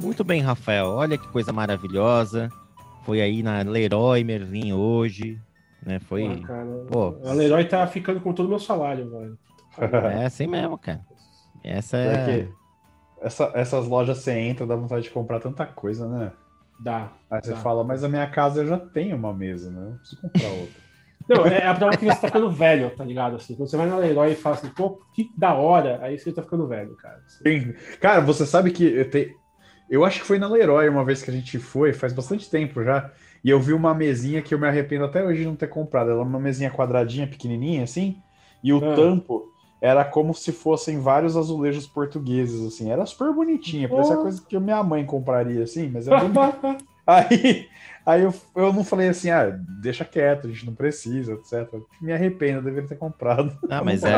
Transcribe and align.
Muito 0.00 0.24
bem, 0.24 0.40
Rafael. 0.40 0.86
Olha 0.86 1.18
que 1.18 1.28
coisa 1.28 1.52
maravilhosa. 1.52 2.48
Foi 3.04 3.20
aí 3.20 3.42
na 3.42 3.62
Leroy 3.62 4.22
Merlin 4.22 4.72
hoje, 4.72 5.40
né? 5.82 5.98
Foi. 5.98 6.26
Ah, 6.26 6.46
cara, 6.46 6.84
Pô, 6.88 7.18
a 7.24 7.32
Leroy 7.32 7.64
tá 7.64 7.86
ficando 7.86 8.20
com 8.20 8.32
todo 8.32 8.46
o 8.46 8.48
meu 8.50 8.58
salário, 8.58 9.10
velho. 9.10 9.38
É 10.20 10.26
assim 10.26 10.46
mesmo, 10.46 10.76
cara. 10.76 11.00
Essa 11.62 11.96
é. 11.98 12.48
Essa, 13.20 13.50
essas 13.54 13.86
lojas 13.86 14.18
você 14.18 14.32
entra, 14.32 14.66
dá 14.66 14.76
vontade 14.76 15.02
de 15.02 15.10
comprar 15.10 15.40
tanta 15.40 15.66
coisa, 15.66 16.08
né? 16.08 16.32
Dá. 16.80 17.12
Aí 17.30 17.40
você 17.42 17.50
dá. 17.50 17.56
fala, 17.56 17.82
mas 17.82 18.04
a 18.04 18.08
minha 18.08 18.28
casa 18.28 18.62
eu 18.62 18.66
já 18.66 18.78
tenho 18.78 19.16
uma 19.16 19.32
mesa, 19.32 19.70
né? 19.70 19.80
Eu 19.80 19.90
não 19.90 19.98
preciso 19.98 20.22
comprar 20.22 20.48
outra. 20.48 20.88
Não, 21.28 21.44
é 21.44 21.66
a 21.66 21.74
prova 21.74 21.94
que 21.94 22.06
você 22.06 22.20
tá 22.20 22.28
ficando 22.28 22.50
velho, 22.50 22.88
tá 22.96 23.04
ligado? 23.04 23.36
Assim, 23.36 23.54
quando 23.54 23.68
você 23.68 23.76
vai 23.76 23.86
na 23.86 23.98
Leroy 23.98 24.32
e 24.32 24.34
fala 24.34 24.56
assim, 24.56 24.70
pô, 24.70 24.98
que 25.12 25.30
da 25.36 25.52
hora, 25.52 25.98
aí 26.00 26.18
você 26.18 26.32
tá 26.32 26.42
ficando 26.42 26.66
velho, 26.66 26.96
cara. 26.96 27.20
Assim. 27.26 27.74
Cara, 28.00 28.22
você 28.22 28.46
sabe 28.46 28.70
que 28.70 28.84
eu, 28.84 29.10
te... 29.10 29.36
eu 29.90 30.04
acho 30.04 30.20
que 30.20 30.26
foi 30.26 30.38
na 30.38 30.48
Leroy 30.48 30.88
uma 30.88 31.04
vez 31.04 31.22
que 31.22 31.30
a 31.30 31.34
gente 31.34 31.58
foi, 31.58 31.92
faz 31.92 32.12
bastante 32.12 32.48
tempo 32.50 32.82
já, 32.82 33.10
e 33.42 33.50
eu 33.50 33.60
vi 33.60 33.72
uma 33.72 33.94
mesinha 33.94 34.42
que 34.42 34.54
eu 34.54 34.58
me 34.58 34.66
arrependo 34.66 35.04
até 35.04 35.24
hoje 35.24 35.40
de 35.40 35.46
não 35.46 35.56
ter 35.56 35.68
comprado. 35.68 36.10
Ela 36.10 36.20
é 36.20 36.24
uma 36.24 36.40
mesinha 36.40 36.70
quadradinha, 36.70 37.26
pequenininha, 37.26 37.84
assim, 37.84 38.20
e 38.62 38.72
o 38.72 38.78
ah. 38.78 38.94
tampo 38.94 39.52
era 39.80 40.04
como 40.04 40.34
se 40.34 40.52
fossem 40.52 40.98
vários 41.00 41.36
azulejos 41.36 41.86
portugueses, 41.86 42.66
assim. 42.66 42.90
Era 42.90 43.06
super 43.06 43.32
bonitinha, 43.32 43.88
parecia 43.88 44.18
oh. 44.18 44.22
coisa 44.22 44.42
que 44.46 44.58
minha 44.58 44.82
mãe 44.82 45.04
compraria, 45.06 45.62
assim, 45.62 45.88
mas 45.88 46.08
é 46.08 46.10
Aí, 47.08 47.66
aí 48.04 48.22
eu, 48.22 48.34
eu 48.54 48.70
não 48.70 48.84
falei 48.84 49.08
assim, 49.08 49.30
ah, 49.30 49.58
deixa 49.80 50.04
quieto, 50.04 50.46
a 50.46 50.50
gente 50.50 50.66
não 50.66 50.74
precisa, 50.74 51.32
etc. 51.32 51.72
Me 52.02 52.12
arrependo, 52.12 52.58
eu 52.58 52.62
deveria 52.62 52.86
ter 52.86 52.96
comprado. 52.96 53.56
Ah, 53.70 53.82
mas 53.82 54.04
é. 54.04 54.14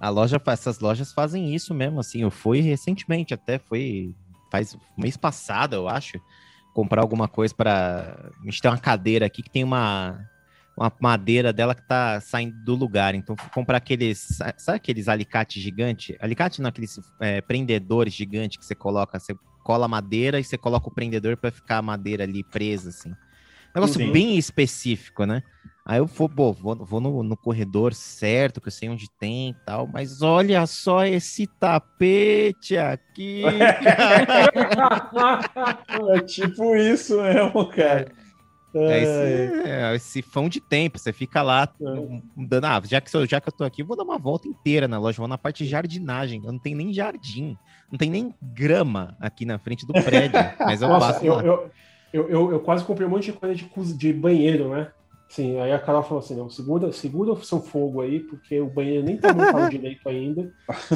A 0.00 0.08
loja, 0.08 0.42
essas 0.46 0.80
lojas 0.80 1.12
fazem 1.12 1.54
isso 1.54 1.72
mesmo, 1.72 2.00
assim. 2.00 2.22
Eu 2.22 2.30
fui 2.30 2.60
recentemente, 2.60 3.32
até 3.32 3.56
foi 3.56 4.12
faz 4.50 4.76
mês 4.96 5.16
passado, 5.16 5.74
eu 5.74 5.88
acho, 5.88 6.20
comprar 6.74 7.02
alguma 7.02 7.28
coisa 7.28 7.54
para. 7.54 8.32
A 8.40 8.44
gente 8.44 8.60
tem 8.60 8.70
uma 8.70 8.78
cadeira 8.78 9.26
aqui 9.26 9.42
que 9.42 9.50
tem 9.50 9.64
uma 9.64 10.28
uma 10.76 10.90
madeira 10.98 11.52
dela 11.52 11.74
que 11.74 11.82
tá 11.82 12.20
saindo 12.20 12.56
do 12.64 12.74
lugar. 12.74 13.14
Então, 13.14 13.36
fui 13.36 13.50
comprar 13.50 13.76
aqueles. 13.76 14.38
Sabe 14.56 14.76
aqueles 14.76 15.08
alicates 15.08 15.62
gigantes? 15.62 16.16
Alicate 16.20 16.62
não, 16.62 16.70
aqueles 16.70 16.98
é, 17.20 17.40
prendedores 17.42 18.14
gigantes 18.14 18.56
que 18.56 18.64
você 18.64 18.74
coloca. 18.74 19.18
Você 19.18 19.34
cola 19.62 19.86
madeira 19.86 20.40
e 20.40 20.44
você 20.44 20.56
coloca 20.56 20.88
o 20.88 20.90
prendedor 20.90 21.36
para 21.36 21.50
ficar 21.50 21.78
a 21.78 21.82
madeira 21.82 22.24
ali 22.24 22.42
presa, 22.42 22.88
assim. 22.88 23.14
Negócio 23.74 24.10
bem 24.10 24.36
específico, 24.36 25.24
né? 25.24 25.42
Aí 25.84 25.98
eu 25.98 26.06
vou, 26.06 26.28
pô, 26.28 26.52
vou, 26.52 26.76
vou 26.76 27.00
no, 27.00 27.22
no, 27.22 27.36
corredor 27.36 27.94
certo, 27.94 28.60
que 28.60 28.68
eu 28.68 28.72
sei 28.72 28.88
onde 28.88 29.10
tem 29.18 29.50
e 29.50 29.54
tal, 29.64 29.86
mas 29.86 30.22
olha 30.22 30.66
só 30.66 31.04
esse 31.04 31.46
tapete 31.46 32.76
aqui. 32.76 33.42
é 36.14 36.20
tipo 36.20 36.76
isso 36.76 37.20
mesmo, 37.22 37.66
cara. 37.70 38.12
É 38.72 39.02
esse, 39.02 39.68
é 39.68 39.94
esse 39.96 40.22
fão 40.22 40.48
de 40.48 40.60
tempo, 40.60 40.96
você 40.96 41.12
fica 41.12 41.42
lá 41.42 41.68
é. 41.80 42.20
dando, 42.36 42.66
ah, 42.66 42.80
já 42.84 43.00
que, 43.00 43.10
já 43.26 43.40
que 43.40 43.48
eu 43.48 43.52
tô 43.52 43.64
aqui, 43.64 43.82
eu 43.82 43.86
vou 43.86 43.96
dar 43.96 44.04
uma 44.04 44.16
volta 44.16 44.46
inteira 44.46 44.86
na 44.86 44.96
loja, 44.96 45.18
vou 45.18 45.26
na 45.26 45.36
parte 45.36 45.64
de 45.64 45.70
jardinagem, 45.70 46.40
eu 46.44 46.52
não 46.52 46.58
tenho 46.58 46.76
nem 46.76 46.92
jardim, 46.92 47.58
não 47.90 47.98
tem 47.98 48.08
nem 48.08 48.32
grama 48.40 49.16
aqui 49.18 49.44
na 49.44 49.58
frente 49.58 49.84
do 49.84 49.92
prédio, 49.92 50.38
mas 50.60 50.82
eu 50.82 50.88
Nossa, 50.88 51.14
passo 51.14 51.26
eu. 51.26 51.40
Eu, 51.40 51.70
eu, 52.12 52.28
eu, 52.28 52.52
eu, 52.52 52.60
quase 52.60 52.84
comprei 52.84 53.08
um 53.08 53.10
monte 53.10 53.24
de 53.24 53.32
coisa 53.32 53.54
de, 53.54 53.68
de 53.96 54.12
banheiro, 54.12 54.70
né? 54.70 54.88
Sim, 55.30 55.60
aí 55.60 55.72
a 55.72 55.78
Carol 55.78 56.02
falou 56.02 56.18
assim, 56.18 56.34
não, 56.34 56.50
segura, 56.50 56.90
segura 56.90 57.30
o 57.30 57.44
seu 57.44 57.60
fogo 57.60 58.00
aí, 58.00 58.18
porque 58.18 58.60
o 58.60 58.66
banheiro 58.66 59.04
nem 59.04 59.16
tá 59.16 59.32
montado 59.32 59.70
direito 59.70 60.08
ainda. 60.08 60.52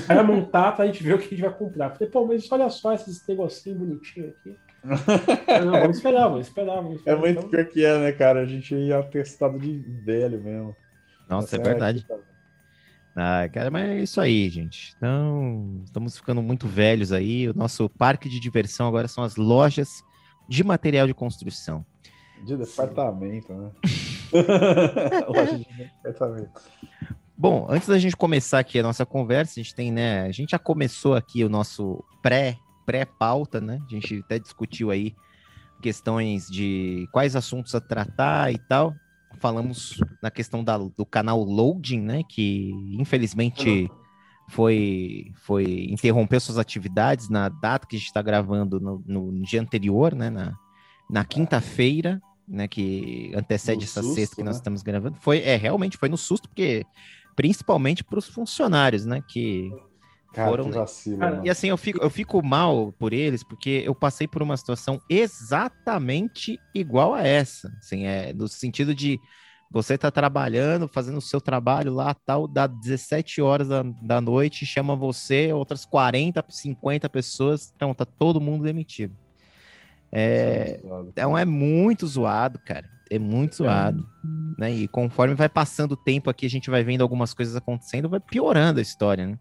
Vai 0.08 0.24
montar 0.24 0.72
pra 0.72 0.86
gente 0.86 1.04
ver 1.04 1.14
o 1.14 1.18
que 1.18 1.27
a 1.27 1.28
gente 1.28 1.40
vai 1.40 1.54
comprar. 1.54 1.90
Falei, 1.90 2.10
pô, 2.10 2.27
mas 2.27 2.50
olha 2.50 2.68
só 2.68 2.92
esses 2.92 3.24
negocinhos 3.28 3.78
bonitinhos 3.78 4.30
aqui. 4.30 4.56
não, 5.64 5.70
vamos 5.70 5.98
esperar, 5.98 6.27
vamos 6.27 6.48
esperar, 6.48 6.74
vamos 6.83 6.96
esperar. 6.96 7.17
É 7.17 7.20
muito 7.20 7.39
então... 7.39 7.48
pior 7.48 7.64
que 7.67 7.84
é, 7.84 7.96
né, 7.96 8.11
cara? 8.11 8.40
A 8.40 8.44
gente 8.44 8.74
ia 8.74 8.98
atestado 8.98 9.56
de 9.56 9.78
velho 10.05 10.42
mesmo. 10.42 10.74
Nossa, 11.28 11.55
é 11.55 11.58
verdade. 11.61 12.05
Ah, 13.14 13.48
cara, 13.52 13.70
mas 13.70 13.89
é 13.89 13.98
isso 14.00 14.20
aí, 14.20 14.48
gente. 14.48 14.94
Então, 14.96 15.80
estamos 15.84 16.17
ficando 16.17 16.42
muito 16.42 16.67
velhos 16.67 17.12
aí. 17.12 17.48
O 17.48 17.56
nosso 17.56 17.89
parque 17.89 18.28
de 18.28 18.40
diversão 18.40 18.89
agora 18.89 19.06
são 19.06 19.23
as 19.23 19.36
lojas 19.36 20.02
de 20.48 20.64
material 20.64 21.06
de 21.06 21.14
construção. 21.14 21.86
De 22.44 22.56
departamento, 22.56 23.55
né? 23.55 23.70
Loja 25.28 25.58
de 25.58 25.67
departamento. 26.02 26.61
Bom, 27.36 27.67
antes 27.68 27.89
da 27.89 27.98
gente 27.98 28.17
começar 28.17 28.61
aqui 28.61 28.78
a 28.78 28.83
nossa 28.83 29.05
conversa, 29.05 29.58
a 29.58 29.62
gente 29.62 29.74
tem, 29.74 29.90
né? 29.90 30.22
A 30.22 30.33
gente 30.33 30.50
já 30.50 30.58
começou 30.58 31.14
aqui 31.14 31.45
o 31.45 31.48
nosso 31.48 32.02
pré 32.22 32.56
pré-pauta, 32.86 33.61
né? 33.61 33.80
A 33.86 33.90
gente 33.90 34.20
até 34.24 34.39
discutiu 34.39 34.90
aí 34.90 35.14
questões 35.80 36.46
de 36.48 37.08
quais 37.12 37.34
assuntos 37.34 37.74
a 37.74 37.80
tratar 37.80 38.52
e 38.52 38.58
tal. 38.58 38.94
Falamos 39.40 39.98
na 40.23 40.30
questão 40.30 40.62
da, 40.62 40.78
do 40.78 41.05
canal 41.05 41.42
Loading, 41.42 42.00
né? 42.00 42.23
Que 42.28 42.70
infelizmente 42.98 43.90
foi, 44.48 45.33
foi 45.34 45.86
interrompeu 45.90 46.39
suas 46.40 46.58
atividades 46.58 47.28
na 47.28 47.48
data 47.48 47.86
que 47.86 47.96
a 47.96 47.98
gente 47.98 48.08
está 48.08 48.23
gravando 48.23 48.78
no, 48.78 49.02
no, 49.06 49.42
dia 49.42 49.61
anterior, 49.61 50.14
né? 50.14 50.30
Na, 50.30 50.55
na 51.11 51.24
quinta-feira, 51.24 52.20
né? 52.46 52.68
Que 52.68 53.32
antecede 53.34 53.78
no 53.78 53.84
essa 53.84 54.02
susto, 54.02 54.14
sexta 54.14 54.36
que 54.36 54.42
né? 54.42 54.46
nós 54.46 54.56
estamos 54.56 54.82
gravando. 54.82 55.16
Foi, 55.20 55.38
é, 55.38 55.56
realmente 55.56 55.96
foi 55.96 56.08
no 56.08 56.16
susto, 56.16 56.48
porque 56.48 56.84
principalmente 57.34 58.05
para 58.05 58.18
os 58.18 58.28
funcionários, 58.28 59.05
né? 59.05 59.22
Que 59.28 59.70
Cara, 60.32 60.48
foram. 60.48 60.70
Vacilo, 60.70 61.18
Cara, 61.18 61.40
e 61.44 61.50
assim, 61.50 61.68
eu 61.68 61.77
fico, 61.77 62.02
eu 62.02 62.10
fico 62.10 62.42
mal 62.42 62.92
por 62.98 63.12
eles, 63.12 63.42
porque 63.44 63.82
eu 63.84 63.94
passei 63.94 64.27
por 64.27 64.42
uma 64.42 64.56
situação 64.56 65.00
exatamente 65.08 66.58
igual 66.74 67.14
a 67.14 67.22
essa. 67.22 67.72
Assim, 67.78 68.05
é, 68.06 68.32
no 68.32 68.48
sentido 68.48 68.94
de 68.94 69.20
você 69.70 69.98
tá 69.98 70.11
trabalhando, 70.11 70.86
fazendo 70.86 71.18
o 71.18 71.22
seu 71.22 71.40
trabalho 71.40 71.92
lá, 71.92 72.14
tal, 72.14 72.46
dá 72.46 72.66
17 72.66 73.42
horas 73.42 73.68
da, 73.68 73.82
da 73.82 74.20
noite, 74.20 74.64
chama 74.64 74.94
você, 74.94 75.52
outras 75.52 75.84
40, 75.84 76.44
50 76.48 77.08
pessoas, 77.08 77.72
então 77.74 77.92
tá 77.92 78.05
todo 78.05 78.40
mundo 78.40 78.62
demitido. 78.62 79.16
É, 80.17 80.80
então 81.08 81.36
é 81.36 81.45
muito 81.45 82.07
zoado, 82.07 82.58
cara. 82.61 82.89
É 83.11 83.19
muito 83.19 83.55
é. 83.55 83.57
zoado. 83.57 84.07
É. 84.58 84.61
Né? 84.61 84.73
E 84.73 84.89
conforme 84.89 85.35
vai 85.35 85.48
passando 85.48 85.92
o 85.92 85.97
tempo 85.97 86.30
aqui, 86.30 86.47
a 86.47 86.51
gente 86.51 86.70
vai 86.70 86.85
vendo 86.85 87.02
algumas 87.02 87.35
coisas 87.35 87.57
acontecendo, 87.57 88.08
vai 88.08 88.20
piorando 88.20 88.79
a 88.79 88.83
história, 88.83 89.27
né? 89.27 89.39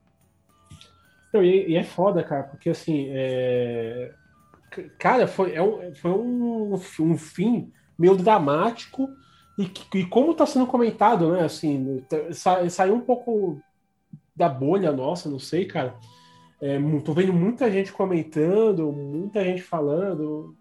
Não, 1.31 1.44
e, 1.44 1.69
e, 1.69 1.75
é 1.75 1.83
foda, 1.83 2.23
cara, 2.23 2.44
porque 2.44 2.69
assim, 2.69 3.07
é... 3.09 4.12
cara, 5.00 5.28
foi, 5.28 5.56
é 5.56 5.62
um, 5.62 5.94
foi 5.95 6.12
um, 6.12 6.73
um 7.00 7.17
fim 7.17 7.72
meio 7.97 8.16
dramático 8.16 9.09
e, 9.57 9.72
e 9.95 10.06
como 10.06 10.31
está 10.31 10.45
sendo 10.45 10.67
comentado, 10.67 11.31
né? 11.31 11.44
Assim, 11.44 12.03
sa, 12.31 12.67
saiu 12.69 12.95
um 12.95 13.01
pouco 13.01 13.59
da 14.35 14.50
bolha 14.50 14.91
nossa, 14.91 15.29
não 15.29 15.39
sei, 15.39 15.66
cara. 15.66 15.95
É, 16.62 16.79
tô 17.03 17.13
vendo 17.13 17.33
muita 17.33 17.69
gente 17.69 17.91
comentando, 17.91 18.91
muita 18.91 19.44
gente 19.44 19.62
falando. 19.62 20.56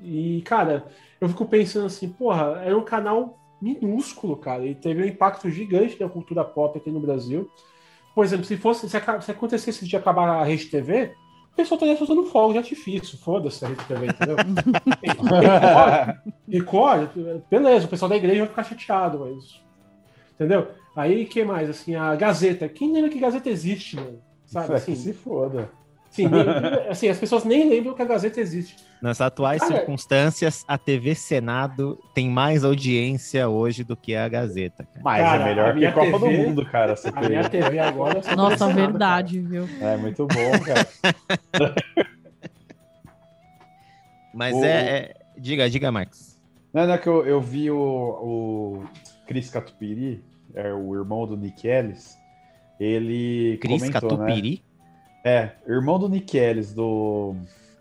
E, 0.00 0.42
cara, 0.42 0.86
eu 1.20 1.28
fico 1.28 1.46
pensando 1.46 1.86
assim, 1.86 2.08
porra, 2.08 2.62
era 2.64 2.76
um 2.76 2.84
canal 2.84 3.38
minúsculo, 3.60 4.36
cara, 4.36 4.66
e 4.66 4.74
teve 4.74 5.02
um 5.02 5.06
impacto 5.06 5.48
gigante 5.50 5.98
na 6.00 6.08
cultura 6.08 6.44
pop 6.44 6.78
aqui 6.78 6.90
no 6.90 7.00
Brasil 7.00 7.50
por 8.16 8.24
exemplo, 8.24 8.46
se 8.46 8.56
fosse 8.56 8.88
se, 8.88 8.98
se 9.20 9.30
acontecesse 9.30 9.86
de 9.86 9.94
acabar 9.94 10.26
a 10.26 10.42
Rede 10.42 10.64
TV, 10.68 11.12
o 11.52 11.54
pessoal 11.54 11.76
estaria 11.76 11.98
soltando 11.98 12.24
fogo 12.24 12.54
de 12.54 12.58
artifício. 12.58 13.18
Foda-se 13.18 13.62
a 13.62 13.68
Rede 13.68 13.84
TV, 13.84 14.06
entendeu? 14.06 14.36
Record, 16.48 17.10
beleza, 17.50 17.84
o 17.84 17.90
pessoal 17.90 18.08
da 18.08 18.16
igreja 18.16 18.38
vai 18.38 18.48
ficar 18.48 18.64
chateado, 18.64 19.18
mas. 19.18 19.62
Entendeu? 20.32 20.68
Aí, 20.96 21.26
que 21.26 21.44
mais? 21.44 21.68
Assim, 21.68 21.94
a 21.94 22.16
Gazeta. 22.16 22.66
Quem 22.70 22.90
lembra 22.90 23.10
que 23.10 23.18
Gazeta 23.18 23.50
existe, 23.50 23.96
mano? 23.96 24.18
Sabe? 24.46 24.72
Assim, 24.72 24.94
se 24.94 25.12
foda. 25.12 25.70
Sim, 26.16 26.30
assim, 26.88 27.08
as 27.08 27.18
pessoas 27.18 27.44
nem 27.44 27.68
lembram 27.68 27.92
que 27.92 28.00
a 28.00 28.06
Gazeta 28.06 28.40
existe. 28.40 28.76
Nas 29.02 29.20
atuais 29.20 29.60
Cara, 29.60 29.76
circunstâncias, 29.76 30.64
a 30.66 30.78
TV 30.78 31.14
Senado 31.14 31.98
tem 32.14 32.30
mais 32.30 32.64
audiência 32.64 33.46
hoje 33.48 33.84
do 33.84 33.94
que 33.94 34.16
a 34.16 34.26
Gazeta. 34.26 34.84
Cara. 34.84 35.00
Mas 35.04 35.22
cara, 35.22 35.42
é 35.42 35.44
melhor 35.44 35.76
que 35.76 35.84
a 35.84 35.92
Copa 35.92 36.18
TV, 36.18 36.36
do 36.36 36.42
Mundo, 36.42 36.64
cara. 36.64 36.94
A 37.14 37.28
minha 37.28 37.48
TV 37.50 37.78
agora 37.78 38.22
é 38.24 38.34
Nossa, 38.34 38.56
Senado, 38.56 38.74
verdade, 38.74 39.42
cara. 39.42 39.48
viu? 39.50 39.68
É 39.80 39.96
muito 39.98 40.26
bom, 40.26 40.58
cara. 40.64 40.88
Mas 44.32 44.54
o... 44.54 44.64
é, 44.64 44.68
é, 44.68 45.14
Diga, 45.36 45.68
diga, 45.68 45.92
Max. 45.92 46.40
Não, 46.72 46.86
não 46.86 46.94
é 46.94 46.98
que 46.98 47.08
eu, 47.08 47.26
eu 47.26 47.40
vi 47.40 47.70
o, 47.70 47.78
o 47.78 48.84
Cris 49.26 49.50
Catupiri, 49.50 50.24
é 50.54 50.72
o 50.72 50.94
irmão 50.94 51.26
do 51.26 51.36
Nick 51.36 51.66
Ellis, 51.66 52.16
ele 52.80 53.58
Cris 53.58 53.82
comentou, 53.82 54.00
Catupiri? 54.10 54.50
Né? 54.50 54.75
É, 55.26 55.50
irmão 55.66 55.98
do 55.98 56.08
Nick 56.08 56.38
Ellis, 56.38 56.72
do... 56.72 57.34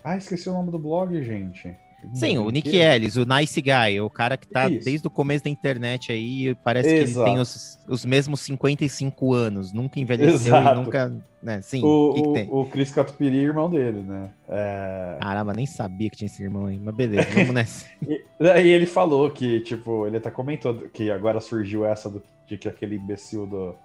Ah, 0.03 0.17
esqueci 0.17 0.49
o 0.49 0.53
nome 0.53 0.71
do 0.71 0.79
blog, 0.79 1.21
gente. 1.23 1.77
Sim, 2.11 2.39
o 2.39 2.49
Nick 2.49 2.75
Ellis, 2.75 3.17
o 3.17 3.25
Nice 3.25 3.61
Guy, 3.61 4.01
o 4.01 4.09
cara 4.09 4.35
que 4.35 4.47
tá 4.47 4.67
Isso. 4.67 4.83
desde 4.83 5.05
o 5.05 5.11
começo 5.11 5.43
da 5.43 5.49
internet 5.51 6.11
aí, 6.11 6.55
parece 6.55 6.89
Exato. 6.89 7.13
que 7.13 7.19
ele 7.19 7.35
tem 7.35 7.39
os, 7.39 7.79
os 7.87 8.03
mesmos 8.03 8.39
55 8.41 9.33
anos, 9.33 9.71
nunca 9.71 9.99
envelheceu 9.99 10.55
Exato. 10.55 10.79
e 10.79 10.83
nunca. 10.83 11.13
Né? 11.41 11.61
Sim, 11.61 11.83
o, 11.83 12.13
que 12.13 12.45
que 12.45 12.51
o 12.51 12.65
Chris 12.65 12.91
Catupiry 12.91 13.37
é 13.37 13.43
irmão 13.43 13.69
dele, 13.69 14.01
né? 14.01 14.31
É... 14.49 15.17
Caramba, 15.21 15.53
nem 15.53 15.67
sabia 15.67 16.09
que 16.09 16.17
tinha 16.17 16.25
esse 16.25 16.41
irmão 16.41 16.65
aí, 16.65 16.79
mas 16.79 16.95
beleza, 16.95 17.27
vamos 17.31 17.53
nessa. 17.53 17.85
e, 18.01 18.23
e 18.39 18.67
ele 18.69 18.87
falou 18.87 19.29
que, 19.29 19.59
tipo, 19.59 20.07
ele 20.07 20.17
até 20.17 20.31
comentou 20.31 20.73
que 20.89 21.11
agora 21.11 21.39
surgiu 21.39 21.85
essa 21.85 22.09
do, 22.09 22.23
de 22.47 22.57
que 22.57 22.67
aquele 22.67 22.95
imbecil 22.95 23.45
do 23.45 23.75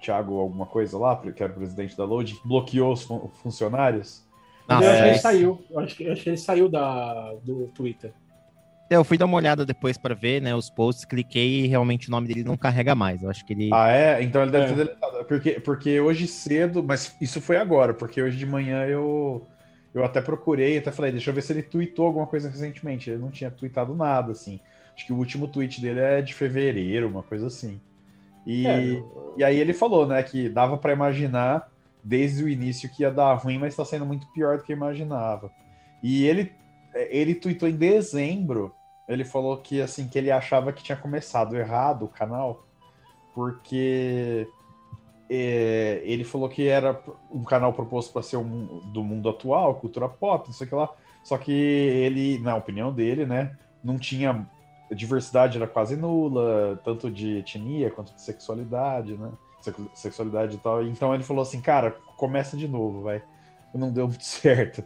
Thiago 0.00 0.38
alguma 0.38 0.66
coisa 0.66 0.96
lá, 0.98 1.16
que 1.16 1.42
era 1.42 1.52
presidente 1.52 1.96
da 1.96 2.04
Load, 2.04 2.38
bloqueou 2.44 2.92
os 2.92 3.02
fun 3.02 3.28
funcionários. 3.42 4.24
Nossa, 4.68 4.84
eu 4.84 4.90
acho 4.90 5.02
que 5.02 5.08
ele 5.08 5.18
saiu. 5.18 5.64
Eu 5.70 5.80
acho 5.80 5.96
que, 5.96 6.04
eu 6.04 6.12
acho 6.12 6.22
que 6.22 6.28
ele 6.30 6.36
saiu 6.36 6.68
da, 6.68 7.34
do 7.42 7.68
Twitter. 7.68 8.12
É, 8.90 8.96
eu 8.96 9.04
fui 9.04 9.16
dar 9.16 9.26
uma 9.26 9.36
olhada 9.36 9.64
depois 9.64 9.96
para 9.96 10.16
ver, 10.16 10.42
né, 10.42 10.52
os 10.52 10.68
posts, 10.68 11.04
cliquei 11.04 11.60
e 11.60 11.66
realmente 11.68 12.08
o 12.08 12.10
nome 12.10 12.26
dele 12.26 12.42
não 12.42 12.56
carrega 12.56 12.92
mais. 12.92 13.22
Eu 13.22 13.30
acho 13.30 13.44
que 13.46 13.52
ele. 13.52 13.70
Ah, 13.72 13.88
é? 13.88 14.20
Então 14.20 14.42
ele 14.42 14.50
deve 14.50 14.64
é. 14.64 14.68
ter 14.68 14.74
deletado. 14.74 15.24
Porque, 15.26 15.50
porque 15.60 16.00
hoje 16.00 16.26
cedo, 16.26 16.82
mas 16.82 17.16
isso 17.20 17.40
foi 17.40 17.56
agora, 17.56 17.94
porque 17.94 18.20
hoje 18.20 18.36
de 18.36 18.46
manhã 18.46 18.84
eu, 18.86 19.46
eu 19.94 20.04
até 20.04 20.20
procurei, 20.20 20.78
até 20.78 20.90
falei, 20.90 21.12
deixa 21.12 21.30
eu 21.30 21.34
ver 21.34 21.42
se 21.42 21.52
ele 21.52 21.62
tweetou 21.62 22.06
alguma 22.06 22.26
coisa 22.26 22.50
recentemente. 22.50 23.10
Ele 23.10 23.20
não 23.20 23.30
tinha 23.30 23.48
tweetado 23.48 23.94
nada, 23.94 24.32
assim. 24.32 24.58
Acho 24.92 25.06
que 25.06 25.12
o 25.12 25.16
último 25.16 25.46
tweet 25.46 25.80
dele 25.80 26.00
é 26.00 26.20
de 26.20 26.34
fevereiro, 26.34 27.08
uma 27.08 27.22
coisa 27.22 27.46
assim. 27.46 27.80
E, 28.50 28.66
é, 28.66 29.02
e 29.36 29.44
aí 29.44 29.60
ele 29.60 29.72
falou, 29.72 30.08
né, 30.08 30.20
que 30.24 30.48
dava 30.48 30.76
para 30.76 30.92
imaginar 30.92 31.70
desde 32.02 32.42
o 32.42 32.48
início 32.48 32.90
que 32.90 33.02
ia 33.02 33.10
dar 33.10 33.34
ruim, 33.34 33.58
mas 33.58 33.74
está 33.74 33.84
sendo 33.84 34.04
muito 34.04 34.26
pior 34.32 34.58
do 34.58 34.64
que 34.64 34.72
eu 34.72 34.76
imaginava. 34.76 35.52
E 36.02 36.26
ele 36.26 36.52
ele 36.92 37.36
tweetou 37.36 37.68
em 37.68 37.76
dezembro, 37.76 38.74
ele 39.06 39.24
falou 39.24 39.56
que 39.58 39.80
assim 39.80 40.08
que 40.08 40.18
ele 40.18 40.32
achava 40.32 40.72
que 40.72 40.82
tinha 40.82 40.98
começado 40.98 41.56
errado 41.56 42.04
o 42.04 42.08
canal, 42.08 42.66
porque 43.32 44.48
é, 45.30 46.00
ele 46.02 46.24
falou 46.24 46.48
que 46.48 46.66
era 46.66 47.00
um 47.30 47.44
canal 47.44 47.72
proposto 47.72 48.12
para 48.12 48.22
ser 48.22 48.36
um, 48.36 48.80
do 48.92 49.04
mundo 49.04 49.28
atual, 49.28 49.76
cultura 49.76 50.08
pop, 50.08 50.48
não 50.48 50.52
sei 50.54 50.66
o 50.66 50.70
que 50.70 50.74
lá. 50.74 50.90
Só 51.22 51.38
que 51.38 51.52
ele, 51.52 52.40
na 52.40 52.56
opinião 52.56 52.92
dele, 52.92 53.24
né, 53.24 53.56
não 53.84 53.96
tinha 53.96 54.44
diversidade 54.94 55.56
era 55.56 55.66
quase 55.66 55.96
nula, 55.96 56.80
tanto 56.84 57.10
de 57.10 57.38
etnia 57.38 57.90
quanto 57.90 58.14
de 58.14 58.20
sexualidade, 58.22 59.16
né? 59.16 59.30
Sexualidade 59.94 60.56
e 60.56 60.58
tal. 60.58 60.84
Então 60.84 61.14
ele 61.14 61.22
falou 61.22 61.42
assim, 61.42 61.60
cara, 61.60 61.92
começa 62.16 62.56
de 62.56 62.66
novo, 62.66 63.02
vai. 63.02 63.22
Não 63.74 63.92
deu 63.92 64.08
muito 64.08 64.24
certo. 64.24 64.82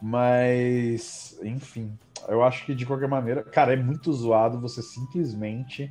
Mas, 0.00 1.38
enfim, 1.42 1.98
eu 2.28 2.42
acho 2.44 2.66
que 2.66 2.74
de 2.74 2.84
qualquer 2.84 3.08
maneira, 3.08 3.42
cara, 3.42 3.72
é 3.72 3.76
muito 3.76 4.12
zoado 4.12 4.60
você 4.60 4.82
simplesmente 4.82 5.90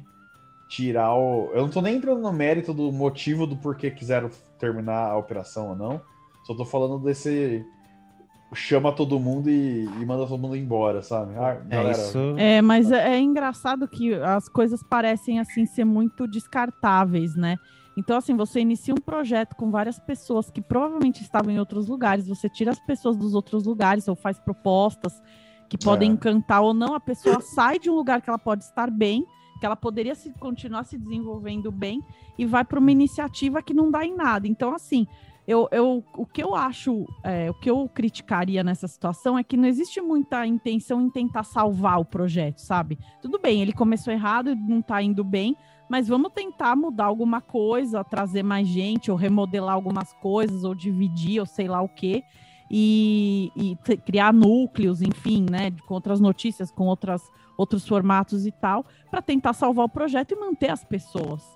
tirar 0.67 1.15
o. 1.15 1.51
Eu 1.53 1.63
não 1.63 1.69
tô 1.69 1.81
nem 1.81 1.95
entrando 1.95 2.21
no 2.21 2.31
mérito 2.31 2.73
do 2.73 2.91
motivo 2.91 3.47
do 3.47 3.57
porquê 3.57 3.89
quiseram 3.89 4.29
terminar 4.59 5.09
a 5.09 5.17
operação 5.17 5.69
ou 5.69 5.75
não. 5.75 6.01
Só 6.43 6.53
tô 6.53 6.65
falando 6.65 6.99
desse 6.99 7.65
chama 8.53 8.91
todo 8.91 9.19
mundo 9.19 9.49
e, 9.49 9.85
e, 9.85 10.05
manda 10.05 10.25
todo 10.25 10.39
mundo 10.39 10.55
embora, 10.55 11.01
sabe? 11.01 11.33
Ah, 11.37 11.57
é 11.69 11.75
galera... 11.75 11.89
É, 11.89 11.91
isso... 11.91 12.19
é, 12.37 12.61
mas 12.61 12.91
é, 12.91 13.15
é 13.15 13.19
engraçado 13.19 13.87
que 13.87 14.13
as 14.13 14.47
coisas 14.47 14.81
parecem 14.83 15.39
assim 15.39 15.65
ser 15.65 15.83
muito 15.83 16.27
descartáveis, 16.27 17.35
né? 17.35 17.57
Então, 17.97 18.17
assim, 18.17 18.35
você 18.35 18.59
inicia 18.59 18.93
um 18.93 18.99
projeto 18.99 19.55
com 19.55 19.71
várias 19.71 19.97
pessoas 19.99 20.51
que 20.51 20.61
provavelmente 20.61 21.21
estavam 21.21 21.51
em 21.51 21.59
outros 21.59 21.87
lugares, 21.87 22.27
você 22.27 22.49
tira 22.49 22.71
as 22.71 22.79
pessoas 22.79 23.15
dos 23.15 23.33
outros 23.33 23.65
lugares 23.65 24.07
ou 24.07 24.15
faz 24.15 24.37
propostas 24.37 25.21
que 25.69 25.77
podem 25.77 26.09
é. 26.09 26.13
encantar 26.13 26.61
ou 26.61 26.73
não, 26.73 26.93
a 26.93 26.99
pessoa 26.99 27.39
sai 27.55 27.79
de 27.79 27.89
um 27.89 27.95
lugar 27.95 28.21
que 28.21 28.29
ela 28.29 28.37
pode 28.37 28.63
estar 28.63 28.91
bem, 28.91 29.25
que 29.59 29.65
ela 29.65 29.77
poderia 29.77 30.13
se, 30.13 30.31
continuar 30.33 30.83
se 30.83 30.97
desenvolvendo 30.97 31.71
bem, 31.71 32.03
e 32.37 32.45
vai 32.45 32.65
para 32.65 32.79
uma 32.79 32.91
iniciativa 32.91 33.61
que 33.61 33.73
não 33.73 33.89
dá 33.89 34.05
em 34.05 34.13
nada. 34.13 34.45
Então, 34.45 34.75
assim, 34.75 35.07
eu, 35.47 35.67
eu, 35.71 36.03
o 36.15 36.25
que 36.25 36.41
eu 36.41 36.55
acho, 36.55 37.05
é, 37.23 37.49
o 37.49 37.53
que 37.53 37.69
eu 37.69 37.87
criticaria 37.87 38.63
nessa 38.63 38.87
situação 38.87 39.37
é 39.37 39.43
que 39.43 39.55
não 39.55 39.67
existe 39.67 40.01
muita 40.01 40.45
intenção 40.45 40.99
em 41.01 41.09
tentar 41.09 41.43
salvar 41.43 41.99
o 41.99 42.05
projeto, 42.05 42.59
sabe? 42.59 42.97
Tudo 43.21 43.39
bem, 43.39 43.61
ele 43.61 43.71
começou 43.71 44.11
errado, 44.11 44.55
não 44.55 44.79
está 44.79 45.01
indo 45.03 45.23
bem, 45.23 45.55
mas 45.87 46.07
vamos 46.07 46.31
tentar 46.33 46.75
mudar 46.75 47.05
alguma 47.05 47.41
coisa, 47.41 48.03
trazer 48.03 48.41
mais 48.41 48.67
gente, 48.67 49.11
ou 49.11 49.17
remodelar 49.17 49.75
algumas 49.75 50.13
coisas, 50.13 50.63
ou 50.63 50.73
dividir, 50.73 51.39
ou 51.39 51.45
sei 51.45 51.67
lá 51.67 51.79
o 51.79 51.89
quê, 51.89 52.23
e, 52.69 53.51
e 53.55 53.75
criar 53.99 54.33
núcleos, 54.33 55.03
enfim, 55.03 55.45
né, 55.47 55.69
com 55.87 55.93
outras 55.93 56.19
notícias, 56.19 56.71
com 56.71 56.87
outras, 56.87 57.21
outros 57.55 57.87
formatos 57.87 58.47
e 58.47 58.51
tal, 58.51 58.83
para 59.11 59.21
tentar 59.21 59.53
salvar 59.53 59.85
o 59.85 59.89
projeto 59.89 60.31
e 60.31 60.39
manter 60.39 60.71
as 60.71 60.83
pessoas. 60.83 61.54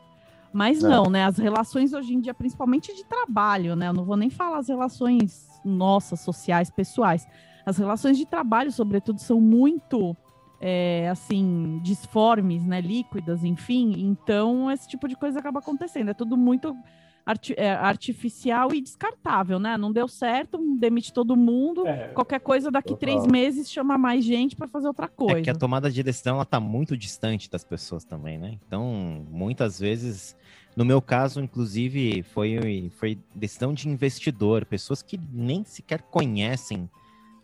Mas 0.51 0.83
é. 0.83 0.87
não, 0.87 1.05
né? 1.05 1.25
As 1.25 1.37
relações 1.37 1.93
hoje 1.93 2.13
em 2.13 2.19
dia, 2.19 2.33
principalmente 2.33 2.95
de 2.95 3.03
trabalho, 3.03 3.75
né? 3.75 3.87
Eu 3.87 3.93
não 3.93 4.03
vou 4.03 4.17
nem 4.17 4.29
falar 4.29 4.59
as 4.59 4.67
relações 4.67 5.47
nossas, 5.63 6.19
sociais, 6.21 6.69
pessoais. 6.69 7.27
As 7.65 7.77
relações 7.77 8.17
de 8.17 8.25
trabalho, 8.25 8.71
sobretudo, 8.71 9.19
são 9.19 9.39
muito 9.39 10.15
é, 10.59 11.09
assim, 11.09 11.79
disformes, 11.83 12.65
né? 12.65 12.81
Líquidas, 12.81 13.43
enfim. 13.43 13.93
Então, 13.97 14.71
esse 14.71 14.87
tipo 14.87 15.07
de 15.07 15.15
coisa 15.15 15.39
acaba 15.39 15.59
acontecendo. 15.59 16.09
É 16.09 16.13
tudo 16.13 16.35
muito 16.35 16.75
arti 17.29 17.53
é, 17.55 17.71
artificial 17.71 18.73
e 18.73 18.81
descartável, 18.81 19.59
né? 19.59 19.77
Não 19.77 19.91
deu 19.91 20.07
certo, 20.07 20.57
demite 20.79 21.13
todo 21.13 21.37
mundo. 21.37 21.85
É, 21.85 22.07
qualquer 22.07 22.39
coisa 22.39 22.71
daqui 22.71 22.89
total. 22.89 22.99
três 22.99 23.27
meses 23.27 23.71
chama 23.71 23.97
mais 23.97 24.25
gente 24.25 24.55
para 24.55 24.67
fazer 24.67 24.87
outra 24.87 25.07
coisa. 25.07 25.39
É 25.39 25.41
que 25.43 25.49
a 25.49 25.55
tomada 25.55 25.91
de 25.91 26.01
decisão 26.01 26.35
ela 26.35 26.45
tá 26.45 26.59
muito 26.59 26.97
distante 26.97 27.49
das 27.49 27.63
pessoas 27.63 28.03
também, 28.03 28.39
né? 28.39 28.57
Então, 28.65 29.25
muitas 29.29 29.79
vezes, 29.79 30.35
no 30.75 30.83
meu 30.83 31.01
caso, 31.01 31.39
inclusive, 31.39 32.23
foi, 32.23 32.89
foi 32.95 33.19
decisão 33.35 33.73
de 33.73 33.87
investidor, 33.87 34.65
pessoas 34.65 35.03
que 35.03 35.19
nem 35.31 35.63
sequer 35.63 36.01
conhecem 36.01 36.89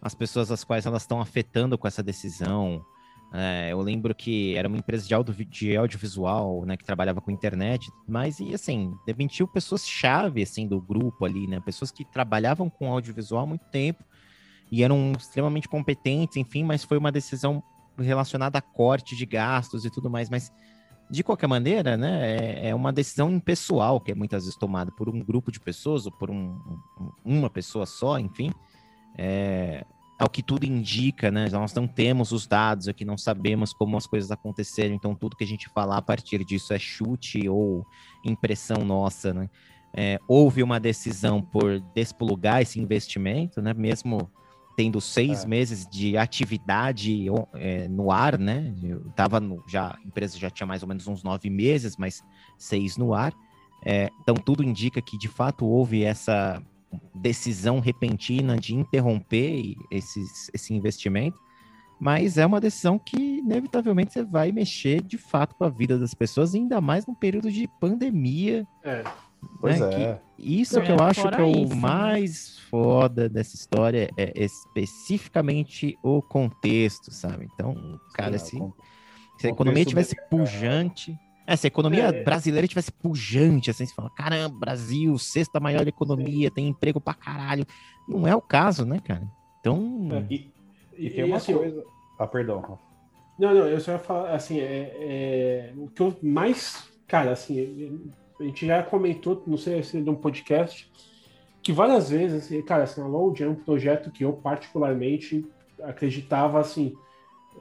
as 0.02 0.16
pessoas 0.16 0.52
às 0.52 0.64
quais 0.64 0.86
elas 0.86 1.04
estão 1.04 1.22
afetando 1.22 1.78
com 1.78 1.88
essa 1.88 2.02
decisão. 2.02 2.84
É, 3.34 3.72
eu 3.72 3.82
lembro 3.82 4.16
que 4.16 4.56
era 4.56 4.68
uma 4.68 4.78
empresa 4.78 5.08
de, 5.08 5.14
audio, 5.14 5.34
de 5.46 5.76
audiovisual, 5.76 6.66
né, 6.66 6.78
que 6.78 6.86
trabalhava 6.86 7.20
com 7.20 7.32
internet, 7.32 7.92
mas 8.08 8.40
e 8.40 8.54
assim, 8.54 8.94
demitiu 9.06 9.48
pessoas-chave 9.48 10.42
assim 10.42 10.68
do 10.68 10.80
grupo 10.80 11.26
ali, 11.26 11.46
né, 11.48 11.60
pessoas 11.60 11.92
que 11.92 12.06
trabalhavam 12.06 12.70
com 12.70 12.92
audiovisual 12.92 13.44
há 13.44 13.46
muito 13.46 13.66
tempo 13.66 14.04
e 14.72 14.84
eram 14.84 15.12
extremamente 15.18 15.68
competentes, 15.68 16.38
enfim, 16.38 16.64
mas 16.64 16.84
foi 16.84 16.98
uma 16.98 17.12
decisão 17.12 17.62
relacionada 17.98 18.58
a 18.58 18.62
corte 18.62 19.16
de 19.16 19.26
gastos 19.26 19.86
e 19.86 19.90
tudo 19.90 20.10
mais, 20.10 20.30
mas 20.30 20.52
de 21.10 21.24
qualquer 21.24 21.48
maneira, 21.48 21.98
né, 21.98 22.38
é, 22.38 22.70
é 22.70 22.76
uma 22.76 22.92
decisão 22.92 23.30
impessoal 23.30 24.00
que 24.00 24.12
é 24.12 24.16
muitas 24.16 24.44
vezes 24.44 24.58
tomada 24.58 24.92
por 24.92 25.10
um 25.10 25.20
grupo 25.20 25.52
de 25.52 25.60
pessoas 25.60 26.06
ou 26.06 26.12
por 26.12 26.32
um, 26.32 26.58
uma 27.24 27.50
pessoa 27.50 27.86
só, 27.86 28.18
enfim. 28.18 28.52
É, 29.18 29.86
ao 30.18 30.30
que 30.30 30.42
tudo 30.42 30.66
indica, 30.66 31.30
né? 31.30 31.50
Nós 31.52 31.74
não 31.74 31.88
temos 31.88 32.32
os 32.32 32.48
dados 32.48 32.88
aqui, 32.88 33.04
não 33.04 33.18
sabemos 33.18 33.74
como 33.74 33.98
as 33.98 34.08
coisas 34.08 34.32
aconteceram, 34.32 34.96
então 34.96 35.14
tudo 35.14 35.36
que 35.36 35.44
a 35.44 35.48
gente 35.48 35.68
falar 35.70 35.98
a 35.98 36.02
partir 36.02 36.44
disso 36.46 36.74
é 36.74 36.80
chute 36.80 37.50
ou 37.50 37.86
impressão 38.24 38.86
nossa, 38.86 39.34
né? 39.34 39.50
É, 39.98 40.20
houve 40.28 40.62
uma 40.62 40.80
decisão 40.80 41.42
por 41.42 41.80
desplugar 41.94 42.62
esse 42.62 42.80
investimento, 42.80 43.62
né? 43.62 43.74
Mesmo 43.74 44.30
tendo 44.76 45.00
seis 45.00 45.44
é. 45.44 45.48
meses 45.48 45.88
de 45.88 46.18
atividade 46.18 47.26
é, 47.54 47.88
no 47.88 48.12
ar, 48.12 48.38
né? 48.38 48.74
Eu 48.84 49.10
tava 49.16 49.40
no, 49.40 49.64
já 49.68 49.92
a 49.92 50.00
empresa 50.06 50.38
já 50.38 50.50
tinha 50.50 50.68
mais 50.68 50.82
ou 50.82 50.88
menos 50.88 51.08
uns 51.08 51.24
nove 51.24 51.50
meses, 51.50 51.96
mas 51.98 52.24
seis 52.58 52.98
no 52.98 53.14
ar. 53.14 53.34
É, 53.86 54.10
então 54.22 54.36
tudo 54.36 54.64
indica 54.64 55.02
que 55.02 55.18
de 55.18 55.28
fato 55.28 55.66
houve 55.66 56.04
essa 56.04 56.62
decisão 57.14 57.80
repentina 57.80 58.58
de 58.58 58.76
interromper 58.76 59.76
esses, 59.92 60.50
esse 60.54 60.74
investimento, 60.74 61.38
mas 62.00 62.38
é 62.38 62.46
uma 62.46 62.60
decisão 62.60 63.00
que 63.00 63.18
inevitavelmente 63.18 64.14
você 64.14 64.24
vai 64.24 64.52
mexer 64.52 65.02
de 65.02 65.18
fato 65.18 65.56
com 65.56 65.64
a 65.64 65.70
vida 65.70 65.98
das 65.98 66.14
pessoas, 66.14 66.54
ainda 66.54 66.82
mais 66.82 67.06
num 67.08 67.16
período 67.16 67.52
de 67.52 67.68
pandemia. 67.80 68.68
É. 68.84 69.04
Pois 69.62 69.80
né? 69.80 69.94
é. 69.94 70.20
Que 70.36 70.62
isso 70.62 70.82
que 70.82 70.92
eu 70.92 71.00
acho 71.00 71.28
que 71.30 71.42
é 71.42 71.44
o 71.44 71.68
né? 71.68 71.76
mais 71.76 72.60
foda 72.70 73.30
dessa 73.30 73.56
história 73.56 74.10
é 74.18 74.34
especificamente 74.44 75.98
o 76.04 76.22
contexto, 76.22 77.12
sabe? 77.12 77.48
Então, 77.54 78.00
cara, 78.14 78.38
Sim, 78.38 78.74
se, 79.38 79.42
se 79.42 79.48
a 79.48 79.50
economia 79.52 79.86
tivesse 79.86 80.16
pujante, 80.30 81.18
é, 81.48 81.56
se 81.56 81.68
a 81.68 81.70
economia 81.70 82.06
é. 82.06 82.24
brasileira 82.24 82.68
tivesse 82.68 82.92
pujante, 82.92 83.70
assim, 83.70 83.86
você 83.86 83.94
fala, 83.94 84.10
caramba, 84.10 84.58
Brasil, 84.58 85.18
sexta 85.18 85.60
maior 85.60 85.88
economia, 85.88 86.50
tem 86.50 86.68
emprego 86.68 87.00
pra 87.00 87.14
caralho. 87.14 87.66
Não 88.08 88.28
é 88.28 88.36
o 88.36 88.42
caso, 88.42 88.86
né, 88.86 89.00
cara? 89.00 89.28
Então. 89.60 90.10
É, 90.12 90.34
e, 90.34 90.52
e, 90.98 91.10
tem 91.10 91.24
uma 91.24 91.38
assim, 91.38 91.54
coisa. 91.54 91.84
Ah, 92.18 92.28
perdão. 92.28 92.80
Não, 93.38 93.54
não, 93.54 93.68
eu 93.68 93.80
só 93.80 93.92
ia 93.92 94.00
falar, 94.00 94.34
assim, 94.34 94.60
é, 94.60 94.96
é, 95.00 95.74
o 95.78 95.88
que 95.88 96.02
eu 96.02 96.16
mais. 96.24 96.90
Cara, 97.08 97.32
assim, 97.32 98.10
a 98.40 98.44
gente 98.44 98.66
já 98.66 98.82
comentou, 98.82 99.44
não 99.46 99.58
sei 99.58 99.84
se 99.84 99.98
é 99.98 100.02
de 100.02 100.10
um 100.10 100.16
podcast, 100.16 100.92
que 101.62 101.72
várias 101.72 102.10
vezes, 102.10 102.46
assim, 102.46 102.62
cara, 102.64 102.84
assim, 102.84 103.02
a 103.02 103.06
Load 103.06 103.44
é 103.44 103.48
um 103.48 103.56
projeto 103.56 104.12
que 104.12 104.24
eu 104.24 104.34
particularmente 104.34 105.46
acreditava, 105.84 106.60
assim, 106.60 106.96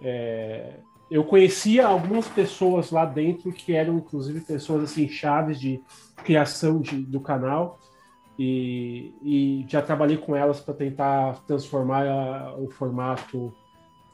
é, 0.00 0.74
eu 1.10 1.24
conhecia 1.24 1.86
algumas 1.86 2.26
pessoas 2.26 2.90
lá 2.90 3.04
dentro 3.04 3.52
que 3.52 3.74
eram, 3.74 3.98
inclusive, 3.98 4.40
pessoas 4.40 4.84
assim 4.84 5.08
chaves 5.08 5.60
de 5.60 5.80
criação 6.24 6.80
de, 6.80 6.96
do 6.96 7.20
canal 7.20 7.78
e, 8.38 9.14
e 9.22 9.66
já 9.68 9.80
trabalhei 9.80 10.16
com 10.16 10.34
elas 10.34 10.60
para 10.60 10.74
tentar 10.74 11.44
transformar 11.46 12.06
a, 12.06 12.56
o 12.56 12.68
formato 12.70 13.54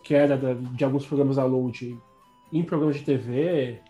que 0.02 0.14
era 0.14 0.36
da, 0.36 0.54
de 0.54 0.84
alguns 0.84 1.06
programas 1.06 1.36
da 1.36 1.44
Load 1.44 1.98
em 2.52 2.62
programas 2.62 2.96
de 2.96 3.04
TV. 3.04 3.80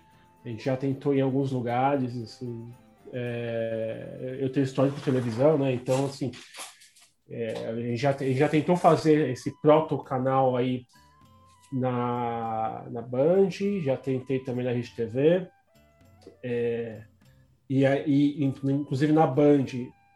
A 0.45 0.49
gente 0.49 0.65
já 0.65 0.77
tentou 0.77 1.15
em 1.15 1.21
alguns 1.21 1.53
lugares, 1.53 2.17
assim, 2.17 2.73
é, 3.13 4.39
eu 4.41 4.51
tenho 4.51 4.65
histórico 4.65 4.99
de 4.99 5.05
televisão, 5.05 5.59
né? 5.59 5.73
Então, 5.73 6.07
assim, 6.07 6.31
é, 7.29 7.67
a, 7.69 7.75
gente 7.75 7.97
já, 7.97 8.11
a 8.11 8.19
gente 8.19 8.39
já 8.39 8.49
tentou 8.49 8.77
fazer 8.77 9.31
esse 9.31 9.53
proto-canal 9.61 10.57
aí 10.57 10.87
na, 11.73 12.85
na 12.91 13.03
Band, 13.03 13.51
já 13.83 13.97
tentei 13.97 14.41
também 14.41 14.65
na 14.65 14.73
Rede 14.73 14.91
TV. 14.95 15.47
É, 16.43 17.03
e, 17.69 17.85
e, 17.85 18.45
inclusive 18.45 19.13
na 19.13 19.27
Band, 19.27 19.67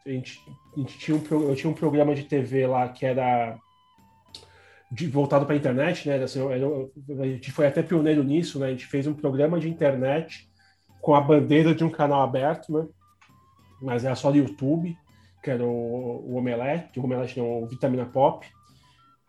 a 0.07 0.11
gente, 0.11 0.41
a 0.77 0.79
gente 0.81 0.99
tinha 0.99 1.17
um, 1.17 1.43
eu 1.43 1.55
tinha 1.55 1.71
um 1.71 1.75
programa 1.75 2.15
de 2.15 2.25
TV 2.25 2.67
lá 2.67 2.89
que 2.89 3.07
era 3.07 3.57
de, 4.91 5.07
voltado 5.07 5.47
para 5.47 5.55
a 5.55 5.59
internet, 5.59 6.09
né? 6.09 6.23
Assim, 6.23 6.41
eu, 6.41 6.93
a 7.21 7.27
gente 7.27 7.51
foi 7.51 7.67
até 7.67 7.83
pioneiro 7.83 8.23
nisso, 8.23 8.59
né? 8.59 8.67
A 8.67 8.71
gente 8.71 8.87
fez 8.87 9.07
um 9.07 9.15
programa 9.15 9.59
de 9.59 9.69
internet 9.69 10.49
com 11.01 11.15
a 11.15 11.21
bandeira 11.21 11.75
de 11.75 11.85
um 11.85 11.91
canal 11.91 12.23
aberto, 12.23 12.73
né? 12.73 12.87
Mas 13.81 14.05
era 14.05 14.15
só 14.15 14.31
do 14.31 14.39
YouTube, 14.39 14.97
que 15.43 15.51
era 15.51 15.65
o, 15.65 15.69
o 15.69 16.37
Omelete, 16.37 16.99
o 16.99 17.05
Omelete 17.05 17.39
não, 17.39 17.63
o 17.63 17.67
Vitamina 17.67 18.07
Pop. 18.07 18.47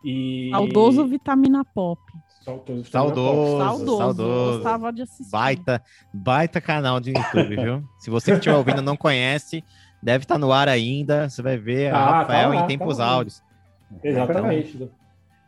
E... 0.06 0.50
Saudoso 0.52 1.04
Vitamina 1.08 1.64
Pop. 1.64 2.00
Saudoso, 2.44 2.84
saudoso, 2.84 3.58
saudoso, 3.58 3.98
saudoso. 3.98 4.52
Gostava 4.54 4.92
de 4.92 5.02
assistir. 5.02 5.32
Baita, 5.32 5.82
baita 6.14 6.60
canal 6.60 7.00
de 7.00 7.10
YouTube, 7.10 7.56
viu? 7.56 7.84
Se 7.98 8.08
você 8.08 8.30
que 8.30 8.36
estiver 8.36 8.54
ouvindo 8.54 8.80
não 8.80 8.96
conhece, 8.96 9.64
deve 10.00 10.22
estar 10.22 10.38
no 10.38 10.52
ar 10.52 10.68
ainda. 10.68 11.28
Você 11.28 11.42
vai 11.42 11.56
ver 11.56 11.92
ah, 11.92 11.96
a 11.96 12.06
tá 12.06 12.18
Rafael 12.18 12.50
tá 12.50 12.54
lá, 12.54 12.62
em 12.62 12.66
tempos 12.68 12.98
tá 12.98 13.04
áureos. 13.04 13.42
Exatamente. 14.00 14.88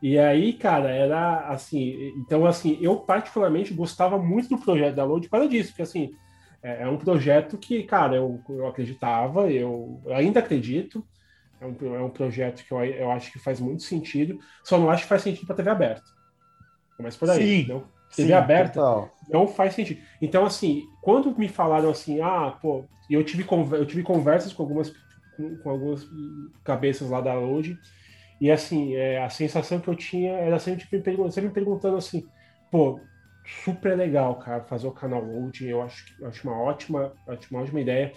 E 0.03 0.19
aí, 0.19 0.53
cara, 0.53 0.91
era 0.91 1.49
assim. 1.49 2.13
Então, 2.17 2.45
assim, 2.45 2.77
eu 2.81 2.97
particularmente 2.97 3.73
gostava 3.73 4.19
muito 4.19 4.49
do 4.49 4.59
projeto 4.59 4.97
da 4.97 5.05
Load 5.05 5.29
para 5.29 5.47
disso, 5.47 5.69
porque 5.69 5.83
assim, 5.83 6.11
é, 6.61 6.83
é 6.83 6.89
um 6.89 6.97
projeto 6.97 7.57
que, 7.57 7.85
cara, 7.85 8.17
eu, 8.17 8.41
eu 8.49 8.67
acreditava, 8.67 9.49
eu, 9.49 10.01
eu 10.05 10.15
ainda 10.17 10.41
acredito. 10.41 11.05
É 11.61 11.67
um, 11.67 11.95
é 11.97 12.03
um 12.03 12.11
projeto 12.11 12.65
que 12.65 12.73
eu, 12.73 12.85
eu 12.85 13.11
acho 13.11 13.33
que 13.33 13.39
faz 13.39 13.61
muito 13.61 13.83
sentido, 13.83 14.39
só 14.63 14.79
não 14.79 14.91
acho 14.91 15.03
que 15.03 15.09
faz 15.09 15.23
sentido 15.23 15.47
para 15.47 15.57
TV 15.57 15.71
aberta. 15.71 16.11
Mas 16.99 17.17
por 17.17 17.31
aí. 17.31 17.65
Sim, 17.65 17.69
não? 17.69 17.81
TV 18.15 18.29
sim, 18.29 18.33
aberta 18.33 18.75
total. 18.75 19.11
não 19.29 19.47
faz 19.47 19.75
sentido. 19.75 20.01
Então, 20.21 20.45
assim, 20.47 20.83
quando 21.03 21.37
me 21.39 21.49
falaram 21.49 21.91
assim, 21.91 22.21
ah, 22.21 22.57
pô, 22.61 22.89
eu 23.09 23.23
tive, 23.23 23.47
eu 23.73 23.87
tive 23.87 24.03
conversas 24.03 24.53
com 24.53 24.63
algumas, 24.63 24.93
com 25.37 25.71
algumas 25.71 26.07
cabeças 26.65 27.11
lá 27.11 27.21
da 27.21 27.35
Load, 27.35 27.79
e 28.41 28.51
assim, 28.51 28.95
é, 28.95 29.23
a 29.23 29.29
sensação 29.29 29.81
que 29.81 29.89
eu 29.89 29.97
tinha 29.97 30.33
era 30.33 30.59
sempre, 30.59 30.87
me 30.91 31.33
sempre 31.33 31.49
me 31.49 31.55
perguntando 31.55 31.97
assim, 31.97 32.25
pô, 32.71 33.01
super 33.65 33.97
legal, 33.97 34.39
cara, 34.39 34.65
fazer 34.65 34.87
o 34.87 34.93
canal 34.93 35.23
Load, 35.23 35.67
eu 35.67 35.83
acho, 35.83 36.05
acho 36.25 36.49
uma 36.49 36.57
ótima, 36.61 37.13
uma 37.51 37.63
ótima 37.63 37.81
ideia. 37.81 38.13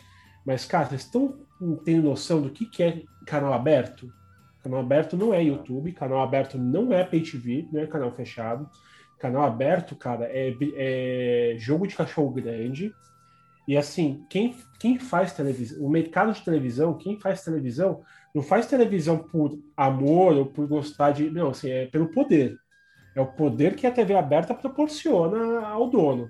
Mas, 0.46 0.66
cara, 0.66 0.88
vocês 0.88 1.02
estão 1.02 1.40
tendo 1.86 2.10
noção 2.10 2.42
do 2.42 2.50
que, 2.50 2.66
que 2.66 2.84
é 2.84 3.04
canal 3.26 3.54
aberto? 3.54 4.12
Canal 4.64 4.80
aberto 4.80 5.18
não 5.18 5.34
é 5.34 5.44
YouTube, 5.44 5.92
canal 5.92 6.22
aberto 6.22 6.58
não 6.58 6.94
é 6.94 7.04
Pay 7.04 7.22
TV, 7.22 7.68
não 7.72 7.82
é 7.82 7.88
canal 7.88 8.12
fechado. 8.12 8.70
Canal 9.20 9.44
aberto, 9.44 9.96
cara, 9.96 10.26
é, 10.26 10.56
é 10.76 11.56
jogo 11.58 11.88
de 11.88 11.96
cachorro 11.96 12.32
grande. 12.32 12.94
E 13.68 13.78
assim, 13.78 14.26
quem, 14.30 14.56
quem 14.80 14.98
faz 14.98 15.34
televisão, 15.34 15.84
o 15.86 15.90
mercado 15.90 16.34
de 16.34 16.44
televisão, 16.44 16.98
quem 16.98 17.20
faz 17.20 17.44
televisão, 17.44 18.02
não 18.34 18.42
faz 18.42 18.66
televisão 18.66 19.18
por 19.18 19.58
amor 19.78 20.34
ou 20.34 20.46
por 20.46 20.68
gostar 20.68 21.12
de. 21.12 21.30
Não, 21.30 21.50
assim, 21.50 21.70
é 21.70 21.86
pelo 21.86 22.08
poder. 22.08 22.58
É 23.16 23.22
o 23.22 23.28
poder 23.28 23.76
que 23.76 23.86
a 23.86 23.92
TV 23.92 24.16
aberta 24.16 24.54
proporciona 24.54 25.68
ao 25.68 25.90
dono. 25.90 26.30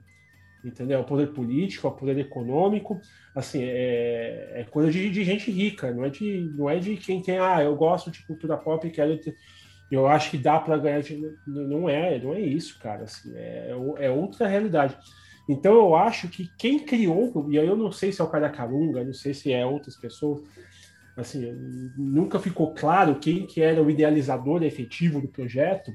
Entendeu? 0.64 1.00
É 1.00 1.02
o 1.02 1.06
poder 1.06 1.28
político, 1.28 1.88
é 1.88 1.90
o 1.90 1.94
poder 1.94 2.18
econômico. 2.20 3.02
Assim, 3.34 3.64
é, 3.64 4.62
é 4.62 4.64
coisa 4.70 4.92
de, 4.92 5.10
de, 5.10 5.24
gente 5.24 5.50
rica, 5.50 5.92
não 5.92 6.06
é 6.06 6.10
de, 6.10 6.52
não 6.56 6.70
é 6.70 6.78
de 6.80 6.98
quem 6.98 7.22
tem, 7.22 7.40
ah, 7.40 7.64
eu 7.64 7.76
gosto 7.76 8.12
de 8.12 8.26
cultura 8.26 8.58
pop 8.58 8.86
e 8.86 8.92
quero 8.92 9.18
ter, 9.18 9.36
eu 9.90 10.08
acho 10.08 10.30
que 10.32 10.38
dá 10.38 10.60
para 10.60 10.78
ganhar 10.78 11.04
não 11.46 11.90
é 11.90 12.18
não 12.18 12.34
é 12.34 12.40
isso 12.40 12.80
cara 12.80 13.04
assim 13.04 13.34
é, 13.36 13.76
é 13.98 14.10
outra 14.10 14.48
realidade 14.48 14.98
então 15.50 15.74
eu 15.74 15.96
acho 15.96 16.30
que 16.30 16.50
quem 16.58 16.80
criou 16.80 17.50
e 17.50 17.60
aí 17.60 17.68
eu 17.68 17.76
não 17.76 17.92
sei 17.92 18.10
se 18.10 18.22
é 18.22 18.24
o 18.24 18.30
cara 18.30 18.50
Calunga 18.50 19.04
não 19.04 19.12
sei 19.14 19.34
se 19.34 19.52
é 19.52 19.66
outras 19.66 19.98
pessoas 19.98 20.48
assim 21.18 21.54
nunca 21.98 22.40
ficou 22.40 22.74
claro 22.74 23.20
quem 23.20 23.46
que 23.46 23.62
era 23.62 23.84
o 23.84 23.92
idealizador 23.92 24.64
efetivo 24.64 25.20
do 25.20 25.28
projeto 25.28 25.92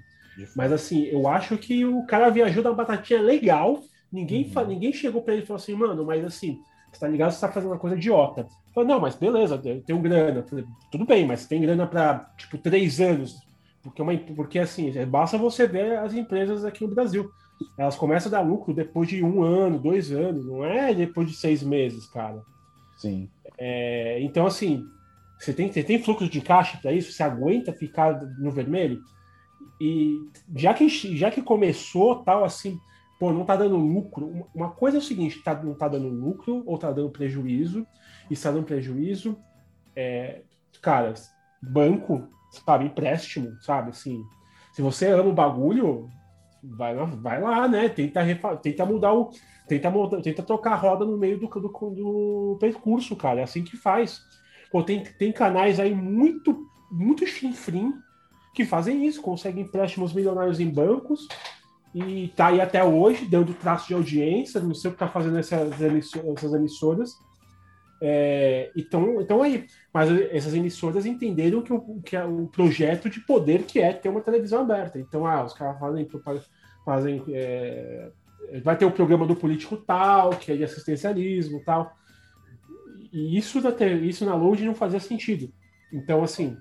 mas 0.54 0.73
assim, 0.73 1.04
eu 1.04 1.26
acho 1.26 1.56
que 1.56 1.85
o 1.85 2.04
cara 2.04 2.28
viajou 2.30 2.62
da 2.62 2.73
batatinha 2.73 3.20
legal. 3.20 3.80
Ninguém, 4.12 4.50
uhum. 4.54 4.66
ninguém 4.66 4.92
chegou 4.92 5.22
para 5.22 5.34
ele 5.34 5.42
e 5.42 5.46
falou 5.46 5.60
assim, 5.60 5.75
mano, 5.75 6.04
mas 6.04 6.25
assim, 6.25 6.60
você 6.92 7.00
tá 7.00 7.08
ligado? 7.08 7.32
Você 7.32 7.40
tá 7.40 7.52
fazendo 7.52 7.70
uma 7.70 7.78
coisa 7.78 7.96
idiota. 7.96 8.46
Falei, 8.75 8.88
não, 8.88 9.00
mas 9.00 9.14
beleza, 9.14 9.60
eu 9.64 9.82
tenho 9.82 10.00
grana. 10.00 10.42
Falei, 10.42 10.64
Tudo 10.90 11.04
bem, 11.04 11.26
mas 11.26 11.46
tem 11.46 11.60
grana 11.60 11.86
para 11.86 12.30
tipo 12.36 12.58
três 12.58 13.00
anos. 13.00 13.40
Porque, 13.82 14.02
uma, 14.02 14.16
porque 14.16 14.58
assim, 14.58 14.92
basta 15.06 15.38
você 15.38 15.66
ver 15.66 15.98
as 15.98 16.14
empresas 16.14 16.64
aqui 16.64 16.84
no 16.86 16.94
Brasil. 16.94 17.30
Elas 17.78 17.96
começam 17.96 18.28
a 18.28 18.32
dar 18.32 18.40
lucro 18.40 18.75
depois 18.75 19.08
de 19.08 19.22
um 19.22 19.42
ano, 19.42 19.78
dois 19.78 20.12
anos, 20.12 20.44
não 20.44 20.64
é 20.64 20.92
depois 20.92 21.28
de 21.30 21.36
seis 21.36 21.62
meses, 21.62 22.06
cara. 22.06 22.42
Sim. 22.96 23.30
É, 23.56 24.20
então, 24.20 24.46
assim, 24.46 24.84
você 25.38 25.52
tem, 25.52 25.70
você 25.70 25.82
tem 25.82 26.02
fluxo 26.02 26.28
de 26.28 26.40
caixa 26.40 26.78
para 26.78 26.92
isso? 26.92 27.12
Você 27.12 27.22
aguenta 27.22 27.72
ficar 27.72 28.20
no 28.38 28.50
vermelho? 28.50 29.02
E 29.80 30.18
já 30.54 30.72
que, 30.72 30.88
já 30.88 31.30
que 31.30 31.42
começou 31.42 32.16
tal 32.16 32.44
assim, 32.44 32.78
pô, 33.18 33.32
não 33.32 33.44
tá 33.44 33.56
dando 33.56 33.76
lucro. 33.76 34.46
Uma 34.54 34.70
coisa 34.70 34.99
é 34.99 35.00
o 35.00 35.02
seguinte, 35.02 35.42
tá, 35.42 35.54
não 35.62 35.75
tá 35.75 35.88
dando 35.88 36.08
lucro 36.08 36.62
ou 36.66 36.78
tá 36.78 36.90
dando 36.92 37.11
prejuízo, 37.11 37.87
e 38.30 38.35
está 38.35 38.50
dando 38.50 38.64
prejuízo, 38.64 39.38
é, 39.94 40.42
cara, 40.82 41.14
banco, 41.62 42.28
sabe, 42.64 42.87
empréstimo, 42.87 43.56
sabe, 43.62 43.90
assim, 43.90 44.23
se 44.73 44.82
você 44.82 45.08
ama 45.08 45.30
o 45.30 45.35
bagulho, 45.35 46.08
vai 46.62 46.94
lá, 46.94 47.04
vai 47.04 47.40
lá 47.40 47.68
né, 47.68 47.88
tenta, 47.88 48.23
tenta 48.56 48.85
mudar 48.85 49.14
o, 49.14 49.30
tenta, 49.66 49.90
tenta 50.23 50.42
trocar 50.42 50.73
a 50.73 50.76
roda 50.76 51.04
no 51.04 51.16
meio 51.16 51.38
do, 51.38 51.49
do, 51.49 51.68
do 51.70 52.56
percurso, 52.61 53.16
cara, 53.16 53.40
é 53.40 53.44
assim 53.44 53.64
que 53.64 53.76
faz. 53.76 54.20
Pô, 54.70 54.82
tem, 54.82 55.02
tem 55.02 55.32
canais 55.32 55.80
aí 55.80 55.94
muito, 55.94 56.66
muito 56.90 57.26
chinfrim, 57.26 57.94
que 58.52 58.64
fazem 58.64 59.06
isso, 59.06 59.23
conseguem 59.23 59.64
empréstimos 59.64 60.12
milionários 60.12 60.61
em 60.61 60.68
bancos 60.68 61.28
e 61.96 62.28
tá 62.36 62.48
aí 62.48 62.60
até 62.60 62.84
hoje 62.84 63.24
dando 63.24 63.54
traço 63.54 63.88
de 63.88 63.94
audiência, 63.94 64.60
não 64.60 64.74
sei 64.74 64.90
o 64.90 64.92
que 64.92 64.98
tá 64.98 65.08
fazendo 65.08 65.38
essas, 65.38 65.72
essas 65.80 66.52
emissoras. 66.52 67.16
É, 68.02 68.70
então, 68.76 69.22
então 69.22 69.42
aí, 69.42 69.66
mas 69.94 70.10
essas 70.30 70.52
emissoras 70.52 71.06
entenderam 71.06 71.62
que 71.62 71.72
o, 71.72 72.02
que 72.02 72.14
é 72.14 72.22
o 72.22 72.48
projeto 72.48 73.08
de 73.08 73.20
poder 73.20 73.62
que 73.62 73.78
é 73.78 73.94
ter 73.94 74.10
uma 74.10 74.20
televisão 74.20 74.60
aberta. 74.60 74.98
Então, 74.98 75.26
ah, 75.26 75.42
os 75.42 75.54
caras 75.54 75.78
fazem, 75.80 76.06
fazem 76.84 77.24
é, 77.30 78.10
vai 78.62 78.76
ter 78.76 78.84
o 78.84 78.92
programa 78.92 79.26
do 79.26 79.34
político 79.34 79.78
tal, 79.78 80.30
que 80.30 80.52
é 80.52 80.56
de 80.56 80.64
assistencialismo 80.64 81.62
tal. 81.64 81.96
E 83.10 83.38
isso 83.38 83.58
na, 83.62 83.70
isso 84.02 84.26
na 84.26 84.34
Load 84.34 84.62
não 84.66 84.74
fazia 84.74 85.00
sentido. 85.00 85.50
Então, 85.90 86.22
assim, 86.22 86.58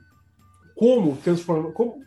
como 0.75 1.18
transformar. 1.18 1.72
Como... 1.74 2.01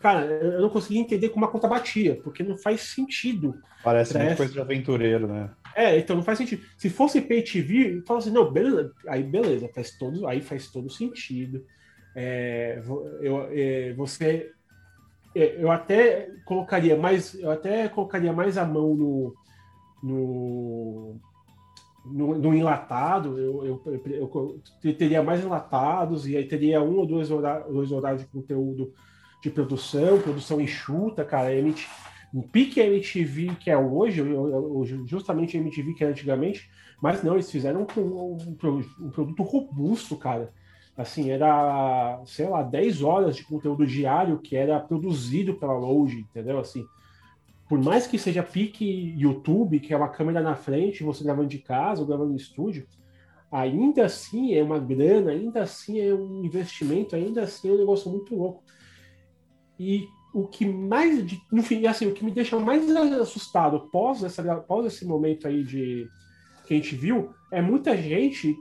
Cara, 0.00 0.24
eu 0.26 0.60
não 0.60 0.68
consegui 0.68 0.98
entender 0.98 1.30
como 1.30 1.44
a 1.44 1.48
conta 1.48 1.66
batia, 1.66 2.20
porque 2.22 2.42
não 2.42 2.56
faz 2.56 2.82
sentido. 2.82 3.54
Parece 3.82 4.14
muito 4.14 4.26
essa... 4.26 4.36
coisa 4.36 4.52
de 4.52 4.60
aventureiro, 4.60 5.26
né? 5.26 5.50
É, 5.74 5.98
então 5.98 6.16
não 6.16 6.22
faz 6.22 6.38
sentido. 6.38 6.62
Se 6.76 6.90
fosse 6.90 7.20
pay 7.20 7.42
TV, 7.42 8.02
fala 8.06 8.18
assim, 8.18 8.30
não, 8.30 8.50
beleza, 8.50 8.92
aí 9.08 9.22
beleza, 9.22 9.68
faz 9.74 9.96
todo, 9.98 10.26
aí 10.26 10.40
faz 10.40 10.70
todo 10.70 10.90
sentido. 10.90 11.64
É, 12.14 12.82
eu, 13.20 13.48
é, 13.50 13.92
você, 13.94 14.52
é, 15.34 15.62
eu 15.62 15.70
até 15.70 16.30
colocaria 16.44 16.96
mais, 16.96 17.34
eu 17.34 17.50
até 17.50 17.88
colocaria 17.88 18.32
mais 18.32 18.56
a 18.56 18.64
mão 18.64 18.94
no, 18.94 19.34
no 20.02 21.20
no, 22.08 22.38
no 22.38 22.54
enlatado, 22.54 23.38
eu, 23.38 23.64
eu, 23.64 23.82
eu, 24.04 24.60
eu, 24.84 24.94
teria 24.96 25.22
mais 25.22 25.42
enlatados 25.42 26.26
e 26.28 26.36
aí 26.36 26.46
teria 26.46 26.80
um 26.80 26.98
ou 26.98 27.06
dois, 27.06 27.30
horários, 27.30 27.72
dois 27.72 27.90
horários 27.90 28.22
de 28.22 28.28
conteúdo 28.28 28.92
de 29.42 29.50
produção, 29.50 30.20
produção 30.20 30.60
enxuta, 30.60 31.24
cara. 31.24 31.54
MT, 31.54 31.86
um 32.34 32.42
pique 32.42 32.80
MTV 32.80 33.56
que 33.60 33.70
é 33.70 33.76
hoje, 33.76 34.22
justamente 35.06 35.56
MTV 35.56 35.94
que 35.94 36.04
era 36.04 36.12
antigamente, 36.12 36.70
mas 37.00 37.22
não, 37.22 37.34
eles 37.34 37.50
fizeram 37.50 37.86
um, 37.96 38.00
um, 38.00 38.36
um 39.00 39.10
produto 39.10 39.42
robusto, 39.42 40.16
cara. 40.16 40.52
Assim, 40.96 41.30
era, 41.30 42.22
sei 42.24 42.48
lá, 42.48 42.62
10 42.62 43.02
horas 43.02 43.36
de 43.36 43.44
conteúdo 43.44 43.86
diário 43.86 44.38
que 44.38 44.56
era 44.56 44.80
produzido 44.80 45.54
pela 45.54 45.74
Loge, 45.74 46.20
entendeu? 46.20 46.58
Assim, 46.58 46.86
por 47.68 47.78
mais 47.82 48.06
que 48.06 48.18
seja 48.18 48.42
pique 48.42 49.14
YouTube, 49.16 49.80
que 49.80 49.92
é 49.92 49.96
uma 49.96 50.08
câmera 50.08 50.40
na 50.40 50.54
frente, 50.54 51.04
você 51.04 51.22
gravando 51.22 51.48
de 51.48 51.58
casa 51.58 52.00
ou 52.00 52.06
gravando 52.06 52.30
no 52.30 52.36
estúdio, 52.36 52.86
ainda 53.50 54.04
assim 54.06 54.54
é 54.54 54.62
uma 54.62 54.78
grana, 54.78 55.32
ainda 55.32 55.62
assim 55.62 56.00
é 56.00 56.14
um 56.14 56.44
investimento, 56.44 57.14
ainda 57.14 57.42
assim 57.42 57.68
é 57.68 57.72
um 57.72 57.78
negócio 57.78 58.10
muito 58.10 58.34
louco. 58.34 58.62
E 59.78 60.08
o 60.32 60.46
que 60.46 60.66
mais, 60.66 61.26
de, 61.26 61.40
no 61.50 61.62
fim, 61.62 61.86
assim, 61.86 62.06
o 62.06 62.12
que 62.12 62.24
me 62.24 62.30
deixa 62.30 62.58
mais 62.58 62.88
assustado 62.90 63.88
pós, 63.90 64.22
essa, 64.22 64.42
pós 64.56 64.84
esse 64.86 65.06
momento 65.06 65.48
aí 65.48 65.64
de 65.64 66.06
que 66.66 66.74
a 66.74 66.76
gente 66.76 66.94
viu, 66.94 67.30
é 67.50 67.62
muita 67.62 67.96
gente 67.96 68.54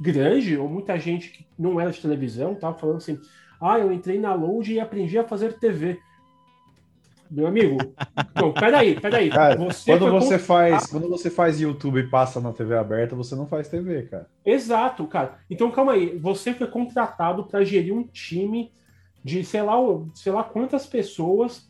grande, 0.00 0.56
ou 0.56 0.68
muita 0.68 0.98
gente 0.98 1.30
que 1.30 1.46
não 1.58 1.80
era 1.80 1.90
de 1.90 2.00
televisão, 2.00 2.54
tava 2.54 2.78
falando 2.78 2.96
assim, 2.96 3.18
ah, 3.60 3.78
eu 3.78 3.92
entrei 3.92 4.18
na 4.18 4.34
Load 4.34 4.72
e 4.72 4.80
aprendi 4.80 5.18
a 5.18 5.24
fazer 5.24 5.58
TV. 5.58 5.98
Meu 7.30 7.46
amigo, 7.46 7.76
não, 8.34 8.52
peraí, 8.52 8.98
peraí. 9.00 9.30
Cara, 9.30 9.56
você 9.56 9.98
quando 9.98 10.10
você 10.10 10.38
faz, 10.38 10.86
quando 10.86 11.08
você 11.08 11.30
faz 11.30 11.60
YouTube 11.60 12.00
e 12.00 12.08
passa 12.08 12.40
na 12.40 12.52
TV 12.52 12.76
aberta, 12.76 13.16
você 13.16 13.34
não 13.34 13.46
faz 13.46 13.68
TV, 13.68 14.02
cara. 14.02 14.28
Exato, 14.44 15.06
cara. 15.06 15.38
Então 15.50 15.70
calma 15.70 15.92
aí, 15.92 16.16
você 16.16 16.52
foi 16.52 16.66
contratado 16.66 17.44
para 17.44 17.64
gerir 17.64 17.94
um 17.94 18.04
time 18.04 18.72
de 19.26 19.44
sei 19.44 19.60
lá, 19.60 19.74
sei 20.14 20.30
lá 20.30 20.44
quantas 20.44 20.86
pessoas 20.86 21.68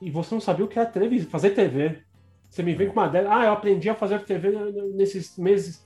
e 0.00 0.08
você 0.08 0.32
não 0.32 0.40
sabia 0.40 0.64
o 0.64 0.68
que 0.68 0.78
era 0.78 0.88
televisão, 0.88 1.28
fazer 1.28 1.50
TV. 1.50 2.00
Você 2.48 2.62
me 2.62 2.74
vem 2.74 2.86
com 2.86 2.92
uma 2.92 3.08
dela, 3.08 3.40
ah, 3.40 3.46
eu 3.46 3.52
aprendi 3.52 3.90
a 3.90 3.94
fazer 3.94 4.24
TV 4.24 4.52
nesses 4.94 5.36
meses. 5.36 5.84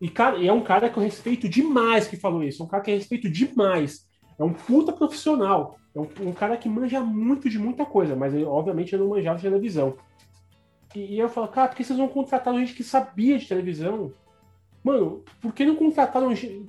E, 0.00 0.08
cara, 0.08 0.38
e 0.38 0.48
é 0.48 0.52
um 0.52 0.62
cara 0.62 0.88
que 0.88 0.98
eu 0.98 1.02
respeito 1.02 1.46
demais 1.46 2.08
que 2.08 2.16
falou 2.16 2.42
isso, 2.42 2.62
é 2.62 2.64
um 2.64 2.68
cara 2.68 2.82
que 2.82 2.90
eu 2.90 2.94
respeito 2.94 3.28
demais. 3.28 4.08
É 4.38 4.42
um 4.42 4.54
puta 4.54 4.94
profissional. 4.94 5.76
É 5.94 6.00
um, 6.00 6.08
um, 6.28 6.32
cara 6.32 6.56
que 6.56 6.68
manja 6.68 7.00
muito 7.00 7.50
de 7.50 7.58
muita 7.58 7.84
coisa, 7.84 8.16
mas 8.16 8.32
ele, 8.32 8.44
obviamente 8.44 8.94
ele 8.94 9.02
não 9.02 9.10
manjava 9.10 9.36
de 9.36 9.42
televisão. 9.42 9.98
E, 10.94 11.16
e 11.16 11.18
eu 11.18 11.28
falo, 11.28 11.48
cara, 11.48 11.68
por 11.68 11.76
que 11.76 11.84
vocês 11.84 11.98
não 11.98 12.08
contrataram 12.08 12.60
gente 12.60 12.72
que 12.72 12.82
sabia 12.82 13.38
de 13.38 13.46
televisão? 13.46 14.10
Mano, 14.82 15.22
por 15.38 15.52
que 15.52 15.66
não 15.66 15.76
contrataram 15.76 16.34
gente. 16.34 16.64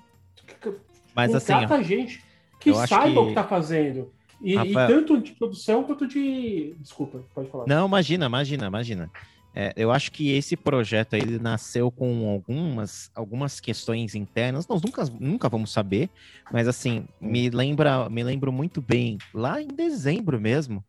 Mas 1.16 1.32
Contrata 1.32 1.76
assim. 1.76 1.84
gente 1.86 2.31
que 2.62 2.74
saiba 2.88 3.13
que... 3.13 3.18
o 3.18 3.27
que 3.27 3.34
tá 3.34 3.44
fazendo. 3.44 4.12
E, 4.41 4.56
e, 4.56 4.74
tanto 4.74 5.20
de 5.20 5.34
produção 5.34 5.84
quanto 5.84 6.08
de. 6.08 6.74
Desculpa, 6.80 7.24
pode 7.36 7.50
falar. 7.50 7.65
Não, 7.68 7.88
imagina, 7.88 8.25
imagina, 8.25 8.68
imagina. 8.68 9.12
É, 9.53 9.74
eu 9.75 9.91
acho 9.91 10.12
que 10.12 10.32
esse 10.32 10.56
projeto 10.56 11.13
ele 11.13 11.38
nasceu 11.38 11.91
com 11.91 12.30
algumas, 12.30 13.12
algumas 13.13 13.60
questões 13.60 14.15
internas, 14.15 14.65
nós 14.65 14.82
nunca, 14.82 15.03
nunca 15.20 15.50
vamos 15.50 15.74
saber, 15.74 16.10
mas 16.53 16.70
assim, 16.70 17.06
me 17.20 17.50
lembra, 17.50 18.10
me 18.10 18.24
lembro 18.24 18.50
muito 18.50 18.82
bem, 18.82 19.18
lá 19.34 19.62
em 19.62 19.68
dezembro 19.68 20.39
mesmo, 20.39 20.82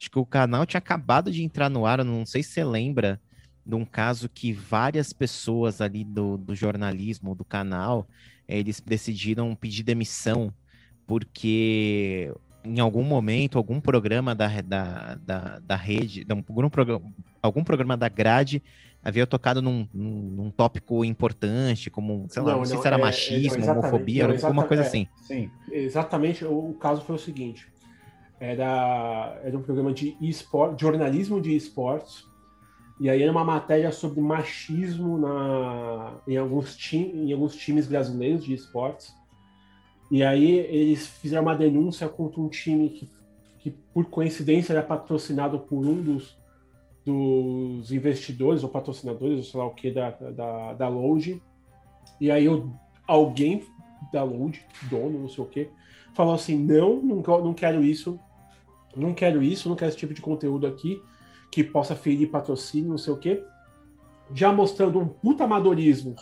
acho 0.00 0.10
que 0.10 0.18
o 0.18 0.26
canal 0.26 0.66
tinha 0.66 0.78
acabado 0.78 1.30
de 1.30 1.44
entrar 1.44 1.70
no 1.70 1.86
ar, 1.86 2.04
não 2.04 2.26
sei 2.26 2.42
se 2.42 2.50
você 2.50 2.64
lembra 2.64 3.20
de 3.64 3.76
um 3.76 3.84
caso 3.84 4.28
que 4.28 4.52
várias 4.52 5.12
pessoas 5.12 5.80
ali 5.80 6.02
do, 6.02 6.36
do 6.36 6.56
jornalismo, 6.56 7.36
do 7.36 7.44
canal, 7.44 8.08
eles 8.48 8.80
decidiram 8.80 9.54
pedir 9.54 9.84
demissão, 9.84 10.52
porque 11.08 12.30
em 12.62 12.78
algum 12.78 13.02
momento, 13.02 13.56
algum 13.56 13.80
programa 13.80 14.34
da, 14.34 14.60
da, 14.60 15.14
da, 15.14 15.58
da 15.58 15.74
rede, 15.74 16.26
algum 16.28 16.68
programa, 16.68 17.02
algum 17.42 17.64
programa 17.64 17.96
da 17.96 18.08
grade 18.10 18.62
havia 19.02 19.26
tocado 19.26 19.62
num, 19.62 19.88
num, 19.94 20.10
num 20.10 20.50
tópico 20.50 21.02
importante, 21.02 21.88
como, 21.88 22.26
sei 22.28 22.42
lá, 22.42 22.52
não, 22.52 22.58
não 22.58 22.64
sei 22.66 22.76
se 22.76 22.86
era 22.86 22.98
é, 22.98 23.00
machismo, 23.00 23.64
não, 23.64 23.78
homofobia, 23.78 24.28
não, 24.28 24.34
alguma 24.34 24.64
coisa 24.64 24.82
assim. 24.82 25.06
Sim, 25.22 25.50
exatamente. 25.72 26.44
O, 26.44 26.70
o, 26.70 26.74
caso 26.74 27.00
foi 27.00 27.16
o 27.16 27.18
seguinte: 27.18 27.66
era, 28.38 29.40
era 29.42 29.56
um 29.56 29.62
programa 29.62 29.94
de 29.94 30.14
esporte, 30.20 30.82
jornalismo 30.82 31.40
de 31.40 31.56
esportes, 31.56 32.26
e 33.00 33.08
aí 33.08 33.22
era 33.22 33.32
uma 33.32 33.44
matéria 33.44 33.90
sobre 33.92 34.20
machismo 34.20 35.16
na, 35.16 36.12
em, 36.26 36.36
alguns 36.36 36.76
time, 36.76 37.30
em 37.30 37.32
alguns 37.32 37.56
times 37.56 37.86
brasileiros 37.86 38.44
de 38.44 38.52
esportes. 38.52 39.16
E 40.10 40.22
aí 40.22 40.50
eles 40.50 41.06
fizeram 41.06 41.42
uma 41.42 41.54
denúncia 41.54 42.08
contra 42.08 42.40
um 42.40 42.48
time 42.48 42.88
que, 42.88 43.10
que 43.58 43.70
por 43.70 44.06
coincidência, 44.06 44.72
era 44.72 44.82
patrocinado 44.82 45.58
por 45.58 45.84
um 45.84 46.02
dos, 46.02 46.38
dos 47.04 47.92
investidores 47.92 48.62
ou 48.62 48.68
patrocinadores, 48.68 49.38
ou 49.38 49.44
sei 49.44 49.60
lá 49.60 49.66
o 49.66 49.74
que, 49.74 49.90
da, 49.90 50.10
da, 50.10 50.72
da 50.74 50.88
Load. 50.88 51.42
E 52.20 52.30
aí 52.30 52.46
eu, 52.46 52.70
alguém 53.06 53.64
da 54.12 54.22
Load, 54.22 54.64
dono, 54.88 55.18
não 55.18 55.28
sei 55.28 55.44
o 55.44 55.46
que, 55.46 55.68
falou 56.14 56.34
assim, 56.34 56.56
não, 56.56 57.02
não, 57.02 57.22
não 57.22 57.54
quero 57.54 57.84
isso, 57.84 58.18
não 58.96 59.12
quero 59.12 59.42
isso, 59.42 59.68
não 59.68 59.76
quero 59.76 59.90
esse 59.90 59.98
tipo 59.98 60.14
de 60.14 60.22
conteúdo 60.22 60.66
aqui, 60.66 61.02
que 61.50 61.62
possa 61.62 61.94
ferir 61.94 62.30
patrocínio, 62.30 62.90
não 62.90 62.98
sei 62.98 63.12
o 63.12 63.18
que. 63.18 63.42
Já 64.34 64.52
mostrando 64.52 64.98
um 64.98 65.08
puta 65.08 65.44
amadorismo 65.44 66.16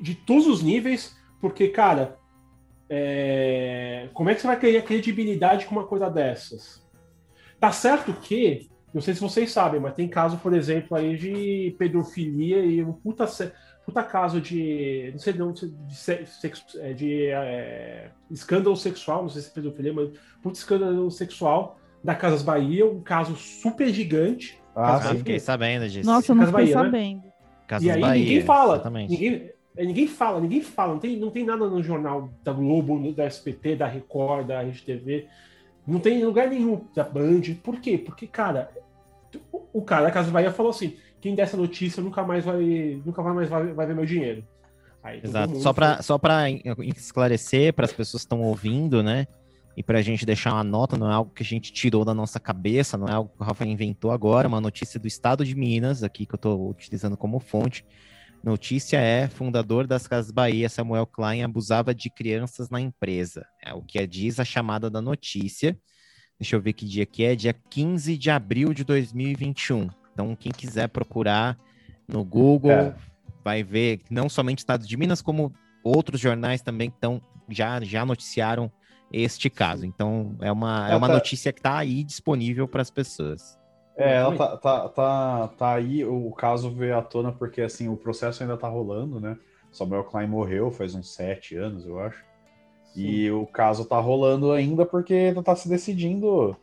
de 0.00 0.14
todos 0.14 0.46
os 0.46 0.62
níveis, 0.62 1.16
porque, 1.40 1.68
cara, 1.68 2.19
é... 2.90 4.08
Como 4.12 4.28
é 4.28 4.34
que 4.34 4.40
você 4.40 4.48
vai 4.48 4.58
criar 4.58 4.82
credibilidade 4.82 5.64
com 5.64 5.76
uma 5.76 5.86
coisa 5.86 6.10
dessas? 6.10 6.84
Tá 7.60 7.70
certo 7.70 8.12
que, 8.12 8.68
não 8.92 9.00
sei 9.00 9.14
se 9.14 9.20
vocês 9.20 9.52
sabem, 9.52 9.78
mas 9.78 9.94
tem 9.94 10.08
caso, 10.08 10.38
por 10.38 10.52
exemplo, 10.52 10.96
aí 10.96 11.16
de 11.16 11.76
pedofilia 11.78 12.64
e 12.64 12.82
um 12.82 12.92
puta, 12.92 13.26
puta 13.84 14.02
caso 14.02 14.40
de, 14.40 15.10
não 15.12 15.18
sei, 15.20 15.32
não, 15.34 15.52
de, 15.52 15.94
sexo, 15.94 16.64
é, 16.80 16.92
de 16.92 17.26
é, 17.26 18.10
escândalo 18.30 18.76
sexual, 18.76 19.22
não 19.22 19.28
sei 19.28 19.42
se 19.42 19.50
é 19.50 19.52
pedofilia, 19.52 19.92
mas 19.92 20.10
puta 20.42 20.58
escândalo 20.58 21.10
sexual 21.10 21.78
da 22.02 22.14
Casas 22.14 22.42
Bahia, 22.42 22.84
um 22.86 23.00
caso 23.00 23.36
super 23.36 23.92
gigante. 23.92 24.58
Ah, 24.74 25.00
sim, 25.02 25.18
fiquei 25.18 25.38
sabendo 25.38 25.88
disso. 25.88 26.08
Nossa, 26.08 26.32
eu 26.32 26.36
não 26.36 26.46
fiquei 26.46 26.64
Bahia, 26.64 26.76
né? 26.76 26.82
sabendo. 26.82 27.24
Né? 27.24 27.32
Casas 27.68 27.86
e 27.86 27.90
aí 27.90 28.00
Bahia, 28.00 28.24
ninguém 28.24 28.42
fala, 28.42 28.74
exatamente. 28.74 29.10
ninguém, 29.10 29.52
é, 29.76 29.84
ninguém 29.84 30.06
fala, 30.06 30.40
ninguém 30.40 30.62
fala, 30.62 30.94
não 30.94 31.00
tem, 31.00 31.16
não 31.16 31.30
tem 31.30 31.44
nada 31.44 31.66
no 31.68 31.82
jornal 31.82 32.30
da 32.42 32.52
Globo, 32.52 33.12
da 33.12 33.26
SPT, 33.26 33.76
da 33.76 33.86
Record, 33.86 34.46
da 34.46 34.60
RedeTV, 34.60 35.26
não 35.86 36.00
tem 36.00 36.24
lugar 36.24 36.48
nenhum 36.48 36.84
da 36.94 37.04
Band. 37.04 37.42
Por 37.62 37.80
quê? 37.80 37.98
Porque, 37.98 38.26
cara, 38.26 38.70
o 39.72 39.82
cara 39.82 40.04
da 40.04 40.10
Casa 40.10 40.30
Bahia 40.30 40.52
falou 40.52 40.70
assim: 40.70 40.96
quem 41.20 41.34
der 41.34 41.42
essa 41.42 41.56
notícia 41.56 42.02
nunca 42.02 42.22
mais 42.22 42.44
vai, 42.44 43.00
nunca 43.04 43.22
mais 43.22 43.48
vai, 43.48 43.72
vai 43.72 43.86
ver 43.86 43.94
meu 43.94 44.06
dinheiro. 44.06 44.44
Aí, 45.02 45.20
Exato. 45.22 45.56
Só 45.60 45.72
para 45.72 46.02
só 46.02 46.20
esclarecer 46.94 47.72
para 47.72 47.86
as 47.86 47.92
pessoas 47.92 48.22
que 48.22 48.26
estão 48.26 48.42
ouvindo, 48.42 49.02
né? 49.02 49.26
E 49.76 49.82
para 49.82 49.98
a 49.98 50.02
gente 50.02 50.26
deixar 50.26 50.52
uma 50.52 50.64
nota, 50.64 50.98
não 50.98 51.10
é 51.10 51.14
algo 51.14 51.30
que 51.32 51.42
a 51.42 51.46
gente 51.46 51.72
tirou 51.72 52.04
da 52.04 52.12
nossa 52.12 52.38
cabeça, 52.38 52.98
não 52.98 53.08
é 53.08 53.12
algo 53.12 53.30
que 53.34 53.40
o 53.40 53.44
Rafa 53.44 53.64
inventou 53.64 54.10
agora, 54.10 54.46
é 54.46 54.48
uma 54.48 54.60
notícia 54.60 55.00
do 55.00 55.06
estado 55.06 55.44
de 55.44 55.54
Minas, 55.54 56.02
aqui 56.02 56.26
que 56.26 56.34
eu 56.34 56.36
estou 56.36 56.68
utilizando 56.68 57.16
como 57.16 57.38
fonte. 57.38 57.84
Notícia 58.42 58.98
é: 58.98 59.28
fundador 59.28 59.86
das 59.86 60.06
Casas 60.06 60.30
Bahia, 60.30 60.68
Samuel 60.68 61.06
Klein, 61.06 61.42
abusava 61.42 61.94
de 61.94 62.08
crianças 62.10 62.70
na 62.70 62.80
empresa. 62.80 63.46
É 63.62 63.74
o 63.74 63.82
que 63.82 64.04
diz 64.06 64.40
a 64.40 64.44
chamada 64.44 64.88
da 64.88 65.00
notícia. 65.00 65.78
Deixa 66.38 66.56
eu 66.56 66.60
ver 66.60 66.72
que 66.72 66.86
dia 66.86 67.04
que 67.04 67.22
é. 67.22 67.36
Dia 67.36 67.52
15 67.52 68.16
de 68.16 68.30
abril 68.30 68.72
de 68.72 68.82
2021. 68.82 69.90
Então, 70.12 70.34
quem 70.34 70.50
quiser 70.50 70.88
procurar 70.88 71.58
no 72.08 72.24
Google, 72.24 72.70
é. 72.70 72.96
vai 73.44 73.62
ver 73.62 74.00
não 74.10 74.28
somente 74.28 74.58
Estado 74.58 74.86
de 74.86 74.96
Minas, 74.96 75.20
como 75.20 75.52
outros 75.84 76.20
jornais 76.20 76.62
também 76.62 76.88
estão 76.88 77.22
já, 77.48 77.80
já 77.82 78.06
noticiaram 78.06 78.72
este 79.12 79.50
caso. 79.50 79.84
Então, 79.84 80.36
é 80.40 80.50
uma, 80.50 80.88
é, 80.88 80.92
é 80.92 80.96
uma 80.96 81.08
tá... 81.08 81.14
notícia 81.14 81.52
que 81.52 81.58
está 81.58 81.78
aí 81.78 82.02
disponível 82.02 82.66
para 82.66 82.80
as 82.80 82.90
pessoas. 82.90 83.59
É, 83.96 84.16
ela 84.16 84.36
tá, 84.36 84.56
tá, 84.56 84.88
tá, 84.88 85.48
tá 85.48 85.74
aí, 85.74 86.04
o 86.04 86.30
caso 86.32 86.70
veio 86.70 86.96
à 86.96 87.02
tona 87.02 87.32
porque, 87.32 87.60
assim, 87.60 87.88
o 87.88 87.96
processo 87.96 88.42
ainda 88.42 88.56
tá 88.56 88.68
rolando, 88.68 89.20
né? 89.20 89.36
Samuel 89.70 90.04
Klein 90.04 90.26
morreu 90.26 90.70
faz 90.70 90.94
uns 90.94 91.12
sete 91.14 91.56
anos, 91.56 91.86
eu 91.86 91.98
acho. 92.00 92.24
Sim. 92.92 93.02
E 93.02 93.30
o 93.30 93.46
caso 93.46 93.84
tá 93.84 93.98
rolando 94.00 94.52
ainda 94.52 94.84
porque 94.84 95.14
ainda 95.14 95.42
tá 95.42 95.54
se 95.54 95.68
decidindo 95.68 96.56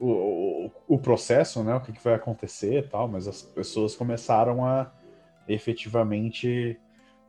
o, 0.00 0.06
o, 0.06 0.70
o 0.88 0.98
processo, 0.98 1.62
né? 1.62 1.74
O 1.74 1.80
que, 1.80 1.92
que 1.92 2.02
vai 2.02 2.14
acontecer 2.14 2.78
e 2.78 2.88
tal, 2.88 3.06
mas 3.06 3.28
as 3.28 3.42
pessoas 3.42 3.94
começaram 3.94 4.64
a 4.64 4.90
efetivamente 5.48 6.78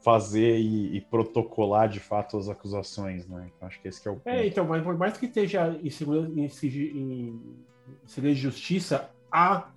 fazer 0.02 0.60
e, 0.60 0.98
e, 0.98 1.02
protocolar 1.02 1.88
de 1.88 2.00
fato 2.00 2.38
as 2.38 2.50
acusações, 2.50 3.28
né? 3.28 3.50
Então 3.56 3.68
acho 3.68 3.80
que 3.82 3.88
esse 3.88 4.02
que 4.02 4.08
é 4.08 4.12
o 4.12 4.16
é, 4.16 4.18
ponto. 4.18 4.30
É, 4.30 4.48
então, 4.48 4.66
mas 4.66 4.84
por 4.84 4.98
mais 4.98 5.18
que 5.18 5.28
esteja 5.28 5.70
em, 5.82 5.88
em, 5.88 6.46
em, 6.46 7.30
em 7.32 7.58
segredo 8.06 8.36
de 8.36 8.42
justiça, 8.42 9.10
a 9.34 9.70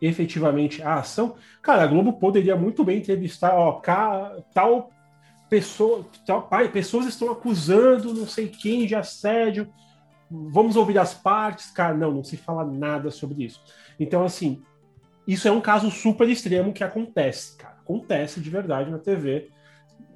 efetivamente 0.00 0.82
a 0.82 0.96
ação, 0.96 1.34
cara, 1.60 1.82
a 1.82 1.86
Globo 1.86 2.12
poderia 2.12 2.54
muito 2.54 2.84
bem 2.84 2.98
entrevistar, 2.98 3.54
ó, 3.54 3.80
tal 4.54 4.90
pessoa, 5.50 6.04
tal, 6.26 6.42
pai, 6.42 6.68
pessoas 6.68 7.06
estão 7.06 7.32
acusando 7.32 8.14
não 8.14 8.26
sei 8.26 8.48
quem 8.48 8.86
de 8.86 8.94
assédio, 8.94 9.68
vamos 10.30 10.76
ouvir 10.76 10.98
as 10.98 11.14
partes, 11.14 11.70
cara, 11.70 11.94
não, 11.94 12.12
não 12.12 12.22
se 12.22 12.36
fala 12.36 12.64
nada 12.64 13.10
sobre 13.10 13.44
isso. 13.44 13.60
Então, 13.98 14.22
assim, 14.22 14.62
isso 15.26 15.48
é 15.48 15.50
um 15.50 15.60
caso 15.60 15.90
super 15.90 16.28
extremo 16.28 16.72
que 16.72 16.84
acontece, 16.84 17.56
cara, 17.56 17.76
acontece 17.80 18.40
de 18.40 18.50
verdade 18.50 18.90
na 18.90 18.98
TV, 18.98 19.50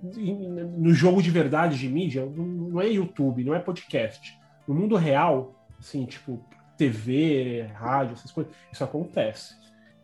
no 0.03 0.93
jogo 0.93 1.23
de 1.23 1.31
verdade 1.31 1.79
de 1.79 1.89
mídia, 1.89 2.27
não 2.27 2.81
é 2.81 2.89
YouTube, 2.89 3.45
não 3.45 3.55
é 3.55 3.59
podcast. 3.59 4.37
No 4.67 4.75
mundo 4.75 4.97
real, 4.97 5.55
assim, 5.79 6.05
tipo, 6.05 6.45
TV, 6.83 7.63
rádio, 7.75 8.15
essas 8.15 8.33
coisas. 8.33 8.53
Isso 8.73 8.83
acontece. 8.83 9.55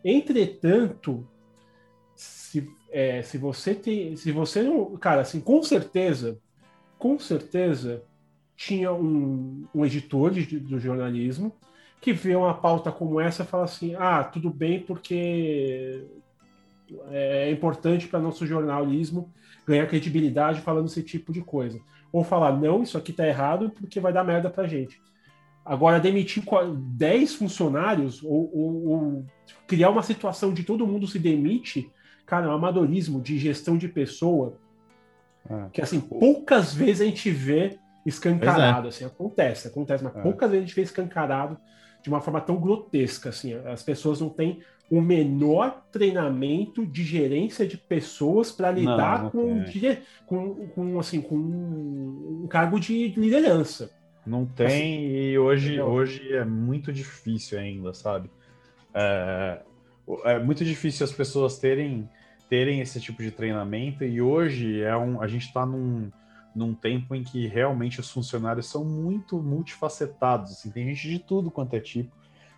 Entretanto, 0.03 1.27
se, 2.15 2.71
é, 2.89 3.21
se 3.21 3.37
você 3.37 3.75
tem. 3.75 4.15
Se 4.15 4.31
você 4.31 4.63
não. 4.63 4.95
Cara, 4.97 5.21
assim, 5.21 5.41
com 5.41 5.61
certeza, 5.61 6.39
com 6.97 7.19
certeza, 7.19 8.03
tinha 8.55 8.93
um, 8.93 9.65
um 9.75 9.85
editor 9.85 10.31
de, 10.31 10.57
do 10.57 10.79
jornalismo 10.79 11.53
que 11.99 12.13
vê 12.13 12.33
uma 12.33 12.53
pauta 12.53 12.91
como 12.93 13.19
essa 13.19 13.43
e 13.43 13.47
fala 13.47 13.65
assim: 13.65 13.93
ah, 13.95 14.23
tudo 14.23 14.49
bem, 14.49 14.79
porque 14.79 16.05
é 17.11 17.51
importante 17.51 18.07
para 18.07 18.19
nosso 18.19 18.47
jornalismo 18.47 19.31
ganhar 19.67 19.85
credibilidade 19.85 20.61
falando 20.61 20.87
esse 20.87 21.03
tipo 21.03 21.33
de 21.33 21.41
coisa. 21.41 21.79
Ou 22.11 22.23
falar, 22.23 22.57
não, 22.57 22.81
isso 22.81 22.97
aqui 22.97 23.13
tá 23.13 23.27
errado 23.27 23.69
porque 23.69 23.99
vai 23.99 24.13
dar 24.13 24.23
merda 24.23 24.49
pra 24.49 24.65
gente. 24.65 24.99
Agora, 25.69 25.99
demitir 25.99 26.43
10 26.75 27.35
funcionários 27.35 28.23
ou, 28.23 28.49
ou, 28.51 28.87
ou 28.87 29.25
criar 29.67 29.91
uma 29.91 30.01
situação 30.01 30.51
de 30.51 30.63
todo 30.63 30.87
mundo 30.87 31.05
se 31.05 31.19
demite, 31.19 31.91
cara, 32.25 32.47
é 32.47 32.49
um 32.49 32.53
amadorismo 32.53 33.21
de 33.21 33.37
gestão 33.37 33.77
de 33.77 33.87
pessoa 33.87 34.57
é. 35.47 35.65
que, 35.71 35.79
assim, 35.79 35.99
poucas 35.99 36.73
vezes 36.73 37.01
a 37.01 37.05
gente 37.05 37.29
vê 37.29 37.77
escancarado, 38.03 38.87
é. 38.87 38.89
assim, 38.89 39.05
acontece, 39.05 39.67
acontece, 39.67 40.03
mas 40.03 40.15
é. 40.15 40.21
poucas 40.23 40.49
vezes 40.49 40.63
a 40.63 40.67
gente 40.67 40.75
vê 40.75 40.81
escancarado 40.81 41.55
de 42.01 42.09
uma 42.09 42.19
forma 42.19 42.41
tão 42.41 42.55
grotesca, 42.59 43.29
assim, 43.29 43.53
as 43.53 43.83
pessoas 43.83 44.19
não 44.19 44.29
têm 44.29 44.63
o 44.89 44.99
menor 44.99 45.83
treinamento 45.91 46.83
de 46.83 47.03
gerência 47.03 47.67
de 47.67 47.77
pessoas 47.77 48.51
para 48.51 48.71
lidar 48.71 49.29
não, 49.35 49.45
não 49.45 49.65
com, 50.25 50.55
com, 50.55 50.67
com, 50.69 50.99
assim, 50.99 51.21
com 51.21 51.35
um 51.35 52.47
cargo 52.49 52.79
de 52.79 53.09
liderança. 53.09 53.98
Não 54.25 54.45
tem, 54.45 54.67
assim, 54.67 55.07
e 55.11 55.39
hoje, 55.39 55.81
hoje 55.81 56.33
é 56.33 56.45
muito 56.45 56.91
difícil 56.93 57.57
ainda, 57.57 57.93
sabe? 57.93 58.29
É, 58.93 59.61
é, 60.25 60.39
muito 60.39 60.63
difícil 60.63 61.03
as 61.03 61.11
pessoas 61.11 61.57
terem, 61.57 62.09
terem 62.49 62.81
esse 62.81 62.99
tipo 62.99 63.23
de 63.23 63.31
treinamento, 63.31 64.03
e 64.03 64.21
hoje 64.21 64.81
é 64.81 64.95
um, 64.95 65.21
a 65.21 65.27
gente 65.27 65.45
está 65.45 65.65
num, 65.65 66.11
num 66.55 66.73
tempo 66.73 67.15
em 67.15 67.23
que 67.23 67.47
realmente 67.47 67.99
os 67.99 68.09
funcionários 68.09 68.67
são 68.67 68.83
muito 68.83 69.41
multifacetados, 69.41 70.51
assim, 70.51 70.69
tem 70.69 70.85
gente 70.85 71.09
de 71.09 71.19
tudo 71.19 71.49
quanto 71.49 71.75
é 71.75 71.79
tipo, 71.79 72.15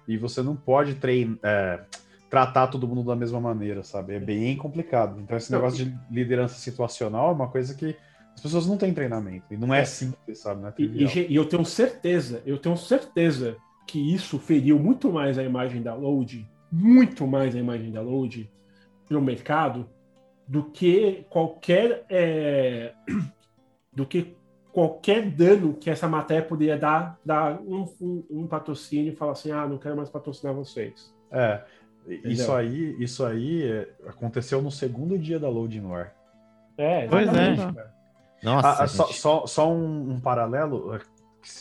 e 0.07 0.17
você 0.17 0.41
não 0.41 0.55
pode 0.55 0.95
treinar. 0.95 1.37
É, 1.43 1.85
tratar 2.31 2.67
todo 2.67 2.87
mundo 2.87 3.03
da 3.03 3.15
mesma 3.15 3.41
maneira, 3.41 3.83
sabe? 3.83 4.15
É 4.15 4.19
bem 4.19 4.55
complicado. 4.55 5.19
Então, 5.19 5.35
esse 5.35 5.51
negócio 5.51 5.83
de 5.83 5.93
liderança 6.09 6.55
situacional 6.55 7.29
é 7.29 7.33
uma 7.33 7.49
coisa 7.49 7.75
que 7.75 7.93
as 8.33 8.41
pessoas 8.41 8.67
não 8.67 8.77
têm 8.77 8.93
treinamento. 8.93 9.45
E 9.53 9.57
não 9.57 9.73
é, 9.73 9.81
é. 9.81 9.85
simples, 9.85 10.39
sabe? 10.39 10.65
É 10.65 10.73
e, 10.77 11.27
e, 11.31 11.35
eu 11.35 11.45
tenho 11.45 11.65
certeza, 11.65 12.41
eu 12.45 12.57
tenho 12.57 12.77
certeza 12.77 13.57
que 13.87 14.13
isso 14.13 14.39
feriu 14.39 14.79
muito 14.79 15.11
mais 15.11 15.37
a 15.37 15.43
imagem 15.43 15.81
da 15.81 15.93
Load, 15.93 16.49
muito 16.71 17.27
mais 17.27 17.55
a 17.55 17.59
imagem 17.59 17.91
da 17.91 18.01
Load 18.01 18.49
no 19.09 19.21
mercado 19.21 19.89
do 20.47 20.63
que 20.63 21.25
qualquer 21.29 22.05
é, 22.09 22.93
do 23.93 24.05
que 24.05 24.35
qualquer 24.71 25.29
dano 25.29 25.73
que 25.73 25.89
essa 25.89 26.07
matéria 26.07 26.43
poderia 26.43 26.77
dar, 26.77 27.19
dar 27.25 27.59
um, 27.61 27.85
um, 28.01 28.23
um 28.29 28.47
patrocínio 28.47 29.11
e 29.11 29.15
falar 29.15 29.33
assim, 29.33 29.51
ah, 29.51 29.67
não 29.67 29.77
quero 29.77 29.97
mais 29.97 30.09
patrocinar 30.09 30.55
vocês. 30.55 31.13
É, 31.29 31.61
isso 32.07 32.51
aí, 32.51 32.95
isso 32.99 33.25
aí 33.25 33.85
aconteceu 34.07 34.61
no 34.61 34.71
segundo 34.71 35.17
dia 35.17 35.37
da 35.37 35.49
Loading 35.49 35.85
War. 35.85 36.15
É, 36.77 37.05
pois 37.07 37.27
é. 37.27 38.00
Nossa, 38.43 38.67
ah, 38.67 38.83
ah 38.83 38.87
só, 38.87 39.07
só, 39.07 39.45
só 39.45 39.71
um, 39.71 40.13
um, 40.13 40.19
paralelo, 40.19 40.95
é, 40.95 40.99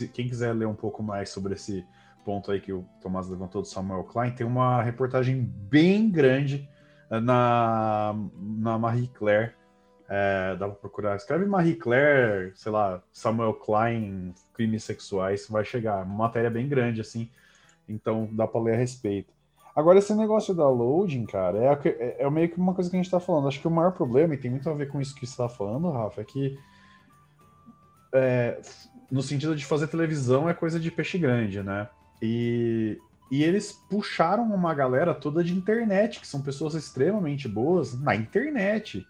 quem 0.08 0.28
quiser 0.28 0.52
ler 0.54 0.66
um 0.66 0.74
pouco 0.74 1.02
mais 1.02 1.28
sobre 1.30 1.54
esse 1.54 1.84
ponto 2.24 2.50
aí 2.50 2.60
que 2.60 2.72
o 2.72 2.84
Tomás 3.00 3.28
levantou 3.28 3.62
do 3.62 3.68
Samuel 3.68 4.04
Klein, 4.04 4.32
tem 4.32 4.46
uma 4.46 4.82
reportagem 4.82 5.42
bem 5.42 6.10
grande 6.10 6.68
é, 7.10 7.20
na, 7.20 8.14
na 8.38 8.78
Marie 8.78 9.08
Claire. 9.08 9.52
É, 10.12 10.56
dá 10.56 10.66
pra 10.66 10.74
procurar. 10.74 11.16
Escreve 11.16 11.46
Marie 11.46 11.76
Claire, 11.76 12.52
sei 12.56 12.72
lá, 12.72 13.00
Samuel 13.12 13.54
Klein, 13.54 14.34
crimes 14.52 14.82
sexuais, 14.82 15.46
vai 15.48 15.64
chegar. 15.64 16.04
Uma 16.04 16.16
matéria 16.26 16.50
bem 16.50 16.68
grande, 16.68 17.00
assim. 17.00 17.30
Então 17.88 18.28
dá 18.32 18.46
para 18.46 18.60
ler 18.60 18.74
a 18.74 18.78
respeito. 18.78 19.32
Agora, 19.74 19.98
esse 19.98 20.12
negócio 20.14 20.52
da 20.52 20.68
loading, 20.68 21.26
cara, 21.26 21.58
é, 21.58 21.88
é, 21.88 22.16
é, 22.24 22.30
meio 22.30 22.48
que 22.48 22.58
uma 22.58 22.74
coisa 22.74 22.90
que 22.90 22.96
a 22.96 23.00
gente 23.00 23.10
tá 23.10 23.20
falando. 23.20 23.46
Acho 23.46 23.60
que 23.60 23.68
o 23.68 23.70
maior 23.70 23.92
problema, 23.92 24.34
e 24.34 24.36
tem 24.36 24.50
muito 24.50 24.68
a 24.68 24.74
ver 24.74 24.88
com 24.88 25.00
isso 25.00 25.14
que 25.14 25.26
você 25.26 25.36
tá 25.36 25.48
falando, 25.48 25.90
Rafa, 25.90 26.20
é 26.20 26.24
que 26.24 26.58
é, 28.12 28.60
no 29.10 29.22
sentido 29.22 29.56
de 29.56 29.64
fazer 29.64 29.88
televisão 29.88 30.48
é 30.48 30.54
coisa 30.54 30.78
de 30.78 30.90
peixe 30.90 31.18
grande, 31.18 31.62
né? 31.62 31.88
E, 32.22 32.98
e 33.30 33.42
eles 33.42 33.72
puxaram 33.72 34.44
uma 34.44 34.74
galera 34.74 35.14
toda 35.14 35.42
de 35.42 35.54
internet, 35.54 36.20
que 36.20 36.26
são 36.26 36.42
pessoas 36.42 36.74
extremamente 36.74 37.48
boas 37.48 37.98
na 37.98 38.14
internet. 38.14 39.06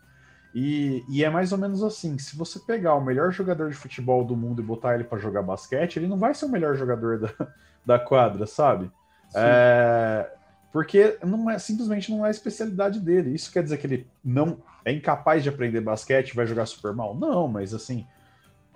E, 0.54 1.04
e, 1.08 1.22
é 1.22 1.30
mais 1.30 1.52
ou 1.52 1.58
menos 1.58 1.82
assim: 1.82 2.18
se 2.18 2.36
você 2.36 2.58
pegar 2.58 2.94
o 2.94 3.00
melhor 3.00 3.30
jogador 3.32 3.70
de 3.70 3.76
futebol 3.76 4.24
do 4.24 4.36
mundo 4.36 4.60
e 4.60 4.64
botar 4.64 4.94
ele 4.94 5.04
para 5.04 5.18
jogar 5.18 5.42
basquete, 5.42 5.96
ele 5.96 6.08
não 6.08 6.18
vai 6.18 6.34
ser 6.34 6.46
o 6.46 6.48
melhor 6.48 6.74
jogador 6.76 7.18
da, 7.18 7.30
da 7.86 7.98
quadra, 7.98 8.46
sabe? 8.46 8.90
É, 9.34 10.28
porque 10.72 11.18
não 11.24 11.48
é 11.48 11.58
simplesmente 11.58 12.10
não 12.10 12.24
é 12.24 12.28
a 12.28 12.32
especialidade 12.32 12.98
dele. 12.98 13.34
Isso 13.34 13.52
quer 13.52 13.62
dizer 13.62 13.76
que 13.76 13.86
ele 13.86 14.06
não 14.24 14.58
é 14.84 14.92
incapaz 14.92 15.42
de 15.42 15.48
aprender 15.48 15.80
basquete, 15.80 16.34
vai 16.34 16.46
jogar 16.46 16.66
super 16.66 16.92
mal? 16.92 17.14
Não, 17.14 17.46
mas 17.46 17.72
assim 17.72 18.06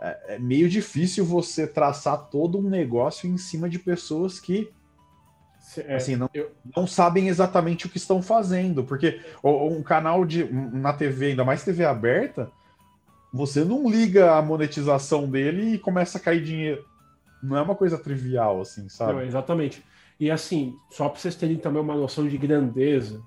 é, 0.00 0.34
é 0.34 0.38
meio 0.38 0.68
difícil 0.68 1.24
você 1.24 1.66
traçar 1.66 2.28
todo 2.28 2.58
um 2.58 2.68
negócio 2.68 3.28
em 3.28 3.36
cima 3.36 3.68
de 3.68 3.78
pessoas 3.78 4.40
que 4.40 4.70
é, 5.78 5.96
assim, 5.96 6.14
não, 6.14 6.28
eu... 6.34 6.52
não 6.76 6.86
sabem 6.86 7.28
exatamente 7.28 7.86
o 7.86 7.88
que 7.88 7.96
estão 7.96 8.22
fazendo, 8.22 8.84
porque 8.84 9.20
um 9.42 9.82
canal 9.82 10.24
de 10.24 10.44
na 10.44 10.92
TV, 10.92 11.28
ainda 11.28 11.44
mais 11.44 11.64
TV 11.64 11.84
aberta, 11.84 12.50
você 13.32 13.64
não 13.64 13.88
liga 13.88 14.36
a 14.36 14.42
monetização 14.42 15.28
dele 15.28 15.74
e 15.74 15.78
começa 15.78 16.18
a 16.18 16.20
cair 16.20 16.44
dinheiro. 16.44 16.84
Não 17.42 17.56
é 17.56 17.62
uma 17.62 17.74
coisa 17.74 17.98
trivial, 17.98 18.60
assim, 18.60 18.88
sabe? 18.88 19.14
Não, 19.14 19.22
exatamente. 19.22 19.82
E 20.20 20.30
assim, 20.30 20.76
só 20.90 21.08
para 21.08 21.18
vocês 21.18 21.34
terem 21.34 21.56
também 21.56 21.82
uma 21.82 21.96
noção 21.96 22.28
de 22.28 22.38
grandeza 22.38 23.20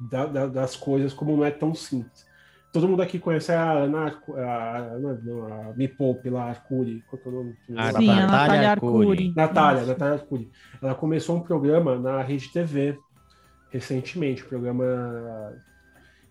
da, 0.00 0.26
da, 0.26 0.46
das 0.46 0.74
coisas, 0.74 1.12
como 1.12 1.36
não 1.36 1.44
é 1.44 1.50
tão 1.50 1.74
simples. 1.74 2.26
Todo 2.74 2.88
mundo 2.88 3.02
aqui 3.02 3.20
conhece 3.20 3.52
a 3.52 3.70
Ana, 3.70 4.20
a, 4.36 4.40
a, 4.40 4.78
a, 4.78 5.72
Me 5.76 5.86
Poupe 5.86 6.28
lá, 6.28 6.46
Arcuri. 6.46 7.04
Qual 7.08 7.22
é 7.24 7.28
o 7.28 7.30
nome? 7.30 7.56
Ah, 7.76 7.92
Sim, 7.92 8.10
a 8.10 8.26
Natália 8.26 8.70
Arcuri. 8.72 9.32
Natália, 9.36 9.84
Natália 9.84 10.14
Arcuri. 10.14 10.50
Ela 10.82 10.94
começou 10.96 11.36
um 11.36 11.40
programa 11.40 11.96
na 11.96 12.20
Rede 12.20 12.52
TV 12.52 12.98
recentemente, 13.70 14.44
um 14.44 14.48
programa 14.48 15.54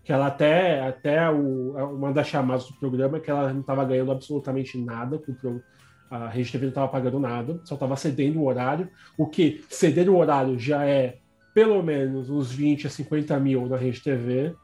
que 0.04 0.12
ela 0.12 0.26
até, 0.26 0.86
até 0.86 1.30
o, 1.30 1.94
uma 1.94 2.12
das 2.12 2.28
chamadas 2.28 2.66
do 2.66 2.74
programa 2.74 3.16
é 3.16 3.20
que 3.20 3.30
ela 3.30 3.50
não 3.50 3.62
estava 3.62 3.82
ganhando 3.86 4.12
absolutamente 4.12 4.76
nada 4.76 5.18
com 5.18 5.32
o 5.32 5.34
programa 5.34 5.64
a 6.10 6.28
Rede 6.28 6.52
TV 6.52 6.66
não 6.66 6.70
estava 6.70 6.88
pagando 6.88 7.18
nada, 7.18 7.58
só 7.64 7.74
estava 7.74 7.96
cedendo 7.96 8.38
o 8.38 8.46
horário. 8.46 8.88
O 9.16 9.26
que 9.26 9.64
ceder 9.70 10.10
o 10.10 10.16
horário 10.16 10.58
já 10.58 10.84
é 10.84 11.16
pelo 11.54 11.82
menos 11.82 12.28
uns 12.28 12.52
20 12.52 12.86
a 12.86 12.90
50 12.90 13.40
mil 13.40 13.66
na 13.66 13.76
Rede 13.76 14.02
TV 14.02 14.54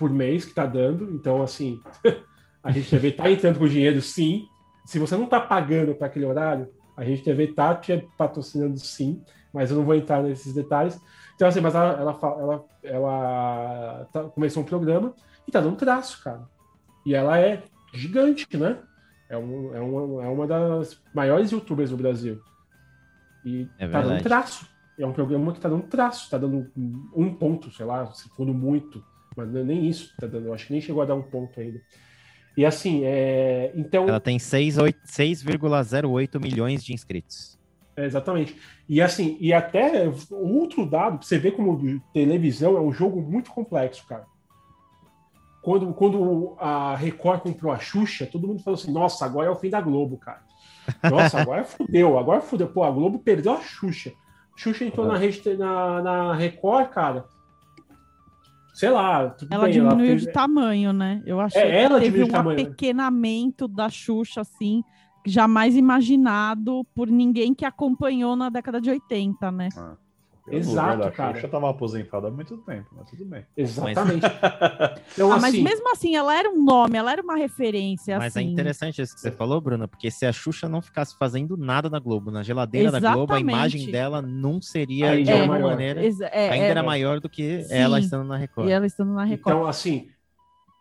por 0.00 0.08
mês 0.08 0.44
que 0.44 0.52
está 0.52 0.64
dando. 0.64 1.10
Então, 1.12 1.42
assim, 1.42 1.78
a 2.64 2.70
Rede 2.70 2.88
TV 2.88 3.08
está 3.08 3.30
entrando 3.30 3.58
com 3.58 3.68
dinheiro, 3.68 4.00
sim. 4.00 4.46
Se 4.86 4.98
você 4.98 5.14
não 5.14 5.24
está 5.24 5.38
pagando 5.38 5.94
para 5.94 6.06
aquele 6.06 6.24
horário, 6.24 6.70
a 6.96 7.02
Rede 7.02 7.22
TV 7.22 7.44
está 7.44 7.74
te 7.74 8.08
patrocinando, 8.16 8.78
sim. 8.78 9.22
Mas 9.52 9.70
eu 9.70 9.76
não 9.76 9.84
vou 9.84 9.94
entrar 9.94 10.22
nesses 10.22 10.54
detalhes. 10.54 10.98
Então, 11.34 11.46
assim, 11.46 11.60
mas 11.60 11.74
ela, 11.74 11.92
ela, 11.92 12.18
ela, 12.22 12.64
ela 12.82 14.08
tá, 14.10 14.24
começou 14.24 14.62
um 14.62 14.66
programa 14.66 15.12
e 15.46 15.50
está 15.50 15.60
dando 15.60 15.76
traço, 15.76 16.24
cara. 16.24 16.48
E 17.04 17.14
ela 17.14 17.38
é 17.38 17.62
gigante, 17.92 18.46
né? 18.56 18.78
É, 19.28 19.36
um, 19.36 19.74
é, 19.74 19.80
uma, 19.80 20.24
é 20.24 20.28
uma 20.28 20.46
das 20.46 20.98
maiores 21.14 21.50
youtubers 21.50 21.90
do 21.90 21.96
Brasil. 21.98 22.40
E 23.44 23.68
é 23.78 23.86
tá 23.86 24.00
dando 24.00 24.22
traço. 24.22 24.66
É 24.98 25.06
um 25.06 25.12
programa 25.12 25.52
que 25.52 25.60
tá 25.60 25.68
dando 25.68 25.86
traço, 25.88 26.30
tá 26.30 26.38
dando 26.38 26.70
um 27.14 27.34
ponto, 27.34 27.70
sei 27.70 27.84
lá, 27.84 28.06
se 28.12 28.28
for 28.30 28.46
muito. 28.46 29.02
Mas 29.46 29.54
é 29.54 29.64
nem 29.64 29.88
isso 29.88 30.12
tá 30.18 30.26
dando, 30.26 30.46
eu 30.46 30.54
acho 30.54 30.66
que 30.66 30.72
nem 30.72 30.82
chegou 30.82 31.02
a 31.02 31.06
dar 31.06 31.14
um 31.14 31.22
ponto 31.22 31.60
ainda. 31.60 31.80
E 32.56 32.64
assim, 32.64 33.04
é... 33.04 33.70
então. 33.74 34.08
Ela 34.08 34.20
tem 34.20 34.38
6,08 34.38 36.40
milhões 36.40 36.84
de 36.84 36.92
inscritos. 36.92 37.58
É, 37.96 38.04
exatamente. 38.04 38.56
E 38.88 39.00
assim, 39.00 39.36
e 39.40 39.52
até 39.52 40.12
outro 40.30 40.86
dado, 40.86 41.24
você 41.24 41.38
vê 41.38 41.50
como 41.50 42.00
televisão 42.12 42.76
é 42.76 42.80
um 42.80 42.92
jogo 42.92 43.20
muito 43.20 43.50
complexo, 43.50 44.06
cara 44.06 44.30
quando, 45.62 45.92
quando 45.92 46.56
a 46.58 46.96
Record 46.96 47.40
comprou 47.40 47.72
a 47.72 47.78
Xuxa, 47.78 48.26
todo 48.26 48.46
mundo 48.46 48.62
falou 48.62 48.78
assim: 48.78 48.92
nossa, 48.92 49.24
agora 49.24 49.48
é 49.48 49.50
o 49.50 49.56
fim 49.56 49.70
da 49.70 49.80
Globo, 49.80 50.16
cara. 50.16 50.42
Nossa, 51.10 51.38
agora 51.40 51.64
fudeu, 51.64 52.18
agora 52.18 52.40
fudeu. 52.40 52.68
Pô, 52.68 52.82
a 52.82 52.90
Globo 52.90 53.18
perdeu 53.18 53.52
a 53.52 53.60
Xuxa. 53.60 54.12
Xuxa 54.56 54.84
entrou 54.84 55.06
uhum. 55.06 55.12
na, 55.12 55.18
rede, 55.18 55.56
na, 55.56 56.02
na 56.02 56.34
Record, 56.34 56.90
cara. 56.90 57.24
Sei 58.80 58.90
lá. 58.90 59.36
ela 59.50 59.64
bem, 59.64 59.72
diminuiu 59.72 60.10
ela 60.12 60.16
de 60.16 60.32
tamanho, 60.32 60.92
né? 60.92 61.22
Eu 61.26 61.38
acho 61.38 61.58
é, 61.58 61.86
que 61.86 62.00
teve 62.00 62.24
um 62.24 62.28
tamanho. 62.28 62.58
apequenamento 62.58 63.68
da 63.68 63.90
Xuxa, 63.90 64.40
assim, 64.40 64.82
jamais 65.26 65.76
imaginado 65.76 66.82
por 66.94 67.08
ninguém 67.08 67.54
que 67.54 67.66
acompanhou 67.66 68.34
na 68.34 68.48
década 68.48 68.80
de 68.80 68.88
80, 68.88 69.52
né? 69.52 69.68
Ah. 69.76 69.96
Exato, 70.48 71.10
cara. 71.12 71.34
Xuxa 71.34 71.48
tava 71.48 71.70
aposentada 71.70 72.28
há 72.28 72.30
muito 72.30 72.56
tempo, 72.58 72.88
mas 72.96 73.08
tudo 73.10 73.24
bem. 73.24 73.44
Exatamente. 73.56 74.24
Então, 75.12 75.32
Ah, 75.32 75.38
mas 75.40 75.54
assim, 75.54 75.62
mesmo 75.62 75.90
assim, 75.92 76.16
ela 76.16 76.36
era 76.38 76.48
um 76.48 76.62
nome, 76.62 76.96
ela 76.96 77.12
era 77.12 77.20
uma 77.22 77.36
referência. 77.36 78.16
Mas 78.18 78.36
é 78.36 78.40
assim. 78.40 78.50
interessante 78.50 79.02
isso 79.02 79.14
que 79.14 79.20
você 79.20 79.30
falou, 79.30 79.60
Bruna, 79.60 79.86
porque 79.88 80.10
se 80.10 80.24
a 80.24 80.32
Xuxa 80.32 80.68
não 80.68 80.80
ficasse 80.80 81.16
fazendo 81.18 81.56
nada 81.56 81.90
na 81.90 81.98
Globo, 81.98 82.30
na 82.30 82.42
geladeira 82.42 82.90
da 82.92 83.00
Globo, 83.00 83.32
a 83.32 83.36
Exatamente. 83.36 83.52
imagem 83.56 83.90
dela 83.90 84.22
não 84.22 84.62
seria, 84.62 85.10
Ainda 85.10 85.24
de 85.24 85.30
era 85.30 85.40
alguma 85.40 85.58
maior. 85.58 85.70
maneira, 85.70 86.00
é, 86.02 86.50
ainda 86.50 86.66
é, 86.66 86.70
era 86.70 86.82
maior 86.82 87.20
do 87.20 87.28
que 87.28 87.64
Sim. 87.64 87.74
ela 87.74 87.98
estando 88.00 88.24
na 88.24 88.36
Record. 88.36 88.68
E 88.68 88.72
ela 88.72 88.86
estando 88.86 89.12
na 89.12 89.24
Record. 89.24 89.54
Então, 89.56 89.66
assim, 89.66 90.08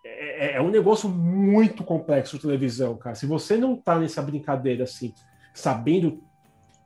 é, 0.05 0.55
é 0.55 0.61
um 0.61 0.69
negócio 0.69 1.09
muito 1.09 1.83
complexo 1.83 2.35
de 2.37 2.41
televisão, 2.43 2.95
cara. 2.97 3.15
Se 3.15 3.25
você 3.25 3.57
não 3.57 3.75
tá 3.75 3.97
nessa 3.99 4.21
brincadeira, 4.21 4.83
assim, 4.83 5.13
sabendo 5.53 6.21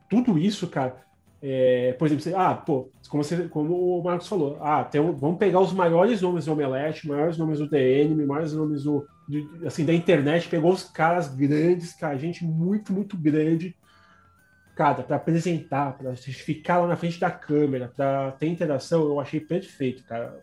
tudo 0.08 0.38
isso, 0.38 0.66
cara, 0.68 0.96
é, 1.46 1.92
por 1.98 2.06
exemplo, 2.06 2.24
você, 2.24 2.34
ah, 2.34 2.54
pô, 2.54 2.88
como, 3.10 3.22
você, 3.22 3.46
como 3.48 3.98
o 3.98 4.02
Marcos 4.02 4.26
falou, 4.26 4.56
ah, 4.62 4.82
tem 4.82 4.98
vamos 4.98 5.36
pegar 5.36 5.60
os 5.60 5.74
maiores 5.74 6.22
nomes 6.22 6.46
do 6.46 6.52
Omelete, 6.52 7.06
maiores 7.06 7.36
nomes 7.36 7.58
do 7.58 7.68
DN, 7.68 8.24
maiores 8.24 8.54
nomes 8.54 8.84
do, 8.84 9.06
assim, 9.66 9.84
da 9.84 9.92
internet, 9.92 10.48
pegou 10.48 10.72
os 10.72 10.84
caras 10.84 11.28
grandes, 11.28 11.92
cara, 11.92 12.16
gente 12.16 12.42
muito, 12.46 12.94
muito 12.94 13.14
grande, 13.14 13.76
cara, 14.74 15.02
para 15.02 15.16
apresentar, 15.16 15.98
para 15.98 16.16
ficar 16.16 16.78
lá 16.78 16.86
na 16.86 16.96
frente 16.96 17.20
da 17.20 17.30
câmera, 17.30 17.92
para 17.94 18.32
ter 18.32 18.46
interação, 18.46 19.02
eu 19.02 19.20
achei 19.20 19.38
perfeito, 19.38 20.02
cara. 20.04 20.40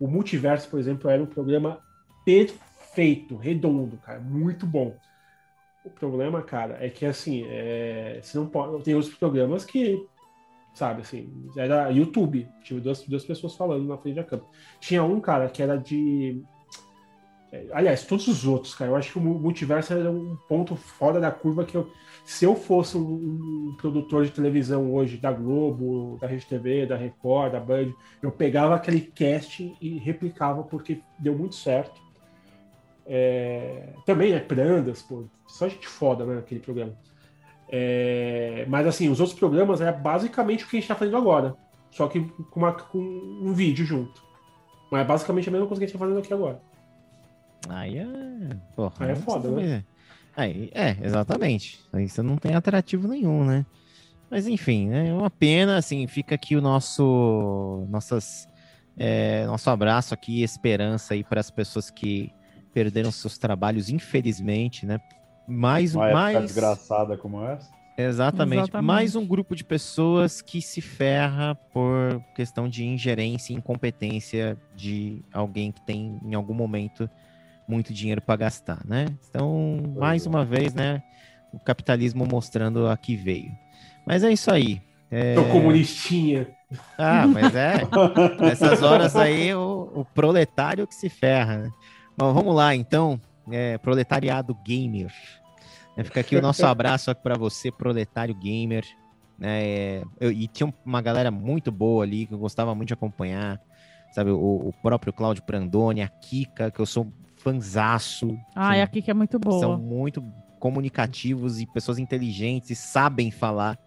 O 0.00 0.08
Multiverso, 0.08 0.68
por 0.68 0.80
exemplo, 0.80 1.08
era 1.08 1.22
um 1.22 1.26
programa 1.26 1.78
perfeito, 2.24 3.36
redondo, 3.36 3.98
cara, 3.98 4.18
muito 4.18 4.66
bom. 4.66 4.96
O 5.84 5.90
problema, 5.90 6.42
cara, 6.42 6.76
é 6.80 6.90
que 6.90 7.06
assim, 7.06 7.46
é, 7.48 8.18
você 8.20 8.36
não 8.36 8.46
pode. 8.46 8.82
Tem 8.82 8.94
outros 8.94 9.14
programas 9.14 9.64
que, 9.64 10.04
sabe, 10.74 11.02
assim, 11.02 11.30
era 11.56 11.90
YouTube. 11.90 12.48
Tive 12.62 12.80
duas, 12.80 13.02
duas 13.02 13.24
pessoas 13.24 13.54
falando 13.56 13.86
na 13.86 13.98
frente 13.98 14.16
da 14.16 14.24
câmera. 14.24 14.48
Tinha 14.80 15.02
um, 15.02 15.20
cara, 15.20 15.48
que 15.48 15.62
era 15.62 15.76
de. 15.76 16.42
é, 17.52 17.66
Aliás, 17.72 18.04
todos 18.04 18.28
os 18.28 18.46
outros, 18.46 18.74
cara. 18.74 18.90
Eu 18.90 18.96
acho 18.96 19.12
que 19.12 19.18
o 19.18 19.22
multiverso 19.22 19.92
era 19.92 20.10
um 20.10 20.36
ponto 20.48 20.76
fora 20.76 21.20
da 21.20 21.30
curva 21.30 21.64
que 21.64 21.76
eu. 21.76 21.90
Se 22.24 22.44
eu 22.44 22.54
fosse 22.54 22.96
um, 22.96 23.70
um 23.70 23.76
produtor 23.78 24.24
de 24.24 24.30
televisão 24.30 24.92
hoje, 24.92 25.16
da 25.16 25.32
Globo, 25.32 26.18
da 26.20 26.26
Rede 26.26 26.46
TV, 26.46 26.86
da 26.86 26.96
Record, 26.96 27.52
da 27.52 27.60
Band, 27.60 27.92
eu 28.22 28.30
pegava 28.30 28.74
aquele 28.74 29.00
casting 29.00 29.76
e 29.80 29.98
replicava 29.98 30.62
porque 30.62 31.00
deu 31.18 31.36
muito 31.36 31.54
certo. 31.54 32.00
É, 33.06 33.88
também, 34.06 34.32
né? 34.32 34.38
Prandas, 34.38 35.02
pô, 35.02 35.24
só 35.48 35.68
gente 35.68 35.88
foda, 35.88 36.24
né? 36.24 36.38
Aquele 36.38 36.60
programa. 36.60 36.96
É, 37.72 38.64
mas 38.68 38.86
assim, 38.86 39.08
os 39.08 39.20
outros 39.20 39.38
programas 39.38 39.80
é 39.80 39.92
basicamente 39.92 40.64
o 40.64 40.68
que 40.68 40.76
a 40.76 40.80
gente 40.80 40.88
tá 40.88 40.94
fazendo 40.94 41.16
agora. 41.16 41.54
Só 41.90 42.06
que 42.08 42.20
com, 42.50 42.60
uma- 42.60 42.72
com 42.72 42.98
um 42.98 43.52
vídeo 43.52 43.84
junto. 43.84 44.22
Mas 44.90 45.02
é 45.02 45.04
basicamente 45.04 45.48
a 45.48 45.52
mesma 45.52 45.66
coisa 45.66 45.80
que 45.80 45.84
a 45.84 45.86
gente 45.86 45.92
tá 45.98 46.04
fazendo 46.04 46.18
aqui 46.18 46.32
agora. 46.34 46.60
Aí 47.68 47.98
é. 47.98 48.06
Porra, 48.74 48.94
Aí 49.06 49.10
é 49.12 49.16
foda, 49.16 49.50
né? 49.50 49.62
ver. 49.62 49.86
Aí, 50.36 50.70
é, 50.74 50.96
exatamente. 51.02 51.78
Aí 51.92 52.08
você 52.08 52.22
não 52.22 52.36
tem 52.36 52.54
atrativo 52.54 53.06
nenhum, 53.06 53.44
né? 53.44 53.64
Mas 54.30 54.46
enfim, 54.46 54.88
né? 54.88 55.08
É 55.08 55.12
uma 55.14 55.30
pena, 55.30 55.76
assim, 55.76 56.06
fica 56.06 56.34
aqui 56.34 56.56
o 56.56 56.60
nosso. 56.60 57.86
Nossas. 57.88 58.48
é, 58.96 59.44
nosso 59.46 59.68
abraço 59.70 60.14
aqui, 60.14 60.42
esperança 60.42 61.14
aí 61.14 61.22
para 61.24 61.40
as 61.40 61.50
pessoas 61.50 61.90
que 61.90 62.32
perderam 62.72 63.10
seus 63.10 63.36
trabalhos, 63.38 63.88
infelizmente, 63.90 64.86
né? 64.86 64.98
Mais, 65.46 65.94
Uma 65.94 66.06
época 66.06 66.20
mais, 66.20 66.40
desgraçada 66.42 67.16
como 67.16 67.44
essa. 67.44 67.70
Exatamente. 67.96 68.62
Exatamente. 68.62 68.86
Mais 68.86 69.14
um 69.16 69.26
grupo 69.26 69.54
de 69.54 69.64
pessoas 69.64 70.40
que 70.40 70.62
se 70.62 70.80
ferra 70.80 71.54
por 71.72 72.22
questão 72.34 72.68
de 72.68 72.84
ingerência 72.84 73.52
e 73.52 73.56
incompetência 73.56 74.56
de 74.74 75.22
alguém 75.32 75.70
que 75.72 75.80
tem, 75.82 76.18
em 76.24 76.34
algum 76.34 76.54
momento, 76.54 77.08
muito 77.68 77.92
dinheiro 77.92 78.22
para 78.22 78.36
gastar, 78.36 78.80
né? 78.84 79.06
Então, 79.28 79.82
mais 79.96 80.26
é. 80.26 80.28
uma 80.28 80.44
vez, 80.44 80.74
né? 80.74 81.02
O 81.52 81.58
capitalismo 81.58 82.26
mostrando 82.26 82.88
a 82.88 82.96
que 82.96 83.16
veio. 83.16 83.50
Mas 84.06 84.24
é 84.24 84.32
isso 84.32 84.50
aí. 84.50 84.80
É... 85.10 85.34
Tô 85.34 85.44
comunistinha. 85.46 86.48
Ah, 86.96 87.26
mas 87.26 87.54
é. 87.54 87.80
Nessas 88.40 88.82
horas 88.82 89.16
aí, 89.16 89.52
o, 89.54 89.90
o 89.94 90.04
proletário 90.04 90.86
que 90.86 90.94
se 90.94 91.08
ferra. 91.08 91.58
Né? 91.58 91.70
Bom, 92.16 92.32
vamos 92.32 92.54
lá, 92.54 92.74
então. 92.74 93.20
É, 93.50 93.78
proletariado 93.78 94.54
gamer. 94.64 95.12
É, 95.96 96.04
fica 96.04 96.20
aqui 96.20 96.36
o 96.36 96.42
nosso 96.42 96.64
abraço 96.66 97.14
para 97.16 97.36
você, 97.36 97.70
proletário 97.70 98.34
gamer. 98.34 98.84
né? 99.38 99.62
É, 99.62 100.02
eu- 100.20 100.30
e 100.32 100.46
tinha 100.46 100.72
uma 100.84 101.00
galera 101.00 101.30
muito 101.30 101.72
boa 101.72 102.04
ali 102.04 102.26
que 102.26 102.34
eu 102.34 102.38
gostava 102.38 102.74
muito 102.74 102.88
de 102.88 102.94
acompanhar. 102.94 103.60
Sabe, 104.12 104.30
o, 104.30 104.36
o 104.68 104.72
próprio 104.82 105.12
Cláudio 105.12 105.42
Prandoni, 105.44 106.02
a 106.02 106.08
Kika, 106.08 106.70
que 106.70 106.80
eu 106.80 106.86
sou 106.86 107.12
fanzaço. 107.36 108.36
Ah, 108.54 108.74
são- 108.74 108.82
aqui 108.82 109.00
que 109.02 109.10
é 109.10 109.14
muito 109.14 109.38
boa. 109.38 109.60
são 109.60 109.78
muito 109.78 110.22
comunicativos 110.58 111.60
e 111.60 111.66
pessoas 111.66 111.98
inteligentes 111.98 112.70
e 112.70 112.74
sabem 112.76 113.30
falar 113.30 113.78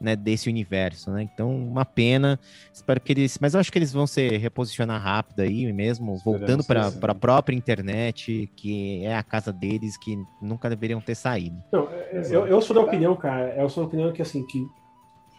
né, 0.00 0.16
desse 0.16 0.48
universo, 0.48 1.10
né? 1.10 1.22
Então, 1.22 1.54
uma 1.56 1.84
pena. 1.84 2.38
Espero 2.72 3.00
que 3.00 3.12
eles. 3.12 3.38
Mas 3.40 3.54
eu 3.54 3.60
acho 3.60 3.72
que 3.72 3.78
eles 3.78 3.92
vão 3.92 4.06
se 4.06 4.36
reposicionar 4.36 5.00
rápido 5.00 5.40
aí 5.40 5.72
mesmo, 5.72 6.16
voltando 6.24 6.64
para 6.64 6.88
a 6.88 7.14
própria 7.14 7.56
internet, 7.56 8.50
que 8.56 9.04
é 9.04 9.16
a 9.16 9.22
casa 9.22 9.52
deles, 9.52 9.96
que 9.96 10.16
nunca 10.42 10.68
deveriam 10.68 11.00
ter 11.00 11.14
saído. 11.14 11.56
Não, 11.72 11.88
é- 11.90 12.22
eu, 12.30 12.46
eu 12.46 12.60
sou 12.60 12.74
da 12.74 12.82
opinião, 12.82 13.16
cara. 13.16 13.54
Eu 13.56 13.68
sou 13.68 13.84
da 13.84 13.88
opinião 13.88 14.12
que, 14.12 14.22
assim, 14.22 14.44
que, 14.46 14.66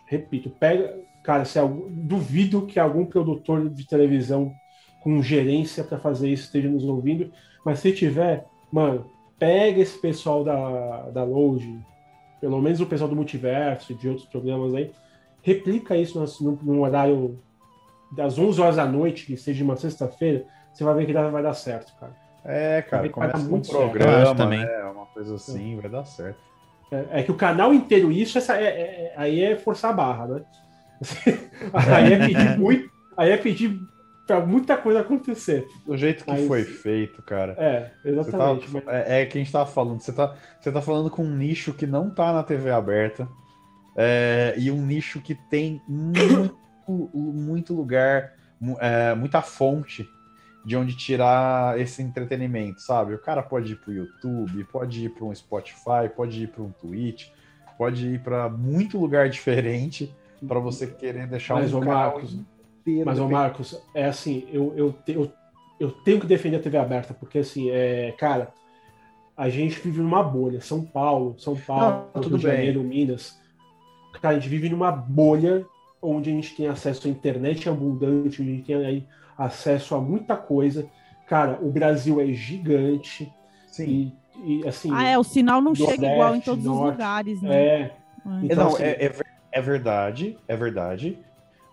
repito, 0.08 0.50
pega. 0.50 0.94
Cara, 1.24 1.44
se 1.44 1.58
algum, 1.58 1.88
duvido 1.90 2.68
que 2.68 2.80
algum 2.80 3.06
produtor 3.06 3.70
de 3.70 3.88
televisão 3.88 4.54
com 5.02 5.22
gerência 5.22 5.84
para 5.84 6.00
fazer 6.00 6.32
isso 6.32 6.46
esteja 6.46 6.70
nos 6.70 6.84
ouvindo, 6.84 7.32
mas 7.64 7.80
se 7.80 7.92
tiver, 7.92 8.46
mano, 8.72 9.06
pega 9.38 9.80
esse 9.82 10.00
pessoal 10.00 10.44
da, 10.44 11.10
da 11.12 11.24
Loge, 11.24 11.80
pelo 12.40 12.62
menos 12.62 12.80
o 12.82 12.86
pessoal 12.86 13.10
do 13.10 13.16
Multiverso 13.16 13.92
e 13.92 13.96
de 13.96 14.10
outros 14.10 14.28
programas 14.28 14.74
aí, 14.74 14.92
replica 15.42 15.96
isso 15.96 16.20
no, 16.62 16.82
horário 16.82 17.40
das 18.12 18.38
11 18.38 18.62
horas 18.62 18.76
da 18.76 18.86
noite, 18.86 19.26
que 19.26 19.38
seja 19.38 19.64
uma 19.64 19.76
sexta-feira, 19.76 20.46
você 20.74 20.84
vai 20.84 20.96
ver 20.96 21.06
que 21.06 21.14
dá- 21.14 21.30
vai 21.30 21.44
dar 21.44 21.54
certo, 21.54 21.94
cara. 22.00 22.14
É, 22.44 22.82
cara, 22.84 23.10
começa 23.10 23.38
um 23.38 23.62
programa, 23.62 24.36
também. 24.36 24.60
né? 24.60 24.84
Uma 24.84 25.06
coisa 25.08 25.36
assim, 25.36 25.80
vai 25.80 25.90
dar 25.90 26.06
certo. 26.06 26.38
É, 26.92 27.20
é 27.20 27.24
que 27.24 27.32
o 27.32 27.36
canal 27.36 27.74
inteiro 27.74 28.12
isso, 28.12 28.38
essa, 28.38 28.56
é- 28.56 28.66
é- 28.66 29.14
aí 29.18 29.44
é 29.44 29.56
forçar 29.56 29.92
a 29.92 29.96
barra, 29.96 30.28
né? 30.28 30.42
aí 31.74 32.14
é 32.14 32.18
pedir 32.18 32.58
muito, 32.60 32.90
aí 33.18 33.32
é 33.32 33.38
pedir 33.38 33.82
pra 34.26 34.46
muita 34.46 34.76
coisa 34.78 35.02
acontecer. 35.02 35.68
Do 35.86 35.96
jeito 35.96 36.24
que 36.26 36.32
Mas- 36.32 36.48
foi 36.48 36.64
feito, 36.64 37.22
cara. 37.22 37.56
É, 37.58 37.82
tá- 37.82 37.92
exatamente. 38.10 38.70
mas- 38.72 38.88
é, 38.88 39.22
é 39.22 39.26
que 39.26 39.38
a 39.38 39.42
gente 39.42 39.52
tava 39.52 39.66
falando. 39.70 40.00
Você 40.02 40.12
tá, 40.12 40.36
você 40.60 40.72
tá 40.72 40.82
falando 40.82 41.10
com 41.10 41.24
um 41.24 41.36
nicho 41.36 41.74
que 41.74 41.86
não 41.88 42.10
tá 42.10 42.34
na 42.34 42.44
TV 42.44 42.70
aberta. 42.72 43.28
é, 43.98 44.54
e 44.58 44.70
um 44.70 44.86
nicho 44.86 45.22
que 45.22 45.34
tem 45.50 45.82
muito, 45.88 46.58
muito 47.14 47.74
lugar, 47.74 48.34
é, 48.82 49.16
muita 49.16 49.42
fonte 49.42 50.06
de 50.66 50.76
onde 50.76 50.98
tirar 50.98 51.80
esse 51.80 52.02
entretenimento, 52.02 52.82
sabe? 52.82 53.14
O 53.14 53.20
cara 53.20 53.42
pode 53.42 53.72
ir 53.72 53.76
pro 53.78 53.94
YouTube, 53.94 54.66
pode 54.66 55.06
ir 55.06 55.10
para 55.10 55.24
um 55.26 55.34
Spotify, 55.34 56.10
pode 56.14 56.44
ir 56.44 56.48
para 56.48 56.62
um 56.64 56.72
Twitch, 56.72 57.30
pode 57.78 58.16
ir 58.16 58.20
para 58.20 58.50
muito 58.50 58.98
lugar 59.00 59.30
diferente 59.30 60.14
para 60.46 60.60
você 60.60 60.88
querer 60.88 61.26
deixar 61.28 61.54
Mas, 61.56 61.74
um 61.74 61.80
canal 61.80 62.12
Marcos, 62.12 62.38
inteiro 62.86 63.06
Mas, 63.06 63.20
ô 63.20 63.24
feito. 63.24 63.32
Marcos, 63.34 63.82
é 63.94 64.06
assim, 64.06 64.48
eu, 64.52 64.74
eu, 64.76 64.94
te- 64.94 65.14
eu, 65.14 65.32
eu 65.80 65.92
tenho 65.92 66.20
que 66.20 66.28
defender 66.28 66.58
a 66.58 66.62
TV 66.62 66.78
aberta, 66.78 67.14
porque 67.14 67.40
assim, 67.40 67.70
é, 67.72 68.12
cara, 68.18 68.54
a 69.36 69.50
gente 69.50 69.80
vive 69.80 70.02
numa 70.02 70.24
bolha. 70.24 70.62
São 70.62 70.84
Paulo, 70.86 71.36
São 71.40 71.56
Paulo, 71.56 71.84
Não, 72.14 72.22
Rio 72.22 72.24
tudo 72.24 72.38
de 72.38 72.46
bem. 72.46 72.54
Janeiro, 72.56 72.84
Minas. 72.84 73.38
Cara, 74.22 74.36
a 74.36 74.40
gente 74.40 74.50
vive 74.50 74.70
numa 74.70 74.92
bolha 74.92 75.66
onde 76.02 76.30
a 76.30 76.34
gente 76.34 76.56
tem 76.56 76.68
acesso 76.68 77.08
à 77.08 77.10
internet 77.12 77.68
abundante, 77.68 78.42
onde 78.42 78.52
a 78.52 78.56
gente 78.56 78.66
tem 78.66 78.76
aí 78.86 79.08
acesso 79.38 79.96
a 79.96 80.00
muita 80.00 80.38
coisa. 80.38 80.88
Cara, 81.28 81.60
o 81.62 81.70
Brasil 81.72 82.22
é 82.22 82.28
gigante 82.28 83.34
Sim. 83.68 84.14
e, 84.44 84.62
e, 84.62 84.68
assim. 84.68 84.90
Ah, 84.94 85.04
é, 85.08 85.18
o 85.18 85.24
sinal 85.24 85.60
não 85.60 85.74
chega 85.74 85.90
Nordeste, 85.92 86.14
igual 86.14 86.36
em 86.36 86.40
todos 86.42 86.66
os 86.66 86.72
Norte, 86.72 86.92
lugares, 86.92 87.42
né? 87.42 87.56
é, 87.56 87.80
É. 87.82 87.92
Então, 88.44 88.58
não, 88.58 88.68
assim- 88.74 88.84
é, 88.84 89.06
é 89.06 89.12
é 89.52 89.62
verdade, 89.62 90.38
é 90.48 90.56
verdade. 90.56 91.18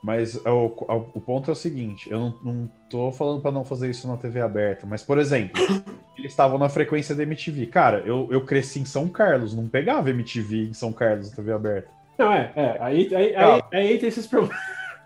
Mas 0.03 0.35
o, 0.35 0.67
o- 1.15 1.21
ponto 1.21 1.49
é 1.51 1.53
o 1.53 1.57
seguinte: 1.57 2.11
eu 2.11 2.19
não, 2.19 2.35
não 2.43 2.71
tô 2.91 3.13
falando 3.13 3.41
para 3.41 3.53
não 3.53 3.65
fazer 3.65 3.89
isso 3.89 4.09
na 4.09 4.17
TV 4.17 4.41
aberta, 4.41 4.85
mas, 4.85 5.03
por 5.03 5.17
exemplo, 5.19 5.63
eles 6.19 6.33
estavam 6.33 6.59
na 6.59 6.69
frequência 6.69 7.15
da 7.15 7.23
MTV. 7.23 7.67
Cara, 7.67 8.03
eu, 8.05 8.27
eu 8.31 8.45
cresci 8.45 8.81
em 8.81 8.85
São 8.85 9.09
Carlos, 9.09 9.55
não 9.55 9.69
pegava 9.69 10.11
MTV 10.11 10.71
em 10.71 10.75
São 10.75 10.93
Carlos 10.93 11.31
na 11.31 11.37
TV 11.37 11.53
aberta. 11.53 11.89
Não, 12.19 12.33
é, 12.33 12.53
é. 12.57 12.77
Aí, 12.81 13.15
aí, 13.15 13.37
aí, 13.37 13.63
aí 13.73 13.99
tem 13.99 14.09
esses 14.09 14.27
problemas. 14.27 14.57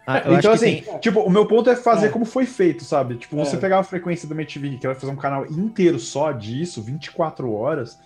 Ah, 0.06 0.22
então, 0.38 0.52
assim, 0.52 0.80
tem- 0.82 0.98
tipo, 0.98 1.20
o 1.20 1.28
meu 1.30 1.44
ponto 1.46 1.68
é 1.68 1.76
fazer 1.76 2.06
É. 2.06 2.10
como 2.10 2.24
foi 2.24 2.46
feito, 2.46 2.82
sabe? 2.82 3.16
Tipo, 3.16 3.36
você 3.36 3.56
É. 3.56 3.58
pegar 3.58 3.78
a 3.80 3.84
frequência 3.84 4.26
da 4.26 4.34
MTV, 4.34 4.78
que 4.78 4.86
ela 4.86 4.94
fazer 4.94 5.12
um 5.12 5.16
canal 5.16 5.44
inteiro 5.46 5.98
só 5.98 6.32
disso, 6.32 6.82
24 6.82 7.52
horas, 7.52 7.98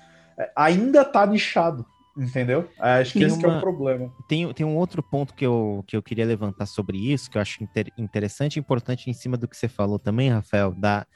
ainda 0.56 1.04
tá 1.04 1.24
nichado, 1.26 1.86
entendeu? 2.20 2.68
Acho 2.78 3.12
que 3.14 3.18
Tem 3.20 3.28
esse 3.28 3.38
que 3.38 3.44
é 3.44 3.48
uma- 3.48 3.58
o 3.58 3.60
problema. 3.60 4.12
Tem, 4.28 4.52
tem 4.52 4.66
um 4.66 4.76
outro 4.76 5.02
ponto 5.02 5.34
que 5.34 5.44
eu, 5.46 5.82
que 5.86 5.96
eu 5.96 6.02
queria 6.02 6.26
levantar 6.26 6.66
sobre 6.66 6.98
isso, 6.98 7.30
que 7.30 7.36
eu 7.38 7.42
acho 7.42 7.62
inter- 7.62 7.92
interessante 7.96 8.56
e 8.56 8.60
importante 8.60 9.08
em 9.08 9.12
cima 9.12 9.36
do 9.36 9.48
que 9.48 9.56
você 9.56 9.68
falou 9.68 9.98
também, 9.98 10.28
Rafael, 10.30 10.72
da, 10.74 11.06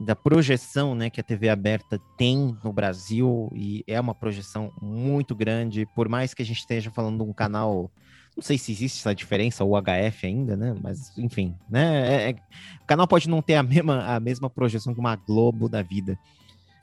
da 0.00 0.14
projeção 0.16 0.94
né, 0.94 1.10
que 1.10 1.20
a 1.20 1.24
TV 1.24 1.48
aberta 1.48 2.00
tem 2.16 2.56
no 2.64 2.72
Brasil, 2.72 3.50
e 3.54 3.84
é 3.86 4.00
uma 4.00 4.14
projeção 4.14 4.72
muito 4.80 5.34
grande, 5.34 5.86
por 5.94 6.08
mais 6.08 6.32
que 6.34 6.42
a 6.42 6.46
gente 6.46 6.58
esteja 6.60 6.90
falando 6.90 7.22
de 7.22 7.28
um 7.30 7.32
canal, 7.32 7.90
não 8.36 8.42
sei 8.42 8.56
se 8.56 8.72
existe 8.72 9.00
essa 9.00 9.14
diferença, 9.14 9.64
o 9.64 9.76
HF 9.76 10.26
ainda, 10.26 10.56
né? 10.56 10.74
Mas, 10.82 11.16
enfim, 11.18 11.54
né? 11.68 12.08
é- 12.08 12.30
é- 12.30 12.34
o 12.82 12.86
canal 12.86 13.06
pode 13.06 13.28
não 13.28 13.42
ter 13.42 13.54
a 13.56 13.62
mesma, 13.62 14.04
a 14.14 14.18
mesma 14.20 14.48
projeção 14.48 14.94
que 14.94 15.00
uma 15.00 15.14
Globo 15.16 15.68
da 15.68 15.82
vida, 15.82 16.18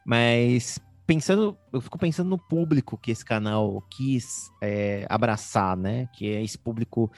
mas 0.05 0.79
pensando, 1.09 1.57
eu 1.73 1.81
fico 1.81 1.97
pensando 1.97 2.29
no 2.29 2.37
público 2.37 2.95
que 2.95 3.09
esse 3.09 3.25
canal 3.25 3.83
quis 3.89 4.51
é, 4.61 5.07
abraçar, 5.09 5.75
né? 5.75 6.07
Que 6.13 6.35
é 6.35 6.43
esse 6.43 6.55
público, 6.55 7.11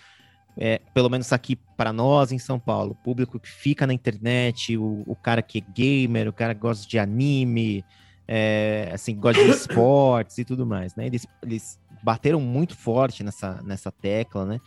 é, 0.55 0.79
pelo 0.93 1.09
menos 1.09 1.33
aqui 1.33 1.57
para 1.75 1.91
nós 1.91 2.31
em 2.31 2.39
São 2.39 2.57
Paulo, 2.57 2.95
público 3.03 3.37
que 3.37 3.49
fica 3.49 3.85
na 3.85 3.93
internet, 3.93 4.77
o, 4.77 5.03
o 5.05 5.13
cara 5.13 5.41
que 5.41 5.57
é 5.57 5.73
gamer, 5.73 6.29
o 6.29 6.31
cara 6.31 6.55
que 6.55 6.61
gosta 6.61 6.87
de 6.87 6.97
anime, 6.97 7.83
é, 8.25 8.91
assim, 8.93 9.13
gosta 9.13 9.43
de 9.43 9.49
esportes 9.49 10.37
e 10.37 10.45
tudo 10.45 10.65
mais, 10.65 10.95
né? 10.95 11.05
Eles, 11.05 11.27
eles 11.43 11.77
bateram 12.01 12.39
muito 12.39 12.77
forte 12.77 13.25
nessa, 13.25 13.61
nessa 13.61 13.91
tecla, 13.91 14.45
né? 14.45 14.61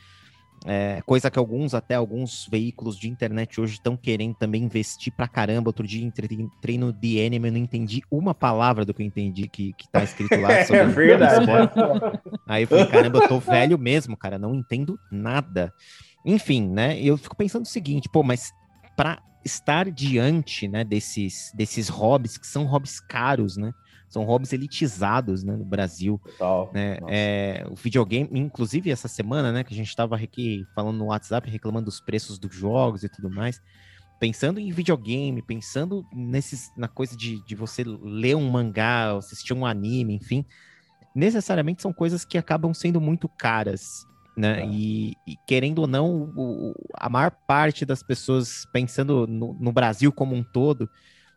É, 0.66 1.03
coisa 1.05 1.31
que 1.31 1.38
alguns, 1.38 1.74
até 1.74 1.94
alguns 1.94 2.48
veículos 2.50 2.98
de 2.98 3.09
internet 3.09 3.61
hoje 3.61 3.74
estão 3.74 3.98
querendo 3.98 4.35
também 4.35 4.62
investir 4.62 5.12
pra 5.12 5.29
caramba. 5.29 5.68
Outro 5.68 5.87
dia 5.87 6.03
entrei, 6.03 6.29
entrei 6.40 6.79
no 6.79 6.90
The 6.90 7.27
Anime, 7.27 7.48
eu 7.48 7.53
não 7.53 7.59
entendi 7.59 8.03
uma 8.11 8.35
palavra 8.35 8.85
do 8.85 8.94
que 8.94 9.03
eu 9.03 9.07
entendi 9.07 9.46
que, 9.46 9.74
que 9.74 9.87
tá 9.88 10.03
escrito 10.03 10.40
lá. 10.40 10.48
sobre 10.64 10.79
É 10.79 10.87
verdade. 10.87 11.46
Aí 12.46 12.62
eu 12.62 12.68
falei, 12.68 12.87
caramba, 12.87 13.18
eu 13.18 13.29
tô 13.29 13.38
velho 13.38 13.79
mesmo, 13.79 14.16
cara, 14.16 14.38
não 14.38 14.55
entendo 14.55 14.98
nada. 15.12 15.72
Enfim, 16.24 16.66
né? 16.66 16.98
Eu 16.98 17.18
fico 17.18 17.37
pensando 17.37 17.64
o 17.64 17.68
seguinte, 17.68 18.09
pô, 18.09 18.22
mas 18.22 18.50
para 18.96 19.20
estar 19.44 19.90
diante, 19.90 20.66
né, 20.66 20.83
desses, 20.83 21.53
desses 21.55 21.90
hobbies, 21.90 22.38
que 22.38 22.46
são 22.46 22.64
hobbies 22.64 22.98
caros, 23.00 23.59
né? 23.59 23.74
São 24.08 24.24
hobbies 24.24 24.52
elitizados, 24.52 25.42
né, 25.42 25.56
no 25.56 25.64
Brasil 25.64 26.20
Total. 26.24 26.70
né? 26.72 26.98
É, 27.08 27.66
o 27.68 27.74
videogame, 27.74 28.28
inclusive 28.32 28.90
essa 28.90 29.08
semana, 29.08 29.50
né, 29.50 29.64
que 29.64 29.74
a 29.74 29.76
gente 29.76 29.88
estava 29.88 30.16
aqui 30.16 30.64
falando 30.74 30.96
no 30.98 31.06
WhatsApp, 31.06 31.50
reclamando 31.50 31.86
dos 31.86 32.00
preços 32.00 32.38
dos 32.38 32.54
jogos 32.54 33.02
e 33.02 33.08
tudo 33.08 33.28
mais. 33.30 33.60
Pensando 34.20 34.60
em 34.60 34.70
videogame, 34.70 35.42
pensando 35.42 36.06
nesses, 36.14 36.70
na 36.76 36.86
coisa 36.88 37.16
de, 37.16 37.44
de 37.44 37.54
você 37.56 37.82
ler 37.84 38.36
um 38.36 38.48
mangá, 38.48 39.16
assistir 39.16 39.52
um 39.52 39.66
anime, 39.66 40.14
enfim, 40.14 40.44
necessariamente 41.14 41.82
são 41.82 41.92
coisas 41.92 42.24
que 42.24 42.38
acabam 42.38 42.72
sendo 42.72 43.00
muito 43.00 43.28
caras, 43.28 44.06
né? 44.36 44.62
É. 44.62 44.66
E, 44.66 45.16
e 45.26 45.36
querendo 45.46 45.80
ou 45.80 45.86
não, 45.86 46.32
o- 46.36 46.74
a 46.94 47.08
maior 47.08 47.30
parte 47.46 47.84
das 47.84 48.02
pessoas 48.02 48.66
pensando 48.72 49.26
no, 49.26 49.54
no 49.54 49.72
Brasil 49.72 50.12
como 50.12 50.34
um 50.34 50.42
todo, 50.42 50.88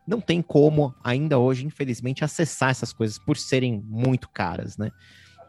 não 0.08 0.22
tem 0.22 0.42
como 0.42 0.96
ainda 1.04 1.38
hoje, 1.38 1.66
infelizmente, 1.66 2.24
acessar 2.24 2.70
essas 2.70 2.94
coisas 2.94 3.20
por 3.20 3.36
serem 3.36 3.84
muito 3.86 4.30
caras, 4.30 4.78
né? 4.78 4.90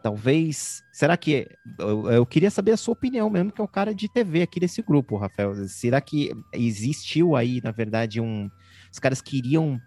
Talvez. 0.01 0.83
Será 0.91 1.15
que. 1.17 1.47
Eu, 1.77 2.09
eu 2.09 2.25
queria 2.25 2.51
saber 2.51 2.71
a 2.71 2.77
sua 2.77 2.93
opinião 2.93 3.29
mesmo, 3.29 3.51
que 3.51 3.61
é 3.61 3.63
o 3.63 3.67
cara 3.67 3.93
de 3.93 4.11
TV 4.11 4.41
aqui 4.41 4.59
desse 4.59 4.81
grupo, 4.81 5.17
Rafael. 5.17 5.55
Será 5.67 6.01
que 6.01 6.31
existiu 6.53 7.35
aí, 7.35 7.61
na 7.63 7.71
verdade, 7.71 8.19
um. 8.19 8.49
Os 8.91 8.99
caras 8.99 9.21
queriam, 9.21 9.79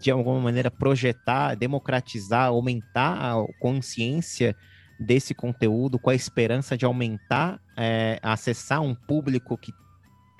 de 0.00 0.10
alguma 0.10 0.40
maneira, 0.40 0.70
projetar, 0.70 1.54
democratizar, 1.54 2.48
aumentar 2.48 3.14
a 3.14 3.44
consciência 3.60 4.56
desse 4.98 5.34
conteúdo 5.34 5.98
com 5.98 6.10
a 6.10 6.14
esperança 6.14 6.76
de 6.76 6.84
aumentar, 6.84 7.58
é, 7.76 8.18
acessar 8.22 8.82
um 8.82 8.94
público 8.94 9.56
que 9.56 9.72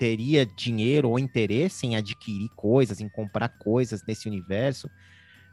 teria 0.01 0.47
dinheiro 0.47 1.11
ou 1.11 1.19
interesse 1.19 1.85
em 1.85 1.95
adquirir 1.95 2.49
coisas, 2.55 2.99
em 2.99 3.07
comprar 3.07 3.49
coisas 3.49 4.03
nesse 4.07 4.27
universo. 4.27 4.89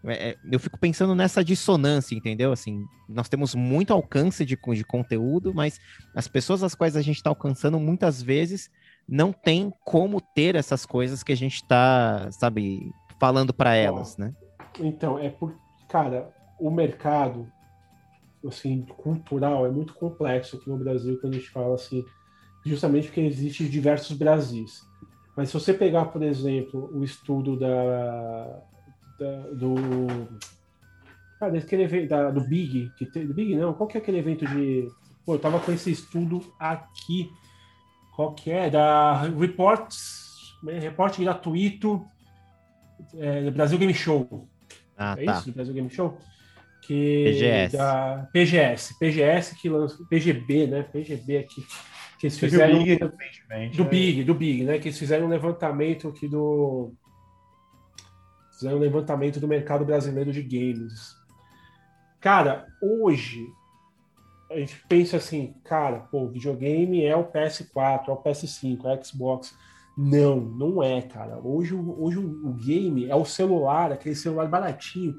É, 0.06 0.30
é, 0.30 0.36
eu 0.50 0.58
fico 0.58 0.78
pensando 0.78 1.14
nessa 1.14 1.44
dissonância, 1.44 2.14
entendeu? 2.14 2.50
Assim, 2.50 2.82
nós 3.06 3.28
temos 3.28 3.54
muito 3.54 3.92
alcance 3.92 4.46
de, 4.46 4.56
de 4.56 4.84
conteúdo, 4.84 5.52
mas 5.52 5.78
as 6.14 6.26
pessoas 6.26 6.62
às 6.62 6.74
quais 6.74 6.96
a 6.96 7.02
gente 7.02 7.16
está 7.16 7.28
alcançando 7.28 7.78
muitas 7.78 8.22
vezes 8.22 8.70
não 9.06 9.34
tem 9.34 9.70
como 9.84 10.18
ter 10.18 10.54
essas 10.54 10.86
coisas 10.86 11.22
que 11.22 11.32
a 11.32 11.36
gente 11.36 11.56
está, 11.56 12.30
sabe, 12.30 12.90
falando 13.20 13.52
para 13.52 13.74
elas, 13.74 14.16
né? 14.16 14.32
Então, 14.80 15.18
é 15.18 15.28
por. 15.28 15.54
Cara, 15.90 16.34
o 16.58 16.70
mercado 16.70 17.52
assim, 18.46 18.80
cultural 18.96 19.66
é 19.66 19.70
muito 19.70 19.92
complexo 19.92 20.56
aqui 20.56 20.70
no 20.70 20.78
Brasil 20.78 21.18
quando 21.20 21.34
a 21.34 21.36
gente 21.36 21.50
fala 21.50 21.74
assim, 21.74 22.02
justamente 22.64 23.06
porque 23.06 23.20
existem 23.20 23.68
diversos 23.68 24.16
Brasis. 24.16 24.86
Mas 25.36 25.48
se 25.48 25.54
você 25.54 25.72
pegar, 25.72 26.06
por 26.06 26.22
exemplo, 26.22 26.90
o 26.92 27.04
estudo 27.04 27.56
da, 27.56 28.60
da- 29.18 29.50
do. 29.52 29.76
Cara, 31.38 31.56
aquele 31.56 31.84
evento 31.84 32.08
da- 32.08 32.30
do 32.30 32.40
Big, 32.40 32.90
que 32.98 33.06
tem, 33.06 33.26
do 33.26 33.32
Big 33.34 33.54
não, 33.54 33.72
qual 33.72 33.88
que 33.88 33.96
é 33.96 34.00
aquele 34.00 34.18
evento 34.18 34.44
de. 34.46 34.88
Pô, 35.24 35.34
eu 35.34 35.38
tava 35.38 35.60
com 35.60 35.70
esse 35.72 35.90
estudo 35.90 36.42
aqui. 36.58 37.30
Qual 38.16 38.34
que 38.34 38.50
é? 38.50 38.68
Da 38.68 39.22
Reports, 39.22 40.56
né, 40.64 40.78
reporte 40.80 41.22
gratuito 41.22 42.04
é, 43.16 43.48
Brasil 43.50 43.78
Game 43.78 43.94
Show. 43.94 44.48
Ah, 44.96 45.14
é 45.16 45.24
tá. 45.24 45.38
isso? 45.38 45.52
Brasil 45.52 45.72
Game 45.74 45.88
Show? 45.88 46.18
Que 46.82 47.24
PGS. 47.26 47.76
Da 47.76 48.28
PGS. 48.32 48.98
PGS 48.98 49.54
que 49.54 49.68
lançou. 49.68 50.04
PGB, 50.06 50.66
né? 50.66 50.82
PGB 50.82 51.38
aqui. 51.38 51.64
Que 52.18 52.26
eles 52.26 52.38
fizeram. 52.38 52.82
Big. 52.82 52.96
Do 52.98 53.12
né? 53.48 53.70
Big, 53.88 54.24
do 54.24 54.34
Big, 54.34 54.64
né? 54.64 54.78
Que 54.78 54.88
eles 54.88 54.98
fizeram 54.98 55.26
um 55.26 55.30
levantamento 55.30 56.08
aqui 56.08 56.26
do. 56.28 56.92
Fizeram 58.52 58.76
um 58.78 58.80
levantamento 58.80 59.38
do 59.38 59.46
mercado 59.46 59.84
brasileiro 59.84 60.32
de 60.32 60.42
games. 60.42 61.16
Cara, 62.20 62.66
hoje 62.82 63.46
a 64.50 64.58
gente 64.58 64.82
pensa 64.88 65.18
assim, 65.18 65.54
cara, 65.64 66.00
pô, 66.00 66.26
videogame 66.28 67.04
é 67.04 67.14
o 67.14 67.24
PS4, 67.24 68.08
é 68.08 68.10
o 68.10 68.16
PS5, 68.16 68.84
é 68.84 68.94
o 68.98 69.04
Xbox. 69.04 69.54
Não, 69.96 70.40
não 70.40 70.82
é, 70.82 71.02
cara. 71.02 71.38
Hoje, 71.38 71.74
o- 71.74 72.02
hoje 72.02 72.18
o 72.18 72.48
o 72.48 72.52
game 72.54 73.06
é 73.08 73.14
o 73.14 73.24
celular, 73.24 73.92
aquele 73.92 74.14
celular 74.16 74.48
baratinho, 74.48 75.14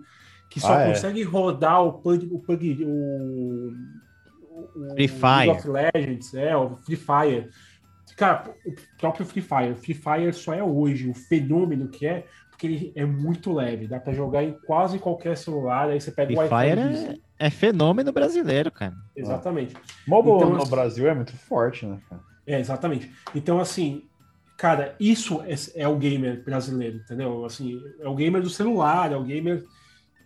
que 0.50 0.60
só 0.60 0.74
Ah, 0.74 0.82
é. 0.82 0.90
consegue 0.90 1.22
rodar 1.24 1.84
o 1.86 1.94
Pug, 2.02 2.28
o, 2.32 2.40
Pug, 2.40 2.84
o, 2.86 3.72
o 4.76 4.94
Free 4.94 5.08
Fire. 5.08 5.48
League 5.48 5.52
of 5.52 5.70
Legends, 5.70 6.34
é, 6.34 6.56
o 6.56 6.76
Free 6.78 6.96
Fire. 6.96 7.50
Cara, 8.18 8.54
o 8.66 8.74
próprio 9.00 9.26
Free 9.26 9.42
Fire. 9.42 9.72
O 9.72 9.76
Free 9.76 9.94
Fire 9.94 10.34
só 10.34 10.54
é 10.54 10.64
hoje 10.64 11.08
o 11.10 11.14
fenômeno 11.14 11.88
que 11.88 12.06
é, 12.06 12.26
porque 12.50 12.68
ele 12.68 12.92
é 12.96 13.06
muito 13.06 13.54
leve. 13.54 13.88
Dá 13.88 14.00
pra 14.00 14.12
jogar 14.14 14.44
em 14.44 14.52
quase 14.66 15.00
qualquer 15.00 15.38
celular. 15.38 15.90
Aí 15.90 16.02
você 16.02 16.12
pega 16.12 16.28
Free 16.28 16.40
o 16.40 16.46
iPhone. 16.46 16.70
Fire 16.70 17.16
é, 17.40 17.46
é 17.48 17.50
fenômeno 17.50 18.12
brasileiro, 18.12 18.70
cara. 18.72 18.94
Exatamente. 19.16 19.74
Mobile 20.06 20.36
Então, 20.36 20.50
no 20.50 20.58
assim- 20.58 20.70
Brasil 20.72 21.08
é 21.08 21.14
muito 21.16 21.36
forte, 21.38 21.86
né, 21.86 21.98
cara? 22.10 22.22
É, 22.46 22.60
exatamente. 22.60 23.10
Então, 23.34 23.60
assim, 23.60 24.04
cara, 24.58 24.96
isso 25.00 25.42
é, 25.44 25.56
é 25.84 25.88
o 25.88 25.96
gamer 25.98 26.44
brasileiro, 26.44 26.98
entendeu? 26.98 27.46
Assim, 27.46 27.80
é 28.02 28.10
o 28.10 28.16
gamer 28.16 28.42
do 28.42 28.50
celular, 28.50 29.12
é 29.14 29.16
o 29.16 29.24
gamer 29.24 29.64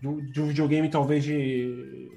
do, 0.02 0.20
de 0.22 0.42
um 0.42 0.48
videogame, 0.48 0.90
talvez 0.90 1.24
de. 1.24 2.10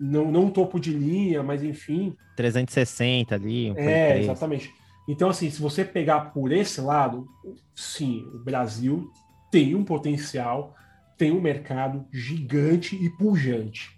Não, 0.00 0.30
não 0.30 0.44
um 0.46 0.50
topo 0.50 0.80
de 0.80 0.92
linha, 0.92 1.42
mas 1.42 1.62
enfim. 1.62 2.16
360 2.36 3.34
ali, 3.34 3.70
um 3.70 3.78
É, 3.78 4.12
3. 4.12 4.24
exatamente. 4.24 4.72
Então, 5.08 5.28
assim, 5.28 5.50
se 5.50 5.60
você 5.60 5.84
pegar 5.84 6.32
por 6.32 6.50
esse 6.50 6.80
lado, 6.80 7.28
sim, 7.74 8.26
o 8.34 8.38
Brasil 8.38 9.10
tem 9.50 9.74
um 9.74 9.84
potencial, 9.84 10.74
tem 11.16 11.30
um 11.30 11.40
mercado 11.40 12.06
gigante 12.12 12.96
e 12.96 13.10
pujante. 13.10 13.90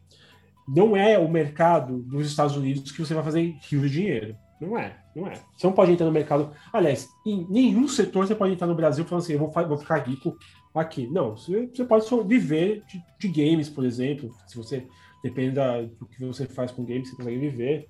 Não 0.69 0.97
é 0.97 1.16
o 1.19 1.29
mercado 1.31 1.99
dos 1.99 2.27
Estados 2.27 2.57
Unidos 2.57 2.90
que 2.90 2.99
você 2.99 3.14
vai 3.14 3.23
fazer 3.23 3.55
rio 3.71 3.81
de 3.83 3.90
dinheiro. 3.90 4.37
Não 4.61 4.76
é, 4.76 4.97
não 5.14 5.26
é. 5.26 5.35
Você 5.57 5.66
não 5.66 5.72
pode 5.72 5.93
entrar 5.93 6.07
no 6.07 6.12
mercado. 6.12 6.51
Aliás, 6.72 7.09
em 7.24 7.47
nenhum 7.49 7.87
setor 7.87 8.26
você 8.26 8.35
pode 8.35 8.55
entrar 8.55 8.66
no 8.66 8.74
Brasil 8.74 9.05
falando 9.05 9.22
assim, 9.22 9.35
eu 9.35 9.39
vou, 9.39 9.51
vou 9.51 9.78
ficar 9.78 9.99
rico 9.99 10.37
aqui. 10.74 11.07
Não, 11.07 11.37
você, 11.37 11.66
você 11.72 11.85
pode 11.85 12.05
viver 12.26 12.83
de, 12.89 13.01
de 13.18 13.28
games, 13.28 13.68
por 13.68 13.85
exemplo. 13.85 14.35
Se 14.47 14.57
você 14.57 14.87
depende 15.23 15.53
da- 15.53 15.83
do 15.83 16.07
que 16.07 16.25
você 16.25 16.47
faz 16.47 16.71
com 16.71 16.85
games, 16.85 17.11
você 17.11 17.17
consegue 17.17 17.39
viver, 17.39 17.87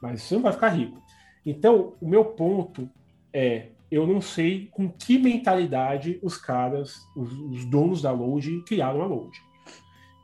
mas 0.00 0.22
você 0.22 0.34
não 0.34 0.42
vai 0.42 0.52
ficar 0.52 0.68
rico. 0.70 1.02
Então, 1.44 1.94
o 2.00 2.08
meu 2.08 2.24
ponto 2.24 2.88
é, 3.32 3.68
eu 3.90 4.06
não 4.06 4.20
sei 4.20 4.68
com 4.70 4.88
que 4.88 5.18
mentalidade 5.18 6.18
os 6.22 6.36
caras, 6.36 7.06
os, 7.16 7.32
os 7.32 7.64
donos 7.64 8.00
da 8.00 8.12
Load, 8.12 8.62
criaram 8.66 9.02
a 9.02 9.06
Load. 9.06 9.36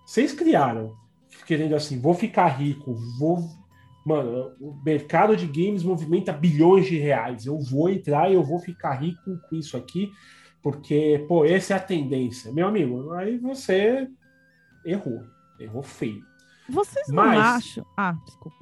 Vocês 0.05 0.33
criaram, 0.33 0.95
querendo 1.47 1.75
assim, 1.75 2.01
vou 2.01 2.15
ficar 2.15 2.47
rico, 2.47 2.95
vou. 3.19 3.39
Mano, 4.05 4.53
o 4.61 4.73
mercado 4.85 5.37
de 5.37 5.47
games 5.47 5.83
movimenta 5.83 6.33
bilhões 6.33 6.87
de 6.87 6.97
reais. 6.97 7.45
Eu 7.45 7.59
vou 7.59 7.91
entrar 7.91 8.31
e 8.31 8.35
eu 8.35 8.43
vou 8.43 8.61
ficar 8.61 8.93
rico 8.93 9.37
com 9.49 9.57
isso 9.57 9.77
aqui, 9.77 10.13
porque, 10.63 11.25
pô, 11.27 11.45
essa 11.45 11.75
é 11.75 11.77
a 11.77 11.81
tendência. 11.81 12.53
Meu 12.53 12.69
amigo, 12.69 13.13
aí 13.15 13.37
você 13.37 14.09
errou. 14.85 15.25
Errou 15.59 15.83
feio. 15.83 16.23
Vocês 16.69 17.09
não 17.09 17.17
Mas- 17.25 17.39
acham. 17.39 17.87
Ah, 17.97 18.13
desculpa. 18.25 18.57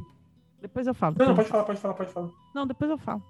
Depois 0.60 0.86
eu 0.86 0.94
falo. 0.94 1.14
Não, 1.18 1.26
não, 1.28 1.34
pode 1.34 1.48
falar, 1.48 1.64
pode 1.64 1.80
falar, 1.80 1.94
pode 1.94 2.12
falar. 2.12 2.30
Não, 2.54 2.66
depois 2.66 2.90
eu 2.90 2.98
falo. 2.98 3.22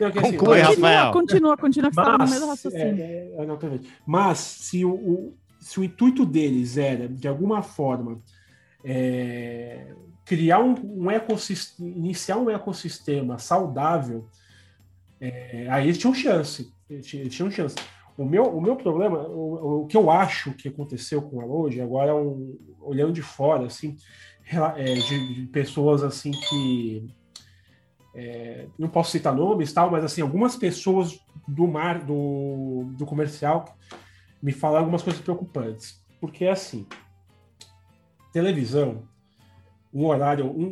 Não, 0.00 0.10
que 0.10 0.18
assim, 0.18 0.36
Conclui, 0.36 0.58
mas- 0.60 0.68
Rafael. 0.76 1.12
Continua, 1.12 1.56
continua, 1.56 1.56
continua, 1.56 1.90
que 1.90 2.00
estava 2.00 2.18
no 2.18 2.28
meio 2.28 2.40
do 2.40 2.46
Mas, 2.46 2.56
raciocínio. 2.64 3.04
é, 3.04 3.34
é, 3.38 3.46
não. 3.46 3.58
Mas 4.06 4.38
se 4.38 4.84
o, 4.84 4.90
o- 4.92 5.36
se 5.60 5.78
o 5.80 5.84
intuito 5.84 6.26
deles 6.26 6.76
era, 6.76 7.08
de 7.08 7.26
alguma 7.28 7.62
forma, 7.62 8.18
é, 8.84 9.94
criar 10.24 10.58
um, 10.60 10.74
um 11.04 11.10
ecossistema, 11.10 11.88
iniciar 11.90 12.36
um 12.38 12.50
ecossistema 12.50 13.38
saudável, 13.38 14.26
é, 15.20 15.66
aí 15.70 15.84
eles 15.84 15.98
tinham 15.98 16.14
chance. 16.14 16.72
Eles 16.90 17.06
tinham 17.06 17.50
chance. 17.50 17.74
O 18.16 18.24
meu, 18.24 18.44
o 18.44 18.60
meu 18.60 18.76
problema, 18.76 19.26
o, 19.26 19.82
o 19.82 19.86
que 19.86 19.96
eu 19.96 20.10
acho 20.10 20.52
que 20.52 20.68
aconteceu 20.68 21.20
com 21.20 21.40
a 21.40 21.44
Load, 21.44 21.80
agora 21.80 22.10
é 22.10 22.14
um, 22.14 22.56
olhando 22.80 23.12
de 23.12 23.22
fora, 23.22 23.66
assim, 23.66 23.96
é, 24.76 24.94
de, 24.94 25.34
de 25.34 25.46
pessoas 25.46 26.02
assim 26.02 26.30
que 26.30 27.08
é, 28.14 28.68
não 28.78 28.88
posso 28.88 29.10
citar 29.10 29.34
nomes 29.34 29.72
tal, 29.72 29.90
mas 29.90 30.04
assim, 30.04 30.22
algumas 30.22 30.54
pessoas 30.54 31.18
do 31.48 31.66
mar, 31.66 32.04
do, 32.04 32.84
do 32.96 33.04
comercial, 33.04 33.76
me 34.40 34.52
falaram 34.52 34.84
algumas 34.84 35.02
coisas 35.02 35.20
preocupantes. 35.20 36.00
Porque 36.20 36.46
assim, 36.46 36.86
televisão, 38.32 39.02
um 39.92 40.06
horário, 40.06 40.46
um, 40.46 40.64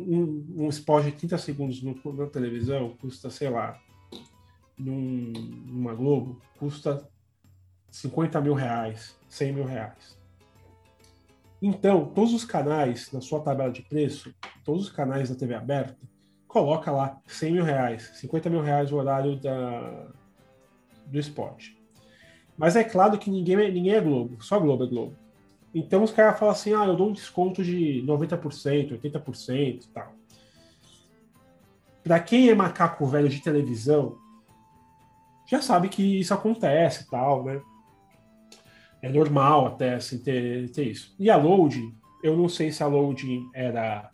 um, 0.57 0.65
um 0.65 0.69
spot 0.69 1.03
de 1.03 1.11
30 1.11 1.37
segundos 1.37 1.81
no, 1.83 1.95
na 2.13 2.27
televisão 2.27 2.95
custa, 3.01 3.29
sei 3.29 3.49
lá, 3.49 3.77
num, 4.77 5.33
numa 5.67 5.93
Globo, 5.93 6.41
custa 6.57 7.07
50 7.93 8.41
mil 8.41 8.55
reais, 8.55 9.15
100 9.29 9.53
mil 9.53 9.65
reais. 9.65 10.17
Então, 11.61 12.05
todos 12.05 12.33
os 12.33 12.43
canais, 12.43 13.11
na 13.11 13.21
sua 13.21 13.39
tabela 13.39 13.71
de 13.71 13.83
preço, 13.83 14.33
todos 14.65 14.87
os 14.87 14.89
canais 14.89 15.29
da 15.29 15.35
TV 15.35 15.53
aberta, 15.53 15.95
coloca 16.47 16.91
lá 16.91 17.21
100 17.27 17.53
mil 17.53 17.63
reais, 17.63 18.11
50 18.15 18.49
mil 18.49 18.61
reais 18.61 18.91
o 18.91 18.95
horário 18.95 19.39
da, 19.39 20.07
do 21.05 21.19
esporte. 21.19 21.77
Mas 22.57 22.75
é 22.75 22.83
claro 22.83 23.17
que 23.19 23.29
ninguém, 23.29 23.57
é- 23.57 23.71
ninguém 23.71 23.93
é 23.93 24.01
Globo, 24.01 24.43
só 24.43 24.59
Globo 24.59 24.85
é 24.85 24.87
Globo. 24.87 25.15
Então 25.73 26.03
os 26.03 26.11
caras 26.11 26.39
falam 26.39 26.53
assim, 26.53 26.73
ah, 26.73 26.85
eu 26.85 26.95
dou 26.95 27.09
um 27.09 27.13
desconto 27.13 27.63
de 27.63 28.03
90%, 28.05 28.91
80% 28.99 29.85
e 29.85 29.87
tal. 29.89 30.13
Para 32.03 32.19
quem 32.19 32.49
é 32.49 32.55
macaco 32.55 33.05
velho 33.05 33.29
de 33.29 33.39
televisão, 33.39 34.17
já 35.47 35.61
sabe 35.61 35.89
que 35.89 36.19
isso 36.19 36.33
acontece 36.33 37.03
e 37.03 37.09
tal, 37.09 37.43
né? 37.43 37.61
É 39.03 39.09
normal 39.09 39.67
até 39.67 39.95
assim, 39.95 40.17
ter, 40.17 40.69
ter 40.71 40.85
isso. 40.85 41.13
E 41.19 41.29
a 41.29 41.35
loading, 41.35 41.93
eu 42.23 42.37
não 42.37 42.47
sei 42.47 42.71
se 42.71 42.81
a 42.81 42.87
loading 42.87 43.49
era. 43.53 44.09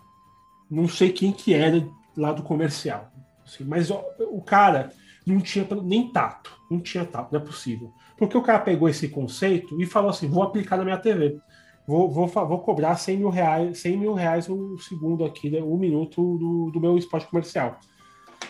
Não 0.70 0.88
sei 0.88 1.12
quem 1.12 1.32
que 1.32 1.54
era 1.54 1.88
lá 2.18 2.34
do 2.34 2.42
comercial. 2.42 3.12
assim, 3.46 3.64
mas 3.64 3.92
ó, 3.92 4.04
o 4.32 4.42
cara 4.42 4.92
não 5.28 5.40
tinha 5.40 5.68
nem 5.84 6.12
tato. 6.12 6.52
Não 6.72 6.80
tinha 6.80 7.06
tato, 7.06 7.32
não 7.32 7.40
é 7.40 7.46
possível. 7.46 7.94
Porque 8.18 8.36
o 8.36 8.42
cara 8.42 8.60
pegou 8.60 8.90
esse 8.90 9.08
conceito 9.10 9.80
e 9.80 9.86
falou 9.86 10.10
assim: 10.10 10.28
vou 10.28 10.42
aplicar 10.42 10.76
na 10.76 10.84
minha 10.84 10.98
TV. 10.98 11.40
Vou, 11.86 12.10
vou, 12.10 12.28
vou 12.28 12.60
cobrar 12.60 12.96
100 12.96 13.18
mil 13.18 13.30
reais, 13.30 13.80
100 13.80 13.98
mil 13.98 14.14
reais 14.14 14.50
um 14.50 14.76
segundo 14.80 15.24
aqui, 15.24 15.52
né, 15.52 15.62
um 15.62 15.78
minuto 15.78 16.38
do, 16.38 16.72
do 16.72 16.80
meu 16.80 16.98
esporte 16.98 17.28
comercial. 17.28 17.80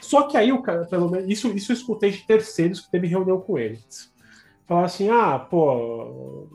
Só 0.02 0.24
que 0.24 0.38
aí 0.38 0.54
o 0.54 0.62
cara, 0.62 0.86
pelo 0.86 1.10
menos, 1.10 1.30
isso, 1.30 1.50
isso 1.50 1.72
eu 1.72 1.76
escutei 1.76 2.12
de 2.12 2.26
terceiros 2.26 2.80
que 2.80 2.92
teve 2.92 3.08
reunião 3.08 3.40
com 3.42 3.58
eles. 3.58 4.12
Falaram 4.70 4.86
assim: 4.86 5.10
ah, 5.10 5.40
pô, 5.40 6.48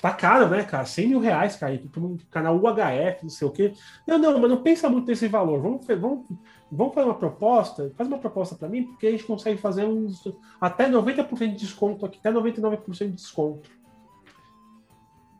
tá 0.00 0.12
caro, 0.12 0.48
né, 0.48 0.62
cara? 0.62 0.84
100 0.84 1.08
mil 1.08 1.18
reais, 1.18 1.56
cara, 1.56 1.76
para 1.90 2.00
um 2.00 2.16
canal 2.30 2.56
UHF, 2.56 3.24
não 3.24 3.28
sei 3.28 3.48
o 3.48 3.50
quê. 3.50 3.72
Não, 4.06 4.18
não, 4.18 4.38
mas 4.38 4.48
não 4.50 4.62
pensa 4.62 4.88
muito 4.88 5.08
nesse 5.08 5.26
valor. 5.26 5.60
Vamos, 5.60 5.84
vamos, 5.84 6.24
vamos 6.70 6.94
fazer 6.94 7.08
uma 7.08 7.18
proposta, 7.18 7.92
faz 7.96 8.08
uma 8.08 8.18
proposta 8.18 8.54
para 8.54 8.68
mim, 8.68 8.84
porque 8.84 9.08
a 9.08 9.10
gente 9.10 9.24
consegue 9.24 9.60
fazer 9.60 9.84
uns 9.84 10.22
até 10.60 10.86
90% 10.88 11.54
de 11.54 11.56
desconto 11.56 12.06
aqui, 12.06 12.18
até 12.20 12.30
99% 12.30 13.10
de 13.10 13.16
desconto. 13.16 13.68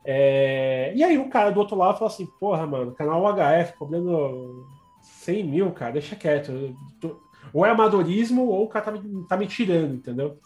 É, 0.05 0.93
E 0.97 1.03
aí 1.05 1.19
o 1.19 1.29
cara 1.29 1.51
do 1.51 1.61
outro 1.61 1.77
lado 1.77 1.99
falou 1.99 2.13
assim, 2.13 2.27
porra, 2.41 2.67
mano, 2.67 2.93
canal 2.93 3.23
UHF 3.23 3.77
cobrando 3.79 4.67
100 5.01 5.45
mil, 5.45 5.71
cara, 5.71 5.93
deixa 5.93 6.17
quieto. 6.17 6.51
tô- 7.01 7.21
Ou 7.53 7.65
é 7.65 7.71
amadorismo, 7.71 8.47
ou 8.49 8.65
o 8.65 8.69
cara 8.69 8.87
tá 8.87 8.91
me, 8.93 9.27
tá 9.29 9.37
me 9.37 9.47
tirando, 9.47 9.95
entendeu? 9.95 10.39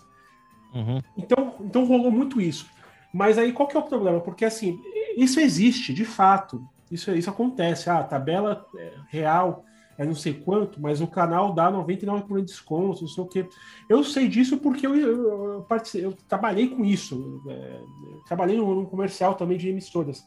Uhum. 0.75 1.01
Então, 1.17 1.55
então 1.61 1.85
rolou 1.85 2.11
muito 2.11 2.41
isso. 2.41 2.67
Mas 3.13 3.39
aí 3.39 3.53
qual 3.53 3.69
que 3.69 3.77
é 3.77 3.81
o 3.81 3.85
problema? 3.85 4.21
Porque 4.21 4.45
assim, 4.45 4.81
isso 5.17 5.41
existe, 5.41 5.93
de 5.93 6.05
fato. 6.05 6.65
Isso, 6.91 7.11
isso 7.13 7.31
acontece. 7.31 7.89
Ah, 7.89 7.99
a 7.99 8.05
tabela 8.05 8.67
é, 8.77 8.93
real 9.09 9.65
é 10.01 10.05
não 10.05 10.15
sei 10.15 10.33
quanto, 10.33 10.81
mas 10.81 11.03
o 11.03 11.07
canal 11.07 11.53
dá 11.53 11.71
99% 11.71 12.37
de 12.37 12.45
desconto, 12.47 13.03
não 13.03 13.09
sei 13.09 13.23
o 13.23 13.27
quê. 13.27 13.47
Eu 13.87 14.03
sei 14.03 14.29
disso 14.29 14.57
porque 14.57 14.87
eu, 14.87 14.97
eu, 14.97 15.25
eu 15.29 15.67
eu 15.95 16.17
trabalhei 16.27 16.69
com 16.69 16.83
isso. 16.83 17.43
é, 17.49 17.81
trabalhei 18.27 18.57
num, 18.57 18.87
comercial 18.87 19.35
também 19.35 19.59
de 19.59 19.69
emissoras. 19.69 20.25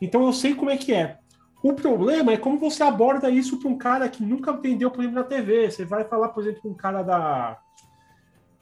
Então 0.00 0.26
eu 0.26 0.32
sei 0.32 0.54
como 0.54 0.70
é 0.70 0.76
que 0.76 0.92
é. 0.92 1.18
O 1.62 1.72
problema 1.74 2.32
é 2.32 2.36
como 2.36 2.58
você 2.58 2.82
aborda 2.82 3.30
isso 3.30 3.58
para 3.58 3.70
um 3.70 3.78
cara 3.78 4.08
que 4.08 4.22
nunca 4.22 4.52
vendeu, 4.52 4.90
por 4.90 5.00
exemplo, 5.00 5.20
na 5.20 5.24
TV. 5.24 5.70
Você 5.70 5.84
vai 5.84 6.04
falar, 6.04 6.30
por 6.30 6.42
exemplo, 6.42 6.62
com 6.62 6.70
um 6.70 6.74
cara 6.74 7.02
da. 7.02 7.58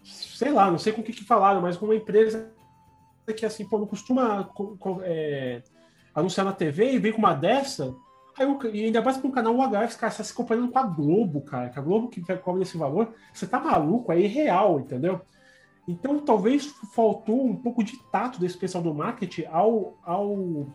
Sei 0.03 0.51
lá, 0.51 0.71
não 0.71 0.79
sei 0.79 0.93
com 0.93 1.01
o 1.01 1.05
que, 1.05 1.13
que 1.13 1.25
falaram, 1.25 1.61
mas 1.61 1.77
com 1.77 1.85
uma 1.87 1.95
empresa 1.95 2.53
que 3.37 3.47
assim, 3.47 3.67
pô, 3.69 3.79
não 3.79 3.87
costuma 3.87 4.45
co- 4.45 4.77
co- 4.79 5.01
é, 5.05 5.63
anunciar 6.15 6.45
na 6.45 6.53
TV 6.53 6.93
e 6.93 6.99
vem 6.99 7.13
com 7.13 7.19
uma 7.19 7.35
dessa. 7.35 7.95
Aí, 8.37 8.45
o- 8.47 8.59
e 8.75 8.85
ainda 8.85 9.01
mais 9.01 9.17
para 9.17 9.29
um 9.29 9.33
canal 9.33 9.55
UHF, 9.55 9.97
cara, 9.97 10.11
você 10.11 10.19
tá 10.19 10.25
se 10.25 10.35
comparando 10.35 10.71
com 10.73 10.79
a 10.79 10.83
Globo, 10.83 11.41
cara. 11.43 11.71
Que 11.71 11.79
a 11.79 11.83
Globo 11.83 12.09
que 12.09 12.21
cobra 12.39 12.63
esse 12.63 12.77
valor, 12.77 13.15
você 13.33 13.47
tá 13.47 13.61
maluco, 13.61 14.11
é 14.13 14.21
irreal, 14.21 14.81
entendeu? 14.81 15.21
Então, 15.87 16.19
talvez 16.19 16.67
faltou 16.95 17.45
um 17.45 17.57
pouco 17.57 17.83
de 17.83 17.97
tato 18.11 18.41
desse 18.41 18.57
pessoal 18.57 18.83
do 18.83 18.95
marketing 18.95 19.45
ao, 19.51 19.97
ao 20.03 20.67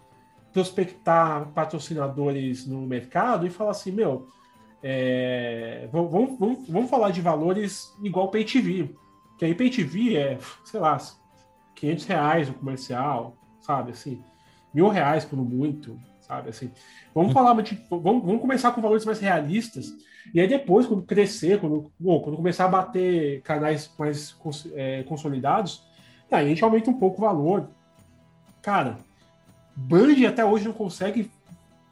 prospectar 0.53 1.49
patrocinadores 1.53 2.65
no 2.65 2.81
mercado 2.81 3.45
e 3.45 3.49
falar 3.49 3.71
assim, 3.71 3.91
meu, 3.91 4.27
é, 4.81 5.87
vamos, 5.91 6.37
vamos, 6.39 6.67
vamos 6.67 6.89
falar 6.89 7.11
de 7.11 7.21
valores 7.21 7.93
igual 8.03 8.29
Pay 8.29 8.45
TV. 8.45 8.95
Que 9.37 9.45
aí 9.45 9.55
Pay 9.55 9.69
TV 9.69 10.15
é, 10.15 10.37
sei 10.65 10.79
lá, 10.79 10.97
500 11.75 12.05
reais 12.05 12.49
o 12.49 12.53
comercial, 12.53 13.35
sabe, 13.61 13.91
assim, 13.91 14.21
mil 14.73 14.87
reais 14.87 15.23
por 15.25 15.37
muito, 15.37 15.99
sabe, 16.21 16.49
assim. 16.49 16.71
Vamos 17.13 17.33
falar, 17.33 17.59
de, 17.61 17.79
vamos, 17.89 18.25
vamos 18.25 18.41
começar 18.41 18.71
com 18.71 18.81
valores 18.81 19.05
mais 19.05 19.19
realistas 19.19 19.93
e 20.33 20.39
aí 20.39 20.47
depois, 20.47 20.85
quando 20.85 21.03
crescer, 21.03 21.59
quando, 21.59 21.91
bom, 21.99 22.19
quando 22.19 22.35
começar 22.35 22.65
a 22.65 22.69
bater 22.69 23.41
canais 23.41 23.91
mais 23.97 24.35
é, 24.73 25.03
consolidados, 25.03 25.83
aí 26.31 26.45
a 26.45 26.49
gente 26.49 26.63
aumenta 26.63 26.89
um 26.89 26.99
pouco 26.99 27.17
o 27.17 27.25
valor. 27.25 27.69
Cara, 28.61 28.97
Band 29.75 30.27
até 30.27 30.43
hoje 30.43 30.65
não 30.65 30.73
consegue 30.73 31.31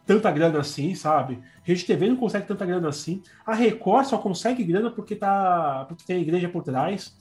tanta 0.06 0.32
grana 0.32 0.60
assim, 0.60 0.93
sabe? 0.93 1.39
Rede 1.64 1.86
TV 1.86 2.10
não 2.10 2.16
consegue 2.16 2.48
tanta 2.48 2.66
grana 2.66 2.89
assim. 2.89 3.24
A 3.46 3.54
Record 3.54 4.06
só 4.06 4.18
consegue 4.18 4.64
grana 4.64 4.91
porque, 4.91 5.16
tá, 5.16 5.86
porque 5.88 6.04
tem 6.06 6.18
a 6.18 6.22
igreja 6.22 6.50
por 6.50 6.64
trás. 6.64 7.16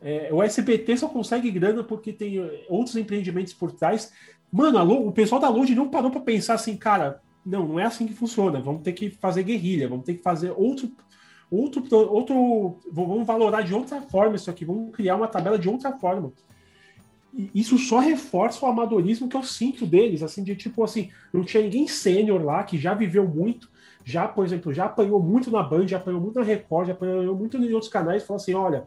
É, 0.00 0.28
o 0.32 0.42
SBT 0.42 0.96
só 0.96 1.08
consegue 1.08 1.50
grana 1.50 1.82
porque 1.82 2.12
tem 2.12 2.38
eh, 2.38 2.66
outros 2.68 2.96
empreendimentos 2.96 3.52
por 3.52 3.72
trás. 3.72 4.12
Mano, 4.50 5.08
o 5.08 5.12
pessoal 5.12 5.40
da 5.40 5.48
Load 5.48 5.74
não 5.74 5.88
parou 5.88 6.10
para 6.10 6.20
pensar 6.20 6.54
assim, 6.54 6.76
cara, 6.76 7.20
não, 7.44 7.66
não 7.66 7.80
é 7.80 7.84
assim 7.84 8.06
que 8.06 8.14
funciona. 8.14 8.60
Vamos 8.60 8.82
ter 8.82 8.92
que 8.92 9.10
fazer 9.10 9.42
guerrilha, 9.42 9.88
vamos 9.88 10.04
ter 10.04 10.14
que 10.14 10.22
fazer 10.22 10.52
outro, 10.56 10.90
outro, 11.50 11.84
outro, 12.12 12.78
vamos 12.92 13.26
valorar 13.26 13.62
de 13.62 13.74
outra 13.74 14.00
forma 14.02 14.36
isso 14.36 14.50
aqui, 14.50 14.64
vamos 14.64 14.94
criar 14.94 15.16
uma 15.16 15.28
tabela 15.28 15.58
de 15.58 15.68
outra 15.68 15.92
forma. 15.92 16.32
E 17.34 17.50
isso 17.54 17.76
só 17.76 17.98
reforça 17.98 18.64
o 18.64 18.68
amadorismo 18.68 19.28
que 19.28 19.36
eu 19.36 19.42
sinto 19.42 19.84
deles, 19.84 20.22
assim, 20.22 20.42
de 20.42 20.56
tipo 20.56 20.82
assim, 20.82 21.10
não 21.32 21.44
tinha 21.44 21.62
ninguém 21.62 21.86
sênior 21.86 22.42
lá 22.42 22.62
que 22.62 22.78
já 22.78 22.94
viveu 22.94 23.26
muito, 23.26 23.68
já, 24.04 24.26
por 24.26 24.44
exemplo, 24.44 24.72
já 24.72 24.86
apanhou 24.86 25.22
muito 25.22 25.50
na 25.50 25.62
Band, 25.62 25.86
já 25.86 25.98
apanhou 25.98 26.20
muito 26.20 26.38
na 26.38 26.44
Record, 26.44 26.86
já 26.86 26.92
apanhou 26.94 27.36
muito 27.36 27.58
em 27.58 27.72
outros 27.72 27.92
canais, 27.92 28.22
falou 28.22 28.40
assim, 28.40 28.54
olha, 28.54 28.86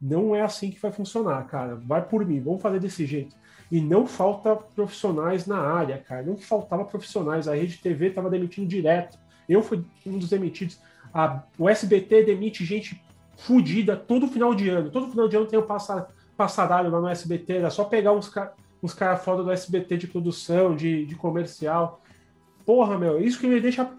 não 0.00 0.34
é 0.34 0.42
assim 0.42 0.70
que 0.70 0.80
vai 0.80 0.92
funcionar, 0.92 1.44
cara. 1.46 1.76
Vai 1.76 2.06
por 2.06 2.24
mim, 2.24 2.40
vamos 2.40 2.62
fazer 2.62 2.78
desse 2.78 3.04
jeito. 3.04 3.34
E 3.70 3.80
não 3.80 4.06
falta 4.06 4.56
profissionais 4.56 5.46
na 5.46 5.58
área, 5.58 5.98
cara. 5.98 6.22
Não 6.22 6.36
faltava 6.36 6.84
profissionais. 6.84 7.48
A 7.48 7.54
Rede 7.54 7.78
TV 7.78 8.08
estava 8.08 8.30
demitindo 8.30 8.66
direto. 8.66 9.18
Eu 9.48 9.62
fui 9.62 9.84
um 10.06 10.18
dos 10.18 10.30
demitidos. 10.30 10.80
A, 11.12 11.42
o 11.58 11.68
SBT 11.68 12.24
demite 12.24 12.64
gente 12.64 13.02
fodida 13.36 13.96
todo 13.96 14.28
final 14.28 14.54
de 14.54 14.68
ano. 14.68 14.90
Todo 14.90 15.10
final 15.10 15.28
de 15.28 15.36
ano 15.36 15.46
tem 15.46 15.58
o 15.58 15.64
passa, 15.64 16.08
passaralho 16.36 16.90
lá 16.90 17.00
no 17.00 17.08
SBT. 17.08 17.54
Era 17.54 17.70
só 17.70 17.84
pegar 17.84 18.12
uns, 18.12 18.32
uns 18.82 18.94
caras 18.94 19.22
foda 19.22 19.42
do 19.42 19.50
SBT 19.50 19.96
de 19.96 20.06
produção, 20.06 20.74
de, 20.74 21.04
de 21.04 21.14
comercial. 21.16 22.00
Porra, 22.64 22.96
meu, 22.96 23.20
isso 23.20 23.38
que 23.38 23.46
me 23.46 23.60
deixa 23.60 23.90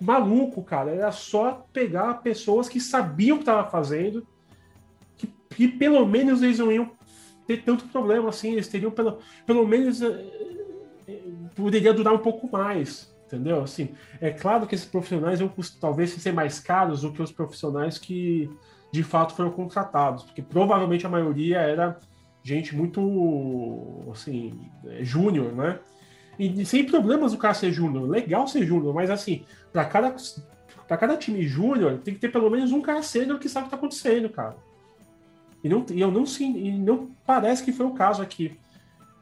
maluco, 0.00 0.62
cara. 0.62 0.90
Era 0.90 1.10
só 1.10 1.66
pegar 1.72 2.22
pessoas 2.22 2.68
que 2.68 2.80
sabiam 2.80 3.36
o 3.36 3.38
que 3.38 3.42
estava 3.42 3.68
fazendo 3.68 4.26
que, 5.60 5.68
pelo 5.68 6.06
menos 6.06 6.42
eles 6.42 6.58
não 6.58 6.72
iam 6.72 6.90
ter 7.46 7.58
tanto 7.62 7.84
problema 7.88 8.30
assim, 8.30 8.52
eles 8.52 8.66
teriam 8.66 8.90
pelo, 8.90 9.18
pelo 9.44 9.66
menos 9.66 10.00
eh, 10.00 10.24
eh, 11.06 11.22
poderia 11.54 11.92
durar 11.92 12.14
um 12.14 12.18
pouco 12.18 12.50
mais, 12.50 13.14
entendeu? 13.26 13.62
Assim, 13.62 13.90
é 14.22 14.30
claro 14.30 14.66
que 14.66 14.74
esses 14.74 14.86
profissionais 14.86 15.38
vão 15.38 15.52
talvez 15.78 16.12
ser 16.12 16.32
mais 16.32 16.58
caros 16.58 17.02
do 17.02 17.12
que 17.12 17.20
os 17.20 17.30
profissionais 17.30 17.98
que 17.98 18.48
de 18.90 19.02
fato 19.02 19.34
foram 19.34 19.50
contratados, 19.50 20.22
porque 20.24 20.40
provavelmente 20.40 21.04
a 21.04 21.10
maioria 21.10 21.58
era 21.58 21.98
gente 22.42 22.74
muito 22.74 24.08
assim, 24.10 24.58
é, 24.86 25.04
júnior, 25.04 25.52
né? 25.52 25.78
E 26.38 26.64
sem 26.64 26.86
problemas 26.86 27.34
o 27.34 27.38
cara 27.38 27.52
ser 27.52 27.70
júnior, 27.70 28.08
legal 28.08 28.48
ser 28.48 28.64
júnior, 28.64 28.94
mas 28.94 29.10
assim, 29.10 29.44
para 29.70 29.84
cada 29.84 30.16
para 30.88 30.96
cada 30.96 31.16
time 31.18 31.42
júnior 31.46 31.98
tem 31.98 32.14
que 32.14 32.20
ter 32.20 32.32
pelo 32.32 32.48
menos 32.48 32.72
um 32.72 32.80
cara 32.80 33.02
sênior 33.02 33.38
que 33.38 33.48
sabe 33.48 33.64
o 33.64 33.66
que 33.66 33.70
tá 33.72 33.76
acontecendo, 33.76 34.30
cara. 34.30 34.56
E 35.62 35.68
não 35.68 35.84
e 35.90 36.00
eu 36.00 36.10
não 36.10 36.24
sim, 36.24 36.56
e 36.56 36.72
não 36.72 37.10
parece 37.26 37.62
que 37.64 37.72
foi 37.72 37.86
o 37.86 37.92
caso 37.92 38.22
aqui. 38.22 38.58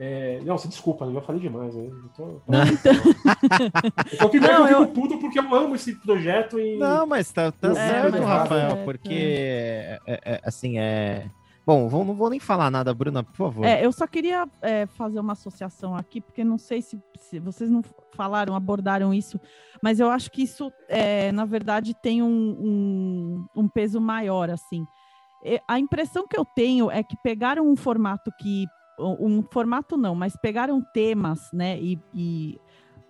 É, 0.00 0.40
não, 0.44 0.56
você 0.56 0.68
desculpa, 0.68 1.04
eu 1.04 1.12
já 1.12 1.20
falei 1.20 1.40
demais. 1.40 1.74
Né? 1.74 1.86
Eu 1.86 2.08
tô, 2.16 2.24
tô... 2.24 2.42
Não. 2.46 2.60
eu 4.22 4.40
não, 4.40 4.68
eu 4.68 4.80
fico 4.86 4.92
puto 4.92 5.18
porque 5.18 5.40
eu 5.40 5.54
amo 5.54 5.74
esse 5.74 5.96
projeto 5.96 6.60
e. 6.60 6.78
Não, 6.78 7.04
mas 7.04 7.32
tá, 7.32 7.50
tá 7.50 7.74
certo, 7.74 8.16
é, 8.16 8.20
Rafael, 8.20 8.76
é, 8.76 8.84
porque 8.84 9.12
é. 9.12 9.98
É, 10.06 10.20
é, 10.24 10.40
assim, 10.44 10.78
é. 10.78 11.28
Bom, 11.66 11.88
vou, 11.88 12.04
não 12.04 12.14
vou 12.14 12.30
nem 12.30 12.38
falar 12.38 12.70
nada, 12.70 12.94
Bruna, 12.94 13.24
por 13.24 13.36
favor. 13.36 13.66
É, 13.66 13.84
eu 13.84 13.92
só 13.92 14.06
queria 14.06 14.48
fazer 14.96 15.20
uma 15.20 15.34
associação 15.34 15.94
aqui, 15.94 16.18
porque 16.18 16.42
não 16.42 16.56
sei 16.56 16.80
se, 16.80 16.98
se, 17.18 17.38
vocês 17.38 17.68
não 17.68 17.82
falaram, 18.14 18.54
abordaram 18.54 19.12
isso, 19.12 19.38
mas 19.82 20.00
eu 20.00 20.08
acho 20.08 20.30
que 20.30 20.42
isso, 20.42 20.72
na 21.34 21.44
verdade, 21.44 21.92
tem 21.92 22.22
um, 22.22 22.26
um, 22.26 23.46
um 23.54 23.68
peso 23.68 24.00
maior, 24.00 24.48
assim. 24.48 24.86
A 25.66 25.78
impressão 25.78 26.26
que 26.26 26.38
eu 26.38 26.44
tenho 26.44 26.90
é 26.90 27.02
que 27.02 27.16
pegaram 27.22 27.68
um 27.68 27.76
formato 27.76 28.32
que 28.38 28.66
um 28.98 29.42
formato 29.42 29.96
não, 29.96 30.14
mas 30.14 30.36
pegaram 30.36 30.80
temas, 30.80 31.52
né, 31.52 31.80
e, 31.80 31.98
e 32.12 32.60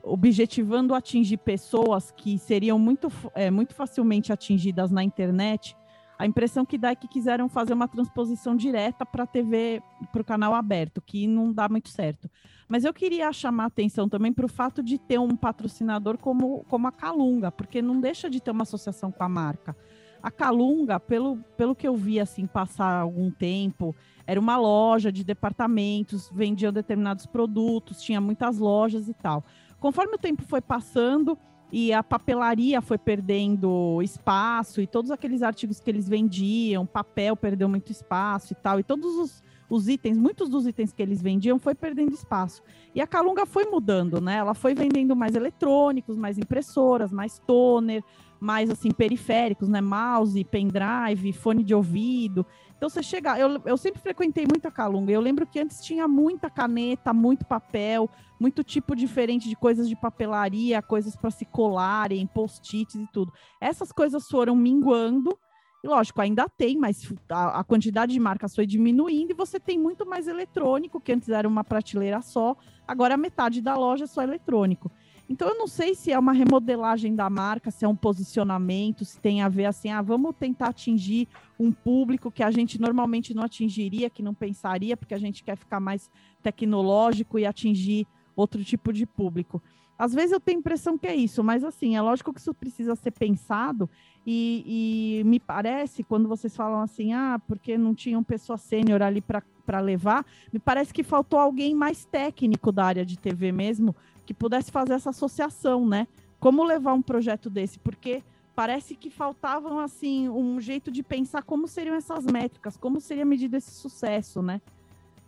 objetivando 0.03 0.95
atingir 0.95 1.39
pessoas 1.39 2.11
que 2.11 2.39
seriam 2.39 2.79
muito, 2.79 3.11
é, 3.35 3.51
muito 3.51 3.74
facilmente 3.74 4.33
atingidas 4.33 4.91
na 4.91 5.03
internet, 5.03 5.74
a 6.18 6.26
impressão 6.26 6.66
que 6.66 6.76
dá 6.76 6.91
é 6.91 6.97
que 6.97 7.07
quiseram 7.07 7.49
fazer 7.49 7.72
uma 7.72 7.87
transposição 7.87 8.57
direta 8.57 9.07
para 9.07 9.22
a 9.22 9.26
TV, 9.26 9.81
para 10.11 10.20
o 10.20 10.24
canal 10.24 10.53
aberto, 10.53 11.01
que 11.01 11.29
não 11.29 11.53
dá 11.53 11.68
muito 11.68 11.91
certo. 11.91 12.29
Mas 12.66 12.85
eu 12.85 12.93
queria 12.93 13.33
chamar 13.33 13.66
atenção 13.66 14.09
também 14.09 14.33
para 14.33 14.45
o 14.45 14.49
fato 14.49 14.83
de 14.83 14.99
ter 14.99 15.18
um 15.20 15.37
patrocinador 15.37 16.18
como, 16.18 16.64
como 16.68 16.89
a 16.89 16.93
Calunga, 16.93 17.53
porque 17.53 17.81
não 17.81 18.01
deixa 18.01 18.29
de 18.29 18.41
ter 18.41 18.51
uma 18.51 18.62
associação 18.62 19.12
com 19.12 19.22
a 19.22 19.29
marca. 19.29 19.76
A 20.23 20.31
Calunga, 20.31 20.99
pelo, 20.99 21.39
pelo 21.57 21.75
que 21.75 21.87
eu 21.87 21.97
vi 21.97 22.19
assim 22.19 22.47
passar 22.47 23.01
algum 23.01 23.31
tempo, 23.31 23.95
era 24.27 24.39
uma 24.39 24.57
loja 24.57 25.11
de 25.11 25.25
departamentos, 25.25 26.31
vendiam 26.33 26.73
determinados 26.73 27.27
produtos, 27.27 28.03
tinha 28.03 28.21
muitas 28.21 28.59
lojas 28.59 29.09
e 29.09 29.14
tal. 29.14 29.45
Conforme 29.81 30.14
o 30.14 30.19
tempo 30.19 30.43
foi 30.43 30.61
passando 30.61 31.39
e 31.71 31.93
a 31.93 32.03
papelaria 32.03 32.81
foi 32.81 32.99
perdendo 32.99 34.01
espaço 34.03 34.81
e 34.81 34.87
todos 34.87 35.11
aqueles 35.11 35.43
artigos 35.43 35.81
que 35.81 35.91
eles 35.91 36.09
vendiam, 36.09 36.87
papel 36.87 37.37
perdeu 37.37 37.69
muito 37.69 37.93
espaço 37.93 38.53
e 38.53 38.57
tal, 38.57 38.81
e 38.81 38.83
todos 38.83 39.14
os, 39.16 39.43
os 39.69 39.89
itens, 39.89 40.16
muitos 40.16 40.49
dos 40.49 40.66
itens 40.66 40.93
que 40.93 41.03
eles 41.03 41.21
vendiam 41.21 41.59
foi 41.59 41.75
perdendo 41.75 42.14
espaço. 42.14 42.62
E 42.95 43.01
a 43.01 43.07
Calunga 43.07 43.45
foi 43.45 43.66
mudando, 43.66 44.21
né? 44.21 44.37
Ela 44.37 44.55
foi 44.55 44.75
vendendo 44.75 45.14
mais 45.14 45.35
eletrônicos, 45.35 46.16
mais 46.16 46.39
impressoras, 46.39 47.12
mais 47.12 47.39
toner, 47.39 48.03
mais 48.41 48.70
assim 48.70 48.91
periféricos, 48.91 49.68
né? 49.68 49.80
Mouse, 49.80 50.43
pendrive, 50.45 51.32
fone 51.32 51.62
de 51.64 51.74
ouvido. 51.74 52.47
Então 52.76 52.89
você 52.89 53.03
chega, 53.03 53.36
eu, 53.39 53.61
eu 53.64 53.76
sempre 53.76 54.01
frequentei 54.01 54.47
muito 54.47 54.66
a 54.66 54.70
Calunga. 54.70 55.12
Eu 55.12 55.20
lembro 55.20 55.47
que 55.47 55.59
antes 55.59 55.82
tinha 55.82 56.07
muita 56.07 56.49
caneta, 56.49 57.12
muito 57.12 57.45
papel, 57.45 58.09
muito 58.41 58.62
tipo 58.62 58.95
diferente 58.95 59.49
de 59.49 59.57
coisas 59.57 59.89
de 59.89 59.97
papelaria, 59.97 60.80
coisas 60.80 61.16
para 61.16 61.30
se 61.30 61.45
colarem, 61.45 62.26
post-its 62.26 62.95
e 62.95 63.07
tudo. 63.12 63.32
Essas 63.61 63.91
coisas 63.91 64.28
foram 64.28 64.55
minguando. 64.55 65.36
E 65.82 65.89
lógico, 65.89 66.20
ainda 66.20 66.49
tem, 66.49 66.76
mas 66.76 67.12
a, 67.28 67.61
a, 67.61 67.64
quantidade 67.64 68.12
de 68.12 68.18
marcas 68.18 68.55
foi 68.55 68.66
diminuindo 68.66 69.30
e 69.30 69.34
você 69.34 69.61
tem 69.61 69.78
muito 69.78 70.05
mais 70.05 70.26
eletrônico, 70.26 71.01
que 71.01 71.12
antes 71.12 71.28
era 71.28 71.47
uma 71.47 71.62
prateleira 71.62 72.20
só, 72.20 72.57
agora 72.86 73.16
metade 73.16 73.61
da 73.61 73.76
loja 73.76 74.03
é 74.03 74.07
só 74.09 74.20
eletrônico. 74.20 74.91
Então 75.29 75.49
eu 75.49 75.59
não 75.59 75.66
sei 75.66 75.95
se 75.95 76.11
é 76.11 76.18
uma 76.18 76.33
remodelagem 76.33 77.14
da 77.14 77.29
marca, 77.29 77.70
se 77.70 77.85
é 77.85 77.89
um 77.89 77.95
posicionamento, 77.95 79.05
se 79.05 79.20
tem 79.20 79.43
a 79.43 79.49
ver 79.49 79.66
assim, 79.66 79.91
ah, 79.91 80.01
vamos 80.01 80.35
tentar 80.35 80.68
atingir 80.68 81.29
um 81.59 81.70
público 81.70 82.31
que 82.31 82.43
a 82.43 82.51
gente 82.51 82.81
normalmente 82.81 83.35
não 83.35 83.43
atingiria, 83.43 84.09
que 84.09 84.22
não 84.22 84.33
pensaria, 84.33 84.97
porque 84.97 85.14
a 85.14 85.18
gente 85.18 85.45
quer 85.45 85.57
ficar 85.57 85.81
mais 85.81 86.11
tecnológico 86.43 87.39
e 87.39 87.45
atingir 87.45 88.07
outro 88.35 88.64
tipo 88.64 88.93
de 88.93 89.05
público. 89.05 89.62
Às 89.99 90.14
vezes 90.14 90.31
eu 90.31 90.39
tenho 90.39 90.59
a 90.59 90.61
impressão 90.61 90.97
que 90.97 91.09
é 91.09 91.14
isso, 91.14 91.43
mas 91.43 91.64
assim, 91.64 91.97
é 91.97 92.01
lógico 92.01 92.33
que 92.33 92.39
isso 92.39 92.55
precisa 92.55 92.95
ser 92.95 93.11
pensado 93.11 93.91
e, 94.24 95.18
e 95.20 95.24
me 95.24 95.41
parece, 95.41 96.05
quando 96.05 96.29
vocês 96.29 96.55
falam 96.55 96.81
assim, 96.81 97.12
ah, 97.12 97.41
porque 97.49 97.76
não 97.76 97.95
tinham 97.95 98.22
pessoa 98.22 98.57
sênior 98.57 99.03
ali 99.03 99.20
para 99.20 99.81
levar, 99.81 100.24
me 100.53 100.61
parece 100.61 100.95
que 100.95 101.03
faltou 101.03 101.39
alguém 101.39 101.74
mais 101.74 102.05
técnico 102.05 102.70
da 102.70 102.85
área 102.85 103.05
de 103.05 103.18
TV 103.18 103.51
mesmo, 103.51 103.95
que 104.29 104.35
pudesse 104.35 104.70
fazer 104.70 104.93
essa 104.93 105.09
associação, 105.09 105.89
né? 105.89 106.07
Como 106.39 106.62
levar 106.62 106.93
um 106.93 107.01
projeto 107.01 107.49
desse? 107.49 107.79
Porque 107.79 108.22
parece 108.55 108.95
que 108.95 109.09
faltavam 109.09 109.79
assim 109.79 110.29
um 110.29 110.61
jeito 110.61 110.91
de 110.91 111.03
pensar 111.03 111.43
como 111.43 111.66
seriam 111.66 111.97
essas 111.97 112.26
métricas, 112.26 112.76
como 112.76 113.01
seria 113.01 113.24
medido 113.24 113.57
esse 113.57 113.70
sucesso, 113.70 114.43
né? 114.43 114.61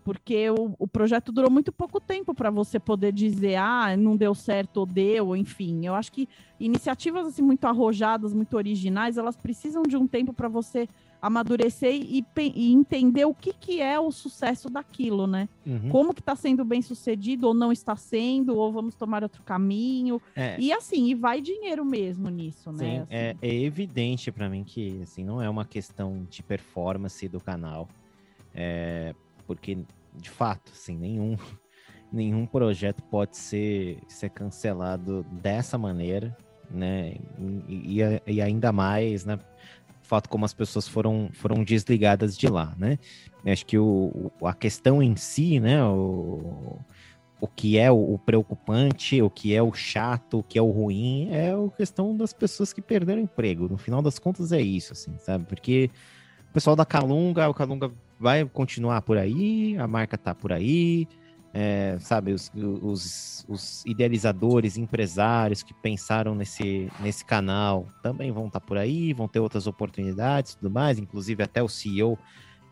Porque 0.04 0.50
o, 0.50 0.74
o 0.78 0.86
projeto 0.86 1.32
durou 1.32 1.50
muito 1.50 1.72
pouco 1.72 1.98
tempo 1.98 2.34
para 2.34 2.50
você 2.50 2.78
poder 2.78 3.10
dizer, 3.10 3.54
ah, 3.54 3.96
não 3.96 4.18
deu 4.18 4.34
certo 4.34 4.76
ou 4.80 4.86
deu, 4.86 5.34
enfim. 5.34 5.86
Eu 5.86 5.94
acho 5.94 6.12
que 6.12 6.28
iniciativas 6.58 7.26
assim 7.26 7.40
muito 7.40 7.64
arrojadas, 7.64 8.34
muito 8.34 8.54
originais, 8.54 9.16
elas 9.16 9.34
precisam 9.34 9.82
de 9.82 9.96
um 9.96 10.06
tempo 10.06 10.34
para 10.34 10.46
você 10.46 10.86
amadurecer 11.20 11.92
e, 11.92 12.24
e, 12.36 12.72
entender 12.72 13.24
o 13.24 13.34
que, 13.34 13.52
que 13.52 13.80
é 13.80 13.98
o 14.00 14.10
sucesso 14.10 14.70
daquilo, 14.70 15.26
né? 15.26 15.48
Uhum. 15.66 15.88
Como 15.90 16.14
que 16.14 16.20
está 16.20 16.34
sendo 16.34 16.64
bem 16.64 16.80
sucedido 16.80 17.46
ou 17.46 17.54
não 17.54 17.70
está 17.70 17.94
sendo, 17.96 18.56
ou 18.56 18.72
vamos 18.72 18.94
tomar 18.94 19.22
outro 19.22 19.42
caminho. 19.42 20.20
É. 20.34 20.58
E 20.58 20.72
assim, 20.72 21.08
e 21.08 21.14
vai 21.14 21.40
dinheiro 21.40 21.84
mesmo 21.84 22.28
nisso, 22.30 22.72
né? 22.72 22.78
Sim, 22.78 22.98
assim. 22.98 23.06
é, 23.10 23.36
é, 23.42 23.54
evidente 23.54 24.32
para 24.32 24.48
mim 24.48 24.64
que 24.64 25.00
assim, 25.02 25.24
não 25.24 25.42
é 25.42 25.48
uma 25.48 25.64
questão 25.64 26.26
de 26.28 26.42
performance 26.42 27.28
do 27.28 27.40
canal. 27.40 27.88
É, 28.54 29.14
porque, 29.46 29.78
de 30.14 30.30
fato, 30.30 30.72
assim, 30.72 30.96
nenhum, 30.96 31.36
nenhum 32.12 32.46
projeto 32.46 33.02
pode 33.04 33.36
ser, 33.36 33.98
ser 34.08 34.30
cancelado 34.30 35.24
dessa 35.30 35.76
maneira, 35.76 36.36
né? 36.70 37.14
E, 37.68 38.00
e, 38.00 38.22
e 38.34 38.40
ainda 38.40 38.72
mais, 38.72 39.24
né? 39.24 39.38
Fato 40.10 40.28
como 40.28 40.44
as 40.44 40.52
pessoas 40.52 40.88
foram, 40.88 41.30
foram 41.32 41.62
desligadas 41.62 42.36
de 42.36 42.48
lá, 42.48 42.74
né? 42.76 42.98
Acho 43.46 43.64
que 43.64 43.78
o, 43.78 44.32
a 44.42 44.52
questão 44.52 45.00
em 45.00 45.14
si, 45.14 45.60
né? 45.60 45.82
O, 45.84 46.78
o 47.40 47.46
que 47.46 47.78
é 47.78 47.92
o, 47.92 48.18
preocupante, 48.18 49.22
o 49.22 49.30
que 49.30 49.54
é 49.54 49.62
o 49.62 49.72
chato, 49.72 50.40
o 50.40 50.42
que 50.42 50.58
é 50.58 50.62
o 50.62 50.68
ruim, 50.70 51.28
é 51.30 51.52
a 51.52 51.76
questão 51.76 52.14
das 52.16 52.32
pessoas 52.32 52.72
que 52.72 52.82
perderam 52.82 53.22
emprego. 53.22 53.68
No 53.68 53.78
final 53.78 54.02
das 54.02 54.18
contas 54.18 54.50
é 54.50 54.60
isso, 54.60 54.92
assim, 54.92 55.16
sabe? 55.18 55.44
Porque 55.44 55.88
o 56.50 56.52
pessoal 56.52 56.74
da 56.74 56.84
Calunga, 56.84 57.48
o 57.48 57.54
Calunga 57.54 57.92
vai 58.18 58.44
continuar 58.44 59.00
por 59.02 59.16
aí, 59.16 59.76
a 59.78 59.86
marca 59.86 60.18
tá 60.18 60.34
por 60.34 60.52
aí, 60.52 61.06
é, 61.52 61.96
sabe, 62.00 62.32
os, 62.32 62.50
os, 62.54 63.44
os, 63.48 63.84
idealizadores, 63.84 64.76
empresários 64.76 65.62
que 65.62 65.74
pensaram 65.74 66.34
nesse, 66.34 66.90
nesse 67.00 67.24
canal 67.24 67.88
também 68.02 68.30
vão 68.30 68.46
estar 68.46 68.60
tá 68.60 68.66
por 68.66 68.78
aí, 68.78 69.12
vão 69.12 69.26
ter 69.26 69.40
outras 69.40 69.66
oportunidades 69.66 70.54
tudo 70.54 70.70
mais, 70.70 70.98
inclusive 70.98 71.42
até 71.42 71.62
o 71.62 71.68
CEO 71.68 72.16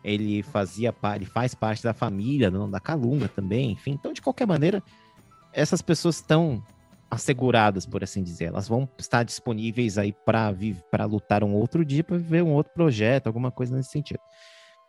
ele 0.01 0.41
fazia 0.43 0.95
ele 1.13 1.25
faz 1.25 1.53
parte 1.53 1.83
da 1.83 1.93
família 1.93 2.49
não, 2.49 2.71
da 2.71 2.79
Calunga 2.79 3.27
também, 3.27 3.71
enfim, 3.71 3.91
então 3.91 4.13
de 4.13 4.21
qualquer 4.21 4.47
maneira 4.47 4.81
essas 5.51 5.81
pessoas 5.81 6.15
estão 6.15 6.63
asseguradas, 7.11 7.85
por 7.85 8.03
assim 8.03 8.23
dizer, 8.23 8.45
elas 8.45 8.67
vão 8.67 8.87
estar 8.97 9.23
disponíveis 9.23 9.97
aí 9.97 10.13
para 10.25 10.55
para 10.91 11.05
lutar 11.05 11.43
um 11.43 11.53
outro 11.53 11.83
dia, 11.83 12.03
para 12.03 12.17
viver 12.17 12.43
um 12.43 12.53
outro 12.53 12.71
projeto, 12.73 13.27
alguma 13.27 13.51
coisa 13.51 13.75
nesse 13.75 13.89
sentido. 13.89 14.19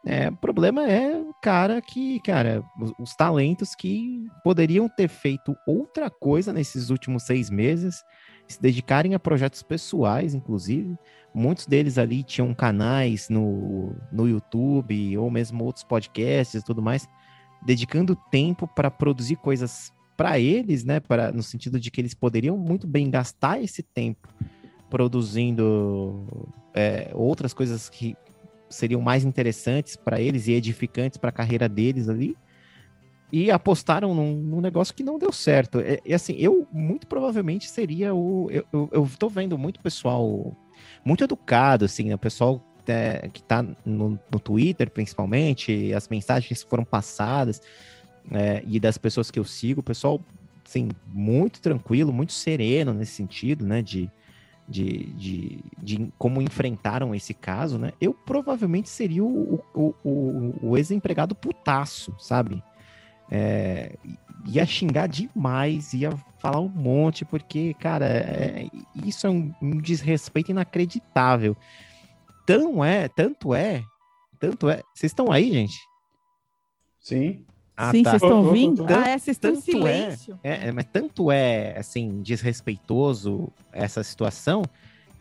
É, 0.05 0.31
o 0.31 0.37
problema 0.37 0.89
é 0.89 1.15
o 1.15 1.35
cara 1.43 1.81
que, 1.83 2.21
cara, 2.21 2.65
os, 2.81 2.93
os, 2.99 3.15
talentos 3.15 3.75
que 3.75 4.27
poderiam 4.43 4.89
ter 4.89 5.09
feito 5.09 5.55
outra 5.67 6.09
coisa 6.09 6.55
nesses 6.55 6.89
últimos 6.89 7.25
seis 7.25 7.51
meses, 7.51 8.03
se 8.49 8.61
dedicarem 8.61 9.15
a 9.15 9.19
projetos 9.19 9.63
pessoais, 9.63 10.35
inclusive. 10.35 10.97
Muitos 11.35 11.67
deles 11.67 11.99
ali 11.99 12.23
tinham 12.23 12.53
canais 12.55 13.29
no, 13.29 13.95
no 14.11 14.27
YouTube 14.27 15.19
ou 15.19 15.31
mesmo 15.31 15.65
outros 15.65 15.85
podcasts 15.85 16.63
e 16.63 16.65
tudo 16.65 16.81
mais, 16.81 17.07
dedicando 17.63 18.17
tempo 18.31 18.67
para 18.67 18.91
produzir 18.91 19.37
coisas 19.37 19.93
para 20.17 20.39
eles, 20.39 20.83
né? 20.83 20.99
Para, 20.99 21.31
no 21.31 21.43
sentido 21.43 21.79
de 21.79 21.91
que 21.91 22.01
eles 22.01 22.15
poderiam 22.15 22.57
muito 22.57 22.87
bem 22.87 23.11
gastar 23.11 23.63
esse 23.63 23.83
tempo 23.83 24.29
produzindo 24.89 26.27
é, 26.75 27.11
outras 27.15 27.55
coisas 27.55 27.89
que 27.89 28.17
seriam 28.71 29.01
mais 29.01 29.25
interessantes 29.25 29.97
para 29.97 30.21
eles 30.21 30.47
e 30.47 30.53
edificantes 30.53 31.19
para 31.19 31.31
a 31.31 31.33
carreira 31.33 31.69
deles 31.69 32.09
ali. 32.09 32.37
e 33.33 33.51
apostaram 33.51 34.15
num, 34.15 34.35
num, 34.35 34.61
negócio 34.61 34.95
que 34.95 35.05
não 35.05 35.19
deu 35.19 35.33
certo. 35.33 35.81
E, 35.81 36.01
e, 36.05 36.15
assim, 36.15 36.35
eu 36.39 36.67
muito 36.73 37.07
provavelmente 37.07 37.69
seria 37.69 38.15
o. 38.15 38.49
Eu, 38.51 38.67
eu, 38.73 38.89
eu 38.93 39.11
tô 39.19 39.29
vendo 39.29 39.59
muito 39.59 39.81
pessoal 39.81 40.57
muito 41.05 41.25
educado, 41.25 41.85
assim, 41.85 42.05
né? 42.05 42.15
O 42.15 42.19
pessoal 42.19 42.65
é, 42.87 43.29
que 43.33 43.43
tá 43.43 43.63
no, 43.85 44.19
no 44.31 44.41
Twitter, 44.41 44.91
principalmente, 44.91 45.93
as 45.93 46.09
mensagens 46.09 46.63
que 46.63 46.71
foram 46.71 46.85
passadas 46.85 47.61
é, 48.31 48.63
e 48.67 48.81
das 48.81 48.99
pessoas 48.99 49.31
que 49.31 49.39
eu 49.39 49.45
sigo, 49.45 49.81
o 49.81 49.85
pessoal, 49.85 50.21
assim, 50.67 50.89
muito 51.07 51.61
tranquilo, 51.61 52.13
muito 52.13 52.33
sereno 52.33 52.93
nesse 52.93 53.13
sentido, 53.13 53.65
né? 53.65 53.83
De, 53.83 54.11
de, 54.71 55.07
de, 55.15 55.65
de 55.83 56.13
como 56.17 56.41
enfrentaram 56.41 57.13
esse 57.13 57.35
caso, 57.35 57.77
né? 57.77 57.93
Eu 58.01 58.15
provavelmente 58.15 58.89
seria 58.89 59.25
o, 59.25 59.61
o, 59.75 59.95
o, 60.05 60.55
o 60.63 60.79
ex-empregado 60.79 61.35
putaço, 61.35 62.15
sabe? 62.21 62.63
É, 63.29 63.97
ia 64.47 64.65
xingar 64.65 65.09
demais, 65.09 65.93
ia 65.93 66.13
falar 66.39 66.61
um 66.61 66.69
monte, 66.69 67.25
porque, 67.25 67.75
cara, 67.75 68.07
é, 68.07 68.69
isso 69.05 69.27
é 69.27 69.31
um, 69.31 69.53
um, 69.61 69.79
desrespeito 69.79 70.53
inacreditável. 70.53 71.57
Tão 72.47 72.85
é, 72.85 73.09
tanto 73.09 73.53
é, 73.53 73.83
tanto 74.39 74.71
é. 74.71 74.83
Vocês 74.95 75.11
estão 75.11 75.33
aí, 75.33 75.53
gente? 75.53 75.79
Sim. 77.01 77.45
Ah, 77.83 77.91
Sim, 77.93 78.03
tá. 78.03 78.11
vocês 78.11 78.23
estão 78.23 78.45
ouvindo? 78.45 78.87
ah, 78.87 79.09
é, 79.09 79.19
vocês 79.19 79.37
estão 79.37 79.53
em 79.53 79.57
é, 79.57 79.61
silêncio. 79.61 80.39
É, 80.45 80.69
é, 80.69 80.73
mas 80.73 80.85
tanto 80.93 81.33
é, 81.33 81.79
assim, 81.79 82.21
desrespeitoso 82.21 83.49
essa 83.73 84.03
situação 84.03 84.63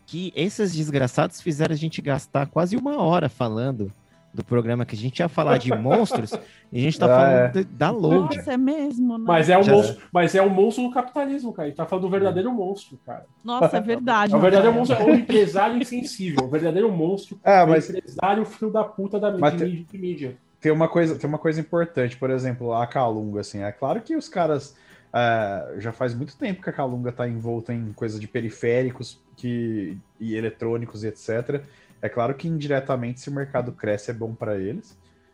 que 0.06 0.30
esses 0.36 0.74
desgraçados 0.74 1.40
fizeram 1.40 1.72
a 1.72 1.76
gente 1.76 2.02
gastar 2.02 2.46
quase 2.48 2.76
uma 2.76 3.00
hora 3.00 3.30
falando 3.30 3.90
do 4.34 4.44
programa 4.44 4.84
que 4.84 4.94
a 4.94 4.98
gente 4.98 5.20
ia 5.20 5.28
falar 5.28 5.56
de 5.56 5.72
monstros 5.74 6.32
e 6.70 6.78
a 6.78 6.82
gente 6.82 6.98
tá 6.98 7.06
ah, 7.06 7.08
falando 7.08 7.60
é. 7.60 7.64
da 7.64 7.90
load. 7.90 8.36
Nossa, 8.36 8.52
é 8.52 8.56
mesmo, 8.58 9.16
né? 9.16 9.24
Mas 9.26 9.48
é 9.48 9.56
um 9.56 9.64
monstro, 9.64 10.02
mas 10.12 10.34
é 10.34 10.42
um 10.42 10.50
monstro 10.50 10.84
do 10.84 10.90
capitalismo, 10.90 11.54
cara. 11.54 11.68
Ele 11.68 11.74
tá 11.74 11.86
falando 11.86 12.04
do 12.04 12.10
verdadeiro 12.10 12.52
monstro, 12.52 12.98
cara. 13.06 13.24
Nossa, 13.42 13.78
é 13.78 13.80
verdade. 13.80 14.34
É 14.34 14.36
o 14.36 14.40
verdadeiro 14.40 14.74
monstro 14.74 14.98
é 14.98 15.04
o 15.04 15.14
empresário 15.14 15.78
insensível, 15.78 16.44
o 16.44 16.48
verdadeiro 16.48 16.92
monstro 16.92 17.40
é, 17.42 17.64
mas... 17.64 17.88
o 17.88 17.92
empresário 17.92 18.44
filho 18.44 18.70
da 18.70 18.84
puta 18.84 19.18
da 19.18 19.32
mídia, 19.32 19.66
de 19.66 19.98
mídia. 19.98 20.36
Tem 20.60 20.70
uma 20.70 20.88
coisa, 20.88 21.18
tem 21.18 21.28
uma 21.28 21.38
coisa 21.38 21.60
importante, 21.60 22.16
por 22.16 22.30
exemplo, 22.30 22.72
a 22.74 22.86
Calunga, 22.86 23.40
assim, 23.40 23.62
é 23.62 23.72
claro 23.72 24.00
que 24.00 24.14
os 24.16 24.28
caras 24.28 24.76
Uh, 25.10 25.80
já 25.80 25.90
faz 25.90 26.14
muito 26.14 26.36
tempo 26.36 26.62
que 26.62 26.70
a 26.70 26.72
Calunga 26.72 27.10
está 27.10 27.26
envolta 27.26 27.74
em 27.74 27.92
coisa 27.92 28.16
de 28.18 28.28
periféricos 28.28 29.20
que, 29.36 29.98
e 30.20 30.36
eletrônicos 30.36 31.02
e 31.02 31.08
etc. 31.08 31.64
É 32.00 32.08
claro 32.08 32.34
que 32.34 32.46
indiretamente, 32.46 33.20
se 33.20 33.28
o 33.28 33.32
mercado 33.32 33.72
cresce, 33.72 34.12
é 34.12 34.14
bom 34.14 34.34
para 34.34 34.56
eles. 34.56 34.92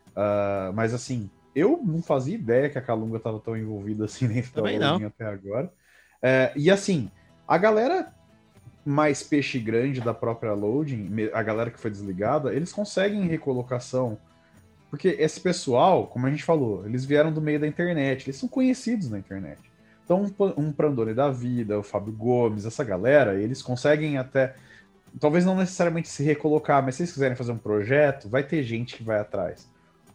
Uh, 0.09 0.73
mas 0.73 0.95
assim, 0.95 1.29
eu 1.55 1.79
não 1.85 2.01
fazia 2.01 2.33
ideia 2.33 2.69
que 2.69 2.77
a 2.77 2.81
Calunga 2.81 3.17
estava 3.17 3.39
tão 3.39 3.55
envolvida 3.55 4.05
assim 4.05 4.27
dentro 4.33 4.51
Também 4.51 4.79
da 4.79 4.95
até 4.95 5.25
agora. 5.25 5.67
Uh, 5.67 6.57
e 6.57 6.71
assim, 6.71 7.11
a 7.47 7.57
galera 7.57 8.11
mais 8.83 9.21
peixe 9.21 9.59
grande 9.59 10.01
da 10.01 10.13
própria 10.13 10.53
loading, 10.53 11.29
a 11.33 11.43
galera 11.43 11.69
que 11.69 11.79
foi 11.79 11.91
desligada, 11.91 12.53
eles 12.53 12.71
conseguem 12.71 13.27
recolocação. 13.27 14.17
Porque 14.89 15.09
esse 15.19 15.39
pessoal, 15.39 16.07
como 16.07 16.27
a 16.27 16.29
gente 16.29 16.43
falou, 16.43 16.85
eles 16.85 17.03
vieram 17.03 17.31
do 17.31 17.41
meio 17.41 17.59
da 17.59 17.67
internet, 17.67 18.25
eles 18.25 18.37
são 18.37 18.47
conhecidos 18.47 19.09
na 19.09 19.19
internet. 19.19 19.59
Então, 20.03 20.23
um, 20.23 20.61
um 20.61 20.71
Prandone 20.71 21.13
da 21.13 21.29
vida, 21.29 21.77
o 21.77 21.83
Fábio 21.83 22.13
Gomes, 22.13 22.65
essa 22.65 22.83
galera, 22.83 23.35
eles 23.35 23.61
conseguem 23.61 24.17
até 24.17 24.55
talvez 25.19 25.45
não 25.45 25.55
necessariamente 25.55 26.07
se 26.07 26.23
recolocar, 26.23 26.83
mas 26.83 26.95
se 26.95 27.03
eles 27.03 27.11
quiserem 27.11 27.35
fazer 27.35 27.51
um 27.51 27.57
projeto, 27.57 28.29
vai 28.29 28.43
ter 28.43 28.63
gente 28.63 28.95
que 28.95 29.03
vai 29.03 29.19
atrás. 29.19 29.69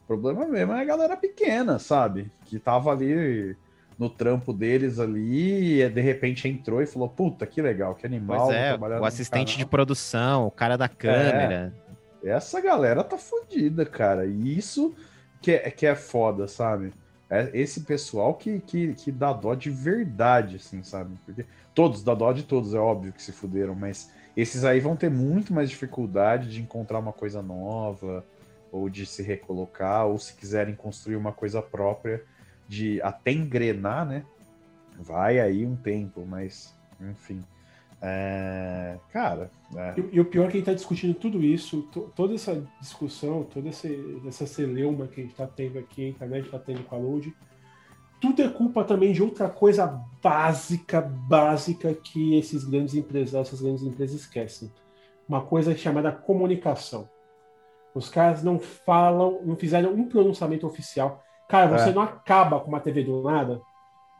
O 0.04 0.06
problema 0.06 0.46
mesmo 0.46 0.72
é 0.72 0.80
a 0.80 0.84
galera 0.84 1.16
pequena, 1.16 1.78
sabe? 1.78 2.30
Que 2.46 2.58
tava 2.58 2.90
ali 2.90 3.56
no 3.98 4.08
trampo 4.08 4.52
deles 4.52 4.98
ali 4.98 5.82
e 5.82 5.88
de 5.88 6.00
repente 6.00 6.48
entrou 6.48 6.82
e 6.82 6.86
falou: 6.86 7.08
Puta, 7.08 7.46
que 7.46 7.62
legal, 7.62 7.94
que 7.94 8.06
animal. 8.06 8.46
Pois 8.46 8.56
é, 8.56 8.76
o 8.76 9.04
assistente 9.04 9.56
de 9.56 9.66
produção, 9.66 10.46
o 10.46 10.50
cara 10.50 10.76
da 10.76 10.88
câmera. 10.88 11.72
É, 11.78 11.81
essa 12.24 12.60
galera 12.60 13.02
tá 13.02 13.18
fodida, 13.18 13.84
cara. 13.84 14.26
E 14.26 14.56
isso 14.56 14.94
que 15.40 15.52
é, 15.52 15.70
que 15.70 15.86
é 15.86 15.94
foda, 15.94 16.46
sabe? 16.46 16.92
É 17.28 17.50
esse 17.54 17.80
pessoal 17.80 18.34
que, 18.34 18.60
que, 18.60 18.94
que 18.94 19.10
dá 19.10 19.32
dó 19.32 19.54
de 19.54 19.70
verdade, 19.70 20.56
assim, 20.56 20.82
sabe? 20.82 21.18
Porque 21.24 21.46
todos, 21.74 22.02
dá 22.02 22.14
dó 22.14 22.32
de 22.32 22.42
todos, 22.42 22.74
é 22.74 22.78
óbvio 22.78 23.12
que 23.12 23.22
se 23.22 23.32
fuderam, 23.32 23.74
mas 23.74 24.10
esses 24.36 24.64
aí 24.64 24.80
vão 24.80 24.96
ter 24.96 25.10
muito 25.10 25.52
mais 25.52 25.70
dificuldade 25.70 26.50
de 26.50 26.60
encontrar 26.60 26.98
uma 26.98 27.12
coisa 27.12 27.42
nova, 27.42 28.24
ou 28.70 28.88
de 28.88 29.04
se 29.04 29.22
recolocar, 29.22 30.06
ou 30.06 30.18
se 30.18 30.34
quiserem 30.34 30.74
construir 30.74 31.16
uma 31.16 31.32
coisa 31.32 31.60
própria, 31.60 32.22
de 32.68 33.00
até 33.02 33.32
engrenar, 33.32 34.06
né? 34.06 34.24
Vai 34.98 35.40
aí 35.40 35.66
um 35.66 35.76
tempo, 35.76 36.24
mas 36.26 36.74
enfim. 37.00 37.42
É... 38.02 38.98
Cara. 39.12 39.50
É... 39.76 39.94
E, 39.98 40.16
e, 40.16 40.20
o 40.20 40.24
pior 40.24 40.44
é 40.44 40.46
que 40.46 40.56
a 40.56 40.58
gente 40.58 40.68
está 40.68 40.74
discutindo 40.74 41.14
tudo 41.14 41.42
isso, 41.42 41.82
toda 42.14 42.34
essa 42.34 42.62
discussão, 42.80 43.44
toda 43.44 43.68
essa, 43.68 43.88
essa 44.26 44.46
celeuma 44.46 45.06
que 45.06 45.20
a 45.20 45.22
gente 45.22 45.32
está 45.32 45.46
tendo 45.46 45.78
aqui, 45.78 46.06
a 46.06 46.08
internet 46.08 46.44
está 46.46 46.58
tendo 46.58 46.82
com 46.84 46.96
a 46.96 46.98
Load 46.98 47.32
tudo 48.22 48.40
é 48.40 48.48
culpa 48.48 48.84
também 48.84 49.12
de 49.12 49.20
outra 49.20 49.48
coisa 49.48 50.00
básica, 50.22 51.00
básica 51.00 51.92
que 51.92 52.38
esses 52.38 52.62
grandes 52.62 52.94
empresários, 52.94 53.48
essas 53.48 53.60
grandes 53.60 53.82
empresas 53.82 54.20
esquecem. 54.20 54.72
Uma 55.28 55.42
coisa 55.42 55.76
chamada 55.76 56.12
comunicação. 56.12 57.08
Os 57.92 58.08
caras 58.08 58.44
não 58.44 58.60
falam, 58.60 59.40
não 59.44 59.56
fizeram 59.56 59.92
um 59.92 60.08
pronunciamento 60.08 60.64
oficial. 60.64 61.20
Cara, 61.48 61.76
você 61.76 61.90
é. 61.90 61.92
não 61.92 62.00
acaba 62.00 62.60
com 62.60 62.68
uma 62.68 62.78
TV 62.78 63.02
do 63.02 63.24
nada 63.24 63.60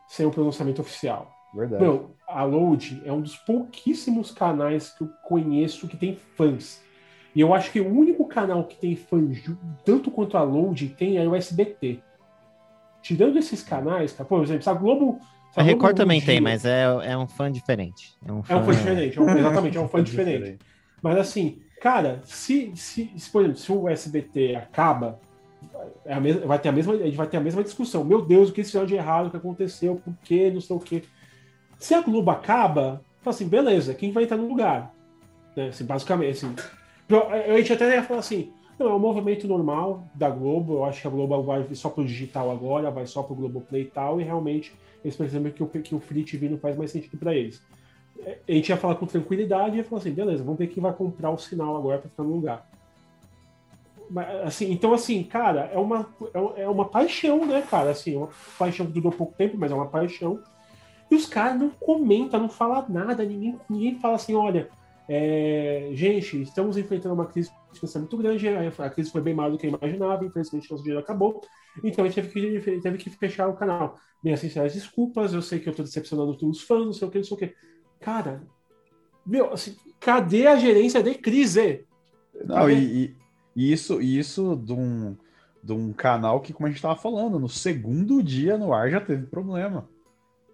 sem 0.05 0.25
um 0.25 0.31
pronunciamento 0.31 0.81
oficial. 0.81 1.32
Verdade. 1.53 1.83
Meu, 1.83 2.11
a 2.27 2.43
Load 2.43 3.01
é 3.05 3.11
um 3.11 3.21
dos 3.21 3.35
pouquíssimos 3.35 4.31
canais 4.31 4.91
que 4.91 5.03
eu 5.03 5.09
conheço 5.23 5.87
que 5.87 5.97
tem 5.97 6.17
fãs. 6.35 6.81
E 7.35 7.41
eu 7.41 7.53
acho 7.53 7.71
que 7.71 7.81
o 7.81 7.87
único 7.87 8.27
canal 8.27 8.63
que 8.65 8.75
tem 8.75 8.95
fãs, 8.95 9.43
tanto 9.83 10.11
quanto 10.11 10.37
a 10.37 10.43
Load, 10.43 10.87
tem 10.89 11.17
é 11.17 11.27
o 11.27 11.35
SBT 11.35 12.01
tirando 13.03 13.37
esses 13.37 13.61
canais, 13.61 14.13
tá? 14.13 14.23
por 14.23 14.41
exemplo, 14.41 14.63
se 14.63 14.69
a 14.69 14.73
Globo. 14.73 15.19
Se 15.51 15.59
a, 15.59 15.61
a 15.61 15.65
Record 15.65 15.95
também 15.95 16.19
dia, 16.19 16.27
tem, 16.27 16.41
mas 16.41 16.65
é, 16.65 16.83
é 17.03 17.17
um 17.17 17.27
fã 17.27 17.51
diferente. 17.51 18.15
É 18.25 18.31
um 18.31 18.41
fã, 18.41 18.53
é 18.53 18.57
um 18.57 18.63
fã 18.63 18.71
diferente, 18.71 19.19
é 19.19 19.21
um, 19.21 19.37
exatamente, 19.37 19.77
é 19.77 19.81
um 19.81 19.87
fã 19.89 20.01
diferente. 20.01 20.57
Mas 21.01 21.17
assim, 21.17 21.59
cara, 21.81 22.21
se, 22.23 22.71
se, 22.75 23.11
se, 23.15 23.29
por 23.29 23.41
exemplo, 23.41 23.59
se 23.59 23.71
o 23.71 23.89
SBT 23.89 24.55
acaba, 24.55 25.19
é 26.05 26.13
a 26.13 26.19
mesma, 26.19 26.47
vai 26.47 26.57
ter 26.57 26.69
a 26.69 26.71
mesma, 26.71 26.93
a 26.93 26.97
gente 26.97 27.17
vai 27.17 27.27
ter 27.27 27.37
a 27.37 27.41
mesma 27.41 27.61
discussão. 27.61 28.05
Meu 28.05 28.21
Deus, 28.21 28.49
o 28.49 28.53
que 28.53 28.61
eles 28.61 28.71
de 28.71 28.95
errado, 28.95 29.27
o 29.27 29.29
que 29.29 29.37
aconteceu, 29.37 29.97
por 29.97 30.15
quê, 30.23 30.49
não 30.51 30.61
sei 30.61 30.75
o 30.75 30.79
quê. 30.79 31.03
Se 31.83 31.93
a 31.93 31.99
Globo 31.99 32.31
acaba, 32.31 33.01
fala 33.19 33.35
assim, 33.35 33.45
beleza, 33.45 33.93
quem 33.93 34.09
vai 34.09 34.23
entrar 34.23 34.37
no 34.37 34.47
lugar? 34.47 34.95
Né? 35.53 35.67
Assim, 35.67 35.83
basicamente, 35.83 36.31
assim. 36.31 36.55
A 37.51 37.57
gente 37.57 37.73
até 37.73 37.95
ia 37.95 38.03
falar 38.03 38.21
assim, 38.21 38.53
não, 38.79 38.87
é 38.87 38.93
um 38.93 38.99
movimento 38.99 39.45
normal 39.49 40.07
da 40.15 40.29
Globo. 40.29 40.75
Eu 40.75 40.85
acho 40.85 41.01
que 41.01 41.07
a 41.09 41.11
Globo 41.11 41.43
vai 41.43 41.67
só 41.75 41.89
pro 41.89 42.05
digital 42.05 42.49
agora, 42.49 42.89
vai 42.89 43.05
só 43.05 43.21
pro 43.21 43.35
Globoplay 43.35 43.81
e 43.81 43.87
tal, 43.87 44.21
e 44.21 44.23
realmente 44.23 44.73
eles 45.03 45.17
percebem 45.17 45.51
que 45.51 45.61
o, 45.61 45.67
que 45.67 45.93
o 45.93 45.99
Free 45.99 46.23
TV 46.23 46.47
não 46.47 46.57
faz 46.57 46.77
mais 46.77 46.89
sentido 46.89 47.17
para 47.17 47.35
eles. 47.35 47.61
É, 48.19 48.37
a 48.47 48.51
gente 48.53 48.69
ia 48.69 48.77
falar 48.77 48.95
com 48.95 49.05
tranquilidade 49.05 49.75
e 49.75 49.79
ia 49.79 49.83
falar 49.83 49.99
assim, 49.99 50.13
beleza, 50.13 50.41
vamos 50.41 50.59
ver 50.59 50.67
quem 50.67 50.81
vai 50.81 50.93
comprar 50.93 51.31
o 51.31 51.37
sinal 51.37 51.75
agora 51.75 51.97
para 51.97 52.09
ficar 52.09 52.23
no 52.23 52.33
lugar. 52.33 52.65
Mas, 54.09 54.29
assim, 54.45 54.71
então, 54.71 54.93
assim, 54.93 55.21
cara, 55.21 55.69
é 55.73 55.77
uma, 55.77 56.07
é, 56.33 56.61
é 56.61 56.69
uma 56.69 56.85
paixão, 56.85 57.45
né, 57.45 57.61
cara? 57.69 57.91
Assim, 57.91 58.15
uma 58.15 58.29
paixão 58.57 58.85
que 58.85 58.93
durou 58.93 59.11
pouco 59.11 59.33
tempo, 59.37 59.57
mas 59.57 59.69
é 59.69 59.75
uma 59.75 59.87
paixão. 59.87 60.41
E 61.13 61.15
os 61.15 61.27
caras 61.27 61.59
não 61.59 61.69
comentam, 61.69 62.39
não 62.39 62.49
falam 62.49 62.83
nada, 62.89 63.23
ninguém, 63.23 63.59
ninguém 63.69 63.99
fala 63.99 64.15
assim, 64.15 64.33
olha, 64.33 64.67
é, 65.07 65.91
gente, 65.93 66.41
estamos 66.41 66.75
enfrentando 66.75 67.13
uma 67.13 67.27
crise 67.27 67.51
financeira 67.71 67.99
muito 67.99 68.17
grande, 68.17 68.47
a 68.79 68.89
crise 68.89 69.11
foi 69.11 69.21
bem 69.21 69.35
maior 69.35 69.51
do 69.51 69.57
que 69.59 69.67
eu 69.67 69.77
imaginava, 69.79 70.25
infelizmente 70.25 70.71
nosso 70.71 70.81
dinheiro 70.81 71.03
acabou, 71.03 71.39
então 71.83 72.03
a 72.03 72.07
gente 72.07 72.15
teve 72.15 72.61
que, 72.61 72.81
teve 72.81 72.97
que 72.97 73.11
fechar 73.11 73.47
o 73.47 73.53
canal. 73.53 73.95
Minhas 74.23 74.39
sinceras 74.39 74.73
desculpas, 74.73 75.35
eu 75.35 75.41
sei 75.43 75.59
que 75.59 75.69
eu 75.69 75.71
estou 75.71 75.85
decepcionando 75.85 76.35
os 76.49 76.61
fãs, 76.63 76.83
não 76.83 76.93
sei 76.93 77.07
o 77.07 77.11
que, 77.11 77.19
não 77.19 77.25
sei 77.25 77.37
o 77.37 77.39
que. 77.39 77.53
Cara, 77.99 78.41
meu, 79.23 79.53
assim, 79.53 79.75
cadê 79.99 80.47
a 80.47 80.55
gerência 80.55 81.03
de 81.03 81.13
crise? 81.13 81.85
Não, 82.43 82.71
e, 82.71 83.15
e, 83.55 83.71
isso, 83.71 84.01
isso 84.01 84.55
de 84.55 84.73
um, 84.73 85.15
de 85.63 85.73
um 85.73 85.93
canal 85.93 86.41
que, 86.41 86.53
como 86.53 86.65
a 86.65 86.69
gente 86.69 86.77
estava 86.77 86.95
falando, 86.95 87.37
no 87.37 87.49
segundo 87.49 88.23
dia 88.23 88.57
no 88.57 88.73
ar 88.73 88.89
já 88.89 88.99
teve 88.99 89.27
problema 89.27 89.92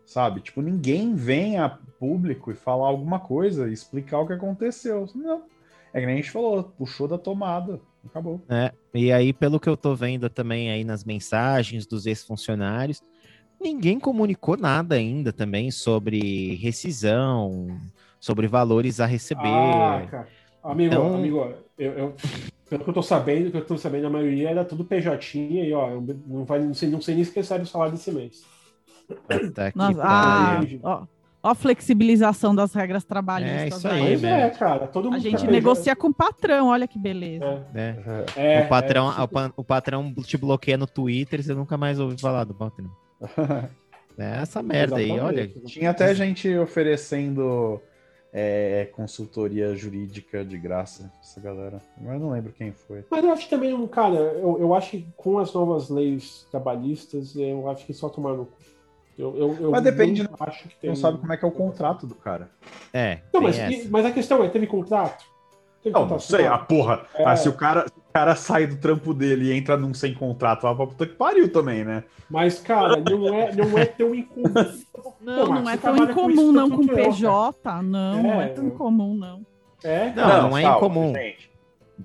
sabe? 0.10 0.42
Tipo, 0.42 0.60
ninguém 0.60 1.14
vem 1.14 1.60
a 1.60 1.70
público 1.70 2.52
e 2.52 2.56
falar 2.56 2.88
alguma 2.88 3.20
coisa, 3.20 3.70
explicar 3.70 4.20
o 4.20 4.26
que 4.26 4.34
aconteceu. 4.34 5.08
Não. 5.14 5.44
É 5.94 6.00
que 6.00 6.06
nem 6.08 6.16
a 6.16 6.18
gente 6.18 6.32
falou, 6.32 6.64
puxou 6.64 7.08
da 7.08 7.18
tomada, 7.18 7.80
acabou. 8.04 8.42
É, 8.50 8.72
e 8.92 9.12
aí, 9.12 9.32
pelo 9.32 9.60
que 9.60 9.70
eu 9.70 9.78
tô 9.78 9.94
vendo 9.94 10.28
também 10.28 10.72
aí 10.72 10.84
nas 10.84 11.04
mensagens 11.04 11.86
dos 11.86 12.08
ex-funcionários, 12.08 13.04
ninguém 13.62 14.00
comunicou 14.00 14.58
nada 14.58 14.96
ainda 14.96 15.32
também 15.32 15.70
sobre 15.70 16.56
rescisão, 16.56 17.68
sobre 18.20 18.48
valores 18.48 19.00
a 19.00 19.06
receber. 19.06 19.48
Ah, 19.48 20.08
cara. 20.10 20.28
Amigo, 20.64 20.94
então... 20.94 21.16
amigo, 21.16 21.54
eu, 21.78 21.92
eu, 21.94 22.16
Pelo 22.68 22.84
que 22.84 22.90
eu 22.90 22.94
tô 22.96 23.04
sabendo, 23.04 23.52
que 23.52 23.58
eu 23.58 23.66
tô 23.66 23.78
sabendo, 23.78 24.08
a 24.08 24.10
maioria 24.10 24.50
era 24.50 24.66
tudo 24.66 24.84
PJ 24.84 25.38
e 25.38 25.72
ó, 25.72 26.02
não, 26.28 26.46
vai, 26.46 26.60
não, 26.60 26.74
sei, 26.74 26.90
não 26.90 27.00
sei 27.00 27.14
nem 27.14 27.24
se 27.24 27.36
recebe 27.36 27.64
o 27.64 27.68
salário 27.68 27.94
desse 27.94 28.12
mês. 28.12 28.44
Até 29.28 29.72
Nossa, 29.76 30.02
ah, 30.04 30.62
ó, 30.84 31.04
ó 31.04 31.08
a 31.42 31.56
flexibilização 31.56 32.54
das 32.54 32.74
regras 32.74 33.04
trabalhistas. 33.06 33.62
É 33.62 33.68
isso 33.68 33.88
aí, 33.88 34.02
Mas 34.02 34.22
mesmo. 34.22 34.28
é, 34.28 34.50
cara, 34.50 34.88
todo 34.88 35.06
mundo 35.06 35.16
A 35.16 35.20
gente 35.20 35.46
tá 35.46 35.52
negocia 35.52 35.96
com 35.96 36.08
o 36.08 36.14
patrão, 36.14 36.68
olha 36.68 36.88
que 36.88 37.00
beleza. 37.00 37.46
É, 37.46 37.74
né? 37.74 38.04
é, 38.36 38.66
o, 38.66 38.68
patrão, 38.68 39.10
é, 39.18 39.24
o, 39.24 39.28
pa- 39.28 39.54
o 39.56 39.64
patrão 39.64 40.14
te 40.16 40.38
bloqueia 40.38 40.78
no 40.78 40.86
Twitter, 40.86 41.42
você 41.42 41.54
nunca 41.54 41.78
mais 41.78 41.98
ouve 42.00 42.20
falar 42.20 42.44
do 42.44 42.54
patrão. 42.54 42.90
É 44.22 44.42
essa 44.42 44.62
merda 44.62 44.98
aí, 44.98 45.18
olha. 45.18 45.44
Exatamente. 45.44 45.74
Tinha 45.74 45.92
até 45.92 46.14
gente 46.14 46.54
oferecendo 46.58 47.82
é, 48.34 48.90
consultoria 48.92 49.74
jurídica 49.76 50.44
de 50.44 50.58
graça 50.58 51.04
pra 51.04 51.20
essa 51.22 51.40
galera. 51.40 51.82
Mas 51.98 52.16
eu 52.16 52.20
não 52.20 52.32
lembro 52.32 52.52
quem 52.52 52.74
foi. 52.74 53.06
Mas 53.10 53.24
eu 53.24 53.32
acho 53.32 53.44
que 53.46 53.50
também, 53.50 53.88
cara, 53.88 54.16
eu, 54.16 54.58
eu 54.60 54.74
acho 54.74 54.92
que 54.92 55.08
com 55.16 55.40
as 55.40 55.54
novas 55.54 55.90
leis 55.90 56.46
trabalhistas, 56.52 57.34
eu 57.38 57.70
acho 57.70 57.86
que 57.86 57.94
só 57.94 58.10
tomar 58.10 58.34
no 58.34 58.46
cu. 58.46 58.59
Eu, 59.20 59.36
eu, 59.38 59.58
eu 59.60 59.72
Mas 59.72 59.84
depende, 59.84 60.24
não 60.24 60.30
acho 60.40 60.64
que 60.70 60.76
tem. 60.80 60.90
Não 60.92 60.96
sabe 60.96 61.18
como 61.18 61.34
é 61.34 61.36
que 61.36 61.44
é 61.44 61.48
o 61.48 61.52
contrato 61.52 62.08
do 62.08 62.16
cara. 62.16 62.50
É, 62.94 63.20
Não, 63.34 63.42
mas, 63.42 63.58
e- 63.58 63.90
mas 63.90 64.06
a 64.06 64.12
questão 64.12 64.42
é, 64.42 64.48
teve 64.48 64.66
contrato? 64.66 65.26
Teve 65.84 65.94
Não, 65.94 66.02
não 66.04 66.10
contrato 66.12 66.22
sei. 66.30 66.46
A 66.46 66.54
assinado? 66.56 66.66
porra. 66.68 67.06
É. 67.14 67.26
Ah, 67.26 67.36
se 67.36 67.50
o 67.50 67.54
cara, 67.54 67.86
o 67.86 68.14
cara 68.14 68.34
sai 68.38 68.66
do 68.66 68.78
trampo 68.78 69.14
dele 69.14 69.48
e 69.52 69.54
entra 69.54 69.76
num 69.76 69.94
sem 69.94 70.14
contrato, 70.14 70.62
vai 70.62 70.74
pra 70.74 70.88
puta 70.88 71.06
que 71.06 71.16
pariu 71.16 71.52
também, 71.52 71.84
né? 71.84 72.06
Mas, 72.30 72.60
cara, 72.60 72.96
não 72.98 73.28
é, 73.34 73.54
não 73.54 73.78
é 73.78 73.86
tão 73.86 74.16
incomum. 74.16 74.54
Não, 75.22 75.46
Pô, 75.48 75.54
não 75.54 75.70
é 75.70 75.76
tão 75.78 75.96
com 75.96 76.04
incomum, 76.04 76.32
isso 76.32 76.52
não, 76.54 76.70
com. 76.70 76.88
PJ, 76.88 77.82
não, 77.84 78.24
não 78.24 78.42
é 78.42 78.46
É, 78.46 78.48
tão 78.50 78.68
incomum, 78.68 79.16
não. 79.16 79.46
É, 79.84 80.14
Não, 80.14 80.50
não 80.50 80.58
é 80.58 80.64
incomum. 80.64 81.14
gente. 81.14 81.50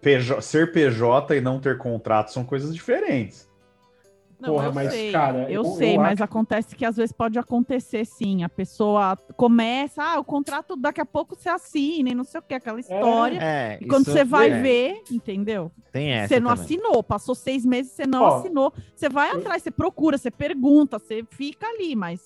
PJ 0.00 0.42
ser 0.42 0.72
PJ 0.72 1.36
e 1.36 1.40
não 1.40 1.60
ter 1.60 1.78
contrato 1.78 2.32
são 2.32 2.44
coisas 2.44 2.74
diferentes. 2.74 3.48
Não, 4.44 4.52
Porra, 4.54 4.66
eu 4.66 4.72
mas, 4.74 4.92
sei, 4.92 5.10
cara, 5.12 5.50
eu, 5.50 5.62
eu- 5.62 5.64
sei, 5.64 5.96
eu 5.96 6.00
mas 6.00 6.12
acho- 6.14 6.24
acontece 6.24 6.76
que 6.76 6.84
às 6.84 6.96
vezes 6.96 7.12
pode 7.12 7.38
acontecer 7.38 8.04
sim. 8.04 8.44
A 8.44 8.48
pessoa 8.48 9.16
começa, 9.36 10.02
ah, 10.02 10.18
o 10.18 10.24
contrato 10.24 10.76
daqui 10.76 11.00
a 11.00 11.06
pouco 11.06 11.34
você 11.34 11.48
assina 11.48 12.10
e 12.10 12.14
não 12.14 12.24
sei 12.24 12.40
o 12.40 12.42
que, 12.42 12.52
aquela 12.54 12.78
história. 12.78 13.38
É, 13.42 13.78
E 13.80 13.86
quando 13.86 14.04
você 14.04 14.22
vai 14.24 14.50
é, 14.50 14.60
ver, 14.60 15.02
entendeu? 15.10 15.72
Tem 15.90 16.10
essa 16.12 16.34
Você 16.34 16.40
não 16.40 16.50
também. 16.50 16.64
assinou, 16.64 17.02
passou 17.02 17.34
seis 17.34 17.64
meses, 17.64 17.92
você 17.92 18.06
não 18.06 18.22
Ó, 18.24 18.26
assinou. 18.36 18.72
Você 18.94 19.08
vai 19.08 19.30
eu- 19.32 19.38
atrás, 19.38 19.62
você 19.62 19.70
procura, 19.70 20.18
você 20.18 20.30
pergunta, 20.30 20.98
você 20.98 21.24
fica 21.30 21.66
ali, 21.66 21.96
mas 21.96 22.20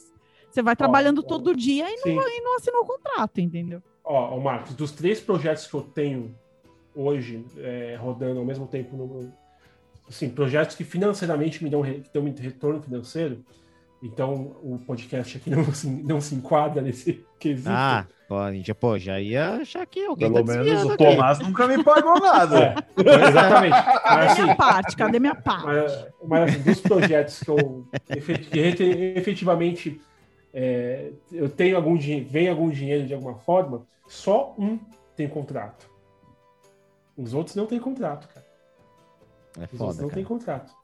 você 0.51 0.61
vai 0.63 0.75
trabalhando 0.75 1.21
ó, 1.21 1.23
todo 1.23 1.55
dia 1.55 1.85
e 1.89 1.99
Sim. 1.99 2.15
não, 2.17 2.29
e 2.29 2.41
não 2.41 2.57
assinou 2.57 2.81
o 2.83 2.87
contrato, 2.87 3.41
entendeu? 3.41 3.81
Ó, 4.05 4.35
ó, 4.37 4.41
Marcos, 4.41 4.75
dos 4.75 4.91
três 4.91 5.21
projetos 5.21 5.67
que 5.67 5.75
eu 5.75 5.83
tenho 5.83 6.35
hoje 6.95 7.45
é, 7.59 7.97
rodando 8.01 8.41
ao 8.41 8.45
mesmo 8.45 8.67
tempo, 8.67 8.97
no, 8.97 9.33
assim, 10.09 10.29
projetos 10.29 10.75
que 10.77 10.85
financeiramente 10.85 11.63
me 11.63 11.71
dão, 11.71 11.83
que 11.83 12.11
dão 12.13 12.25
um 12.25 12.35
retorno 12.35 12.83
financeiro, 12.83 13.45
então 14.03 14.57
o 14.63 14.79
podcast 14.87 15.37
aqui 15.37 15.51
não 15.51 15.73
se, 15.73 15.87
não 15.89 16.21
se 16.21 16.35
enquadra 16.35 16.81
nesse 16.81 17.25
quesito. 17.39 17.69
Ah, 17.71 18.07
pode, 18.29 18.63
já, 18.63 18.75
pô, 18.75 18.99
já 18.99 19.21
ia 19.21 19.55
achar 19.57 19.85
que 19.87 20.05
alguém 20.05 20.31
Pelo 20.33 20.45
tá 20.45 20.53
menos 20.53 20.85
o 20.85 20.93
aqui. 20.93 21.05
Tomás 21.05 21.39
nunca 21.41 21.67
me 21.67 21.83
pagou 21.85 22.19
nada. 22.21 22.75
É, 22.97 23.29
exatamente. 23.29 23.75
Mas, 24.05 24.05
Cadê 24.05 24.27
assim, 24.27 24.43
minha 24.43 24.57
parte? 24.57 24.97
Cadê 24.97 25.19
minha 25.21 25.35
parte? 25.35 25.67
mas, 25.67 26.07
mas, 26.25 26.51
assim, 26.51 26.63
dos 26.63 26.81
projetos 26.81 27.41
que 27.43 27.51
eu 27.51 27.89
efet- 28.11 28.49
que 28.51 28.59
efet- 28.59 29.17
efetivamente 29.17 30.01
é, 30.55 31.11
eu 31.31 31.49
tenho 31.49 31.77
algum 31.77 31.97
dinheiro, 31.97 32.27
vem 32.29 32.49
algum 32.49 32.71
dinheiro 32.71 33.07
de 33.07 33.15
alguma 33.15 33.35
forma, 33.35 33.87
só 34.09 34.55
um 34.59 34.79
tem 35.15 35.29
contrato. 35.29 35.89
Os 37.17 37.35
outros 37.35 37.55
não 37.57 37.67
tem 37.67 37.79
contrato, 37.79 38.29
cara. 38.33 38.47
É 39.57 39.65
Os 39.65 39.79
foda, 39.79 40.03
não 40.03 40.09
cara. 40.09 40.15
tem 40.15 40.25
contrato. 40.25 40.75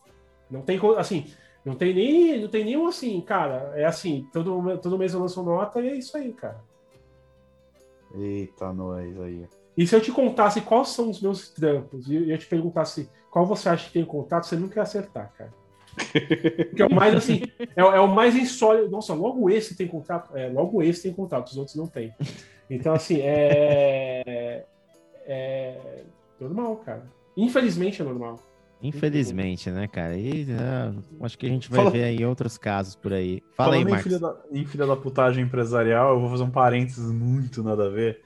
Não 0.50 0.62
tem, 0.62 0.80
assim, 0.96 1.26
não 1.64 1.74
tem 1.74 1.94
nem, 1.94 2.40
não 2.40 2.48
tem 2.48 2.64
nenhum 2.64 2.86
assim, 2.86 3.20
cara. 3.20 3.72
É 3.74 3.84
assim, 3.84 4.28
todo, 4.32 4.78
todo 4.78 4.98
mês 4.98 5.14
eu 5.14 5.20
lanço 5.20 5.42
nota 5.42 5.80
e 5.80 5.88
é 5.88 5.94
isso 5.94 6.16
aí, 6.16 6.32
cara. 6.32 6.60
Eita, 8.14 8.72
nós 8.72 9.20
aí. 9.20 9.48
E 9.76 9.86
se 9.86 9.94
eu 9.96 10.00
te 10.00 10.12
contasse 10.12 10.60
quais 10.60 10.88
são 10.88 11.10
os 11.10 11.20
meus 11.20 11.48
trampos 11.48 12.08
e 12.08 12.30
eu 12.30 12.38
te 12.38 12.46
perguntasse 12.46 13.10
qual 13.30 13.44
você 13.44 13.68
acha 13.68 13.86
que 13.86 13.94
tem 13.94 14.04
contato, 14.04 14.46
você 14.46 14.56
nunca 14.56 14.78
ia 14.78 14.82
acertar, 14.82 15.32
cara. 15.36 15.52
Porque 16.68 16.82
é 16.82 16.86
o 16.86 16.94
mais 16.94 17.14
assim, 17.14 17.42
é, 17.58 17.80
é 17.80 18.00
o 18.00 18.08
mais 18.08 18.36
insólito. 18.36 18.90
Nossa, 18.90 19.14
logo 19.14 19.50
esse 19.50 19.76
tem 19.76 19.88
contato. 19.88 20.36
É, 20.36 20.48
logo 20.48 20.82
esse 20.82 21.02
tem 21.02 21.12
contato, 21.12 21.48
os 21.48 21.56
outros 21.56 21.76
não 21.76 21.86
tem. 21.86 22.14
Então, 22.70 22.94
assim, 22.94 23.18
é. 23.20 24.64
É 25.26 26.02
normal, 26.38 26.76
cara. 26.76 27.04
Infelizmente 27.36 28.02
é 28.02 28.04
normal. 28.04 28.38
Infelizmente, 28.84 29.70
né, 29.70 29.88
cara? 29.88 30.16
E 30.16 30.46
ah, 30.52 30.92
acho 31.22 31.38
que 31.38 31.46
a 31.46 31.48
gente 31.48 31.70
vai 31.70 31.78
Fala- 31.80 31.90
ver 31.90 32.04
aí 32.04 32.24
outros 32.24 32.58
casos 32.58 32.94
por 32.94 33.12
aí. 33.12 33.42
Fala 33.56 33.74
aí, 33.74 33.80
Falando 33.80 33.88
em 33.88 33.90
Marcos. 33.92 34.04
filha, 34.12 34.18
da, 34.20 34.36
em 34.52 34.64
filha 34.66 34.86
da 34.86 34.94
putagem 34.96 35.44
empresarial, 35.44 36.14
eu 36.14 36.20
vou 36.20 36.28
fazer 36.30 36.42
um 36.42 36.50
parênteses 36.50 37.10
muito 37.10 37.62
nada 37.62 37.86
a 37.86 37.88
ver. 37.88 38.20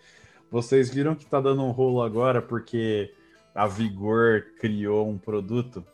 Vocês 0.50 0.92
viram 0.92 1.14
que 1.14 1.24
tá 1.26 1.40
dando 1.40 1.62
um 1.62 1.70
rolo 1.70 2.02
agora 2.02 2.42
porque 2.42 3.12
a 3.54 3.66
Vigor 3.66 4.42
criou 4.58 5.08
um 5.08 5.16
produto 5.18 5.84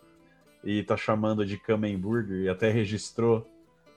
e 0.64 0.82
tá 0.82 0.96
chamando 0.96 1.44
de 1.44 1.58
Kamen 1.58 1.98
Burger 1.98 2.38
e 2.44 2.48
até 2.48 2.70
registrou. 2.70 3.46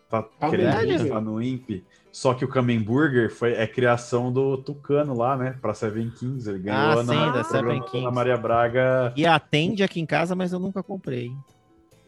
Tá 0.09 0.23
querendo 0.49 0.73
registrar 0.75 1.21
no 1.21 1.41
INPE. 1.41 1.85
Só 2.11 2.33
que 2.33 2.43
o 2.43 2.47
Kamen 2.47 2.79
Burger 2.81 3.29
foi, 3.31 3.53
é 3.53 3.67
criação 3.67 4.31
do 4.31 4.57
Tucano 4.57 5.15
lá, 5.15 5.37
né? 5.37 5.55
Pra 5.61 5.73
Seven 5.73 6.09
Kings. 6.09 6.49
Ele 6.49 6.59
ganhou 6.59 6.99
Ah, 6.99 7.03
na, 7.03 7.13
sim, 7.13 7.31
da 7.31 7.37
no 7.39 7.43
Seven 7.43 7.81
Kings. 7.83 8.05
da 8.05 8.11
Maria 8.11 8.37
Braga. 8.37 9.13
E 9.15 9.25
atende 9.25 9.83
aqui 9.83 9.99
em 9.99 10.05
casa, 10.05 10.33
mas 10.35 10.51
eu 10.53 10.59
nunca 10.59 10.81
comprei. 10.81 11.31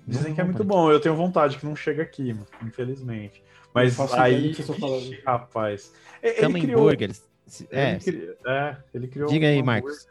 Dizem 0.07 0.33
que 0.33 0.41
é 0.41 0.43
muito 0.43 0.63
bom, 0.63 0.89
eu 0.91 0.99
tenho 0.99 1.15
vontade 1.15 1.57
que 1.59 1.65
não 1.65 1.75
chega 1.75 2.01
aqui, 2.01 2.35
infelizmente. 2.65 3.43
Mas 3.71 3.99
aí, 4.15 4.53
falando. 4.55 5.01
ixi, 5.03 5.21
rapaz. 5.23 5.93
Ele 6.23 6.33
Kamen 6.41 6.63
criou, 6.63 6.81
Burgers. 6.81 7.23
Se- 7.45 7.67
É, 7.69 7.95
cri- 7.99 8.35
é, 8.47 8.77
ele 8.93 9.07
criou. 9.07 9.29
diga 9.29 9.45
um 9.45 9.49
aí, 9.49 9.59
hambúrguer. 9.59 9.65
Marcos. 9.83 10.07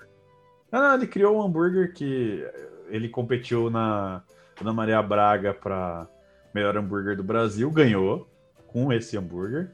Não, 0.70 0.80
não, 0.82 0.95
ele 0.95 1.07
criou 1.09 1.36
um 1.36 1.43
hambúrguer 1.43 1.93
que 1.93 2.47
ele 2.89 3.09
competiu 3.09 3.68
na, 3.70 4.22
na 4.62 4.72
Maria 4.72 5.03
Braga 5.03 5.53
para 5.55 6.07
melhor 6.55 6.76
hambúrguer 6.76 7.16
do 7.16 7.22
Brasil, 7.22 7.70
ganhou 7.70 8.28
com 8.66 8.92
esse 8.92 9.16
hambúrguer. 9.16 9.70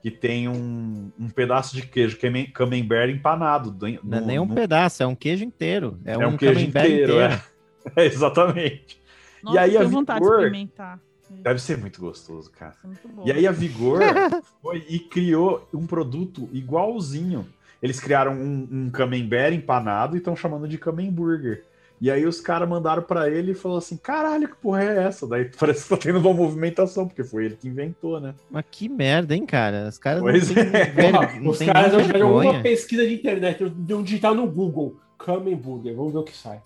Que 0.00 0.12
tem 0.12 0.46
um, 0.48 1.10
um 1.18 1.28
pedaço 1.28 1.74
de 1.74 1.82
queijo 1.82 2.16
camembert 2.54 3.10
empanado. 3.10 3.70
do- 3.72 3.88
Não 4.04 4.18
é 4.18 4.20
no- 4.20 4.26
nem 4.26 4.38
um 4.38 4.46
no- 4.46 4.54
pedaço, 4.54 5.02
é 5.02 5.06
um 5.06 5.14
queijo 5.14 5.44
inteiro. 5.44 5.98
É, 6.04 6.12
É 6.12 6.18
um, 6.18 6.28
um 6.30 6.36
queijo 6.36 6.54
camembert 6.60 6.86
inteiro, 6.86 7.12
inteiro. 7.14 7.42
é. 7.96 8.06
exatamente. 8.06 9.00
Nossa, 9.42 9.60
aí 9.60 9.74
eu 9.74 9.80
a 9.80 9.84
Vigor- 9.84 10.04
experimentar. 10.22 11.00
Deve 11.30 11.60
ser 11.60 11.76
muito 11.76 12.00
gostoso, 12.00 12.50
cara. 12.50 12.74
É 12.82 12.86
muito 12.86 13.08
bom. 13.08 13.22
E 13.26 13.32
aí 13.32 13.46
a 13.46 13.50
Vigor 13.52 13.98
foi 14.62 14.86
e 14.88 14.98
criou 15.00 15.68
um 15.74 15.84
produto 15.86 16.48
igualzinho. 16.52 17.46
Eles 17.82 17.98
criaram 18.00 18.32
um, 18.32 18.68
um 18.70 18.90
camembert 18.90 19.52
empanado 19.52 20.16
e 20.16 20.18
estão 20.18 20.34
chamando 20.36 20.66
de 20.68 20.78
camemburger. 20.78 21.64
E 22.00 22.10
aí 22.10 22.24
os 22.24 22.40
caras 22.40 22.68
mandaram 22.68 23.02
pra 23.02 23.28
ele 23.28 23.52
e 23.52 23.54
falou 23.54 23.78
assim: 23.78 23.96
caralho, 23.96 24.48
que 24.48 24.56
porra 24.56 24.84
é 24.84 25.04
essa? 25.04 25.26
Daí 25.26 25.50
parece 25.58 25.82
que 25.82 25.88
tá 25.90 25.96
tendo 25.96 26.18
uma 26.18 26.32
movimentação, 26.32 27.06
porque 27.06 27.24
foi 27.24 27.46
ele 27.46 27.56
que 27.56 27.68
inventou, 27.68 28.20
né? 28.20 28.34
Mas 28.50 28.64
que 28.70 28.88
merda, 28.88 29.34
hein, 29.34 29.44
cara? 29.44 29.88
Os 29.88 29.98
caras 29.98 30.20
Pois 30.20 30.50
não 30.50 30.62
é. 30.62 30.86
Porra, 31.10 31.40
não 31.40 31.50
os 31.50 31.58
caras 31.58 32.06
tiveram 32.06 32.36
uma 32.36 32.62
pesquisa 32.62 33.06
de 33.06 33.14
internet, 33.14 33.68
deu 33.68 33.98
um 33.98 34.02
digital 34.02 34.34
no 34.34 34.46
Google. 34.46 34.96
Kamen 35.18 35.56
Burger, 35.56 35.96
vamos 35.96 36.12
ver 36.12 36.18
o 36.20 36.24
que 36.24 36.36
sai. 36.36 36.60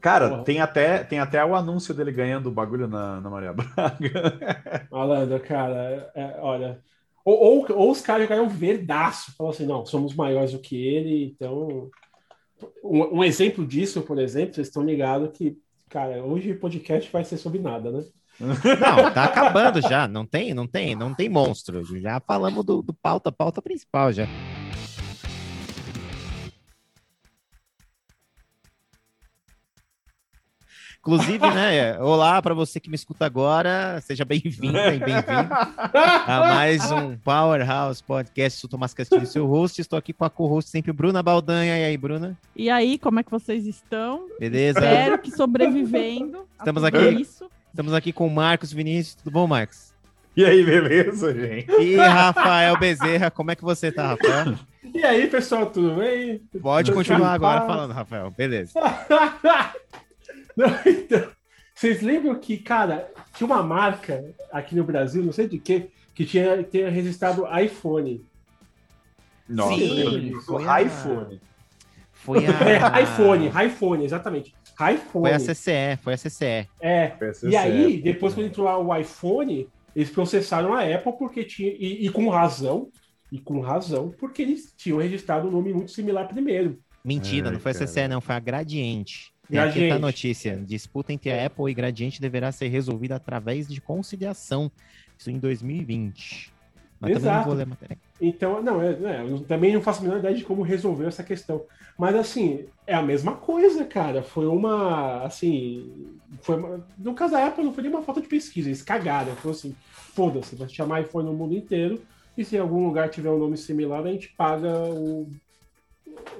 Cara, 0.00 0.28
Porra. 0.28 0.44
tem 0.44 0.60
até, 0.60 1.04
tem 1.04 1.18
até 1.18 1.44
o 1.44 1.54
anúncio 1.54 1.92
dele 1.92 2.12
ganhando 2.12 2.48
o 2.48 2.52
bagulho 2.52 2.86
na, 2.86 3.20
na 3.20 3.30
Maria 3.30 3.52
Braga. 3.54 4.88
Malandro, 4.90 5.40
cara, 5.40 6.10
é, 6.14 6.38
olha. 6.40 6.80
Ou, 7.24 7.38
ou, 7.38 7.72
ou 7.76 7.90
os 7.90 8.00
caras 8.00 8.22
jogaram 8.22 8.48
verdaço, 8.48 9.34
falam 9.36 9.52
assim, 9.52 9.66
não, 9.66 9.86
somos 9.86 10.14
maiores 10.14 10.52
do 10.52 10.58
que 10.58 10.76
ele, 10.76 11.24
então. 11.24 11.88
Um, 12.82 13.18
um 13.18 13.24
exemplo 13.24 13.66
disso, 13.66 14.02
por 14.02 14.18
exemplo, 14.18 14.54
vocês 14.54 14.68
estão 14.68 14.84
ligados 14.84 15.36
que, 15.36 15.56
cara, 15.88 16.22
hoje 16.24 16.52
o 16.52 16.58
podcast 16.58 17.10
vai 17.10 17.24
ser 17.24 17.36
sobre 17.36 17.58
nada, 17.58 17.90
né? 17.90 18.04
Não, 18.40 19.12
tá 19.12 19.24
acabando 19.24 19.80
já. 19.80 20.08
Não 20.08 20.26
tem, 20.26 20.54
não 20.54 20.66
tem, 20.66 20.96
não 20.96 21.14
tem 21.14 21.28
monstro. 21.28 21.84
Já 22.00 22.20
falamos 22.20 22.64
do, 22.64 22.82
do 22.82 22.94
pauta, 22.94 23.30
pauta 23.30 23.60
principal 23.60 24.12
já. 24.12 24.26
Inclusive, 31.04 31.50
né? 31.50 31.98
Olá 31.98 32.40
para 32.40 32.54
você 32.54 32.78
que 32.78 32.88
me 32.88 32.94
escuta 32.94 33.26
agora, 33.26 34.00
seja 34.02 34.24
bem-vinda 34.24 34.94
e 34.94 35.00
bem-vindo 35.00 35.52
a 35.52 36.54
mais 36.54 36.92
um 36.92 37.16
Powerhouse 37.16 38.00
Podcast. 38.00 38.60
Sou 38.60 38.70
Tomás 38.70 38.94
Castilho, 38.94 39.26
seu 39.26 39.44
host. 39.44 39.80
Estou 39.80 39.98
aqui 39.98 40.12
com 40.12 40.24
a 40.24 40.30
co-host 40.30 40.70
sempre, 40.70 40.92
Bruna 40.92 41.20
Baldanha. 41.20 41.76
E 41.76 41.84
aí, 41.86 41.96
Bruna? 41.96 42.38
E 42.54 42.70
aí, 42.70 42.98
como 42.98 43.18
é 43.18 43.24
que 43.24 43.32
vocês 43.32 43.66
estão? 43.66 44.28
Beleza? 44.38 44.78
Espero 44.78 45.18
que 45.18 45.32
sobrevivendo. 45.32 46.46
Estamos 46.56 46.84
tudo 46.84 46.96
aqui. 46.96 47.20
Isso. 47.20 47.50
Estamos 47.70 47.94
aqui 47.94 48.12
com 48.12 48.28
o 48.28 48.30
Marcos 48.30 48.72
Vinícius. 48.72 49.16
Tudo 49.16 49.32
bom, 49.32 49.48
Marcos? 49.48 49.92
E 50.36 50.44
aí, 50.44 50.64
beleza, 50.64 51.34
gente? 51.34 51.68
E 51.82 51.96
Rafael 51.96 52.78
Bezerra. 52.78 53.28
Como 53.28 53.50
é 53.50 53.56
que 53.56 53.64
você 53.64 53.90
tá, 53.90 54.10
Rafael? 54.10 54.54
E 54.94 55.04
aí, 55.04 55.26
pessoal, 55.26 55.66
tudo 55.66 55.96
bem? 55.96 56.40
Pode 56.60 56.92
continuar 56.92 57.32
agora 57.32 57.62
falando, 57.62 57.90
Rafael. 57.90 58.30
Beleza. 58.30 58.78
Não, 60.56 60.66
então, 60.86 61.30
vocês 61.74 62.00
lembram 62.02 62.34
que, 62.38 62.58
cara, 62.58 63.10
tinha 63.34 63.46
uma 63.46 63.62
marca 63.62 64.24
aqui 64.52 64.74
no 64.74 64.84
Brasil, 64.84 65.22
não 65.24 65.32
sei 65.32 65.48
de 65.48 65.58
que, 65.58 65.90
que 66.14 66.24
tinha, 66.24 66.62
tinha 66.62 66.90
registrado 66.90 67.44
iPhone. 67.60 68.24
Nossa, 69.48 69.74
Sim, 69.76 70.32
foi 70.46 70.64
a- 70.68 70.82
iPhone. 70.82 71.40
Foi 72.12 72.44
É, 72.46 72.78
a. 72.82 73.00
iPhone, 73.02 73.48
iPhone, 73.66 74.04
exatamente. 74.04 74.54
iPhone. 74.80 75.00
Foi 75.28 75.32
a 75.32 75.38
CCE, 75.40 75.96
foi 76.02 76.14
a 76.14 76.16
CCE. 76.16 76.68
É. 76.80 77.08
PSC, 77.08 77.48
E 77.48 77.56
aí, 77.56 77.98
é. 77.98 78.00
depois 78.02 78.32
quando 78.34 78.46
entrou 78.46 78.64
lá 78.66 78.78
o 78.78 78.96
iPhone, 78.96 79.68
eles 79.94 80.10
processaram 80.10 80.72
a 80.72 80.82
Apple 80.82 81.12
porque 81.18 81.44
tinha. 81.44 81.70
E, 81.70 82.06
e 82.06 82.10
com 82.10 82.28
razão. 82.28 82.88
E 83.30 83.38
com 83.40 83.60
razão, 83.60 84.10
porque 84.10 84.42
eles 84.42 84.74
tinham 84.76 84.98
registrado 84.98 85.48
um 85.48 85.50
nome 85.50 85.72
muito 85.72 85.90
similar 85.90 86.28
primeiro. 86.28 86.78
Mentira, 87.02 87.46
Ai, 87.48 87.54
não 87.54 87.60
foi 87.60 87.70
a 87.72 87.74
cara. 87.74 87.86
CCE, 87.86 88.06
não, 88.06 88.20
foi 88.20 88.34
a 88.34 88.38
Gradiente. 88.38 89.31
E 89.50 89.58
aqui 89.58 89.88
tá 89.88 89.96
a 89.96 89.98
notícia. 89.98 90.56
Disputa 90.56 91.12
entre 91.12 91.30
a 91.30 91.46
Apple 91.46 91.70
e 91.70 91.74
Gradiente 91.74 92.20
deverá 92.20 92.50
ser 92.52 92.68
resolvida 92.68 93.16
através 93.16 93.68
de 93.68 93.80
conciliação. 93.80 94.70
Isso 95.18 95.30
em 95.30 95.38
2020. 95.38 96.52
Mas 97.00 97.14
também 97.14 97.32
não 97.32 97.62
Exato. 97.72 97.98
Então, 98.20 98.62
não, 98.62 98.80
é, 98.80 98.92
é, 98.92 99.22
eu 99.28 99.40
também 99.40 99.74
não 99.74 99.82
faço 99.82 100.00
a 100.00 100.04
menor 100.04 100.18
ideia 100.18 100.34
de 100.36 100.44
como 100.44 100.62
resolver 100.62 101.06
essa 101.06 101.24
questão. 101.24 101.64
Mas, 101.98 102.14
assim, 102.14 102.66
é 102.86 102.94
a 102.94 103.02
mesma 103.02 103.34
coisa, 103.34 103.84
cara. 103.84 104.22
Foi 104.22 104.46
uma, 104.46 105.24
assim... 105.24 106.12
Foi 106.40 106.56
uma- 106.56 106.86
no 106.96 107.14
caso 107.14 107.32
da 107.32 107.46
Apple, 107.46 107.64
não 107.64 107.74
foi 107.74 107.82
nem 107.82 107.92
uma 107.92 108.02
falta 108.02 108.20
de 108.20 108.28
pesquisa. 108.28 108.68
Eles 108.68 108.82
cagaram. 108.82 109.32
Então, 109.32 109.50
assim, 109.50 109.74
foda-se, 109.90 110.54
vai 110.54 110.68
chamar 110.68 111.02
iPhone 111.02 111.28
no 111.28 111.34
mundo 111.34 111.54
inteiro. 111.54 112.00
E 112.38 112.44
se 112.44 112.56
em 112.56 112.60
algum 112.60 112.86
lugar 112.86 113.10
tiver 113.10 113.30
um 113.30 113.38
nome 113.38 113.56
similar, 113.56 114.06
a 114.06 114.12
gente 114.12 114.28
paga 114.28 114.72
o... 114.84 115.28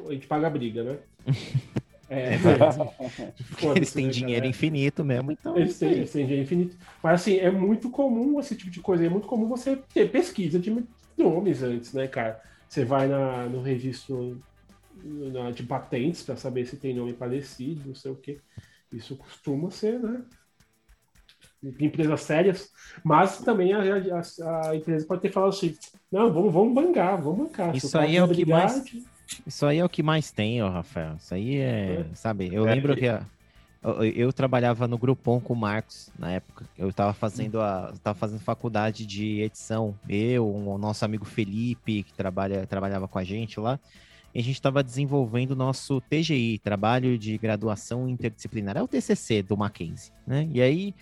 A 0.09 0.13
gente 0.13 0.27
paga 0.29 0.47
a 0.47 0.51
briga, 0.51 0.85
né? 0.85 0.99
É, 2.13 2.39
foda-se, 2.39 2.79
Eles 3.77 3.93
têm 3.93 4.11
dinheiro 4.11 4.47
infinito 4.47 5.05
mesmo, 5.05 5.33
então. 5.33 5.57
Eles 5.57 5.79
têm, 5.79 5.93
eles 5.93 6.13
têm 6.13 6.25
dinheiro 6.27 6.45
infinito. 6.45 6.77
Mas 7.03 7.21
assim, 7.23 7.37
é 7.39 7.51
muito 7.51 7.91
comum 7.91 8.39
esse 8.39 8.55
tipo 8.55 8.71
de 8.71 8.81
coisa. 8.81 9.05
É 9.05 9.09
muito 9.09 9.27
comum 9.27 9.49
você 9.49 9.77
ter 9.95 10.11
pesquisa 10.11 10.59
de 10.59 10.85
nomes 11.17 11.63
antes, 11.63 11.93
né, 11.93 12.07
cara? 12.07 12.41
Você 12.69 12.85
vai 12.85 13.07
na, 13.09 13.47
no 13.47 13.63
registro 13.63 14.41
na- 15.05 15.51
de 15.51 15.63
patentes 15.63 16.23
para 16.23 16.37
saber 16.37 16.67
se 16.67 16.77
tem 16.77 16.95
nome 16.95 17.13
parecido, 17.13 17.83
não 17.89 17.95
sei 17.95 18.13
o 18.13 18.17
quê. 18.17 18.41
Isso 18.93 19.17
costuma 19.17 19.71
ser, 19.71 19.99
né? 19.99 20.23
Em 21.63 21.85
empresas 21.87 22.21
sérias, 22.23 22.71
mas 23.05 23.39
também 23.39 23.73
a, 23.73 23.79
a- 23.81 24.71
a 24.71 24.77
empresa 24.77 25.07
pode 25.07 25.23
ter 25.23 25.31
falado 25.31 25.51
assim: 25.51 25.77
não, 26.11 26.33
vamos, 26.33 26.53
vamos 26.53 26.75
bancar, 26.75 27.23
vamos 27.23 27.47
bancar. 27.47 27.75
Isso 27.77 27.97
aí 27.97 28.17
é 28.17 28.25
o 28.25 28.29
que 28.29 28.45
mais- 28.45 28.83
Isso 29.47 29.67
aí 29.67 29.79
é 29.79 29.85
o 29.85 29.89
que 29.89 30.03
mais 30.03 30.31
tem, 30.31 30.63
ó, 30.63 30.69
Rafael. 30.69 31.17
Isso 31.19 31.35
aí 31.35 31.57
é, 31.57 32.07
sabe? 32.15 32.49
Eu 32.53 32.67
É. 32.69 32.75
lembro 32.75 32.97
que 32.97 33.07
a- 33.07 33.25
eu, 33.83 34.05
eu 34.05 34.33
trabalhava 34.33 34.87
no 34.87 34.97
Groupon 34.97 35.41
com 35.41 35.53
o 35.53 35.57
Marcos 35.57 36.11
na 36.19 36.31
época. 36.31 36.65
Eu 36.79 36.93
tava 36.93 37.13
fazendo 37.13 37.61
a, 37.61 37.93
tava 38.03 38.17
fazendo 38.19 38.41
faculdade 38.41 39.05
de 39.05 39.41
edição. 39.41 39.95
Eu, 40.09 40.49
o 40.49 40.79
nosso 40.79 41.05
amigo 41.05 41.25
Felipe, 41.25 42.03
que 42.05 42.13
trabalha, 42.15 42.67
trabalhava 42.67 43.09
com 43.09 43.19
a 43.19 43.25
gente 43.25 43.59
lá. 43.59 43.79
E 44.35 44.39
a 44.41 44.43
gente 44.43 44.55
estava 44.55 44.83
desenvolvendo 44.83 45.51
o 45.51 45.57
nosso 45.57 46.01
TGI, 46.01 46.59
Trabalho 46.59 47.19
de 47.19 47.37
Graduação 47.37 48.09
Interdisciplinar, 48.09 48.79
é 48.79 48.83
o 48.83 48.89
TCC 48.89 49.43
do 49.43 49.57
Mackenzie, 49.59 50.11
né? 50.27 50.49
E 50.55 50.63
aí 50.63 50.95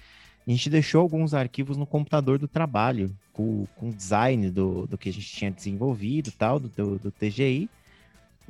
a 0.45 0.51
gente 0.51 0.68
deixou 0.68 1.01
alguns 1.03 1.33
arquivos 1.33 1.76
no 1.76 1.87
computador 1.87 2.39
do 2.39 2.49
trabalho, 2.49 3.14
com, 3.33 3.68
com 3.76 3.91
design 3.91 4.51
do, 4.51 4.85
do 4.89 4.99
que 4.99 5.11
a 5.11 5.12
gente 5.12 5.26
tinha 5.31 5.51
desenvolvido 5.51 6.28
e 6.28 6.33
tal, 6.33 6.59
do, 6.59 6.68
do, 6.70 6.99
do 6.99 7.11
TGI. 7.12 7.70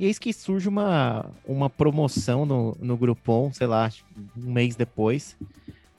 E 0.01 0.07
eis 0.07 0.19
que 0.19 0.33
surge 0.33 0.67
uma, 0.67 1.31
uma 1.45 1.69
promoção 1.69 2.47
no, 2.47 2.75
no 2.81 2.97
Groupon, 2.97 3.53
sei 3.53 3.67
lá, 3.67 3.91
um 4.35 4.51
mês 4.51 4.75
depois, 4.75 5.37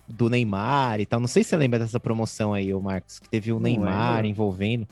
do 0.07 0.27
Neymar 0.27 0.99
e 0.99 1.05
tal. 1.05 1.19
Não 1.19 1.27
sei 1.27 1.43
se 1.43 1.49
você 1.51 1.57
lembra 1.57 1.77
dessa 1.77 1.99
promoção 1.99 2.51
aí, 2.51 2.73
ô 2.73 2.81
Marcos, 2.81 3.19
que 3.19 3.29
teve 3.29 3.51
o 3.51 3.59
Não 3.59 3.63
Neymar 3.65 4.15
lembro. 4.15 4.31
envolvendo. 4.31 4.87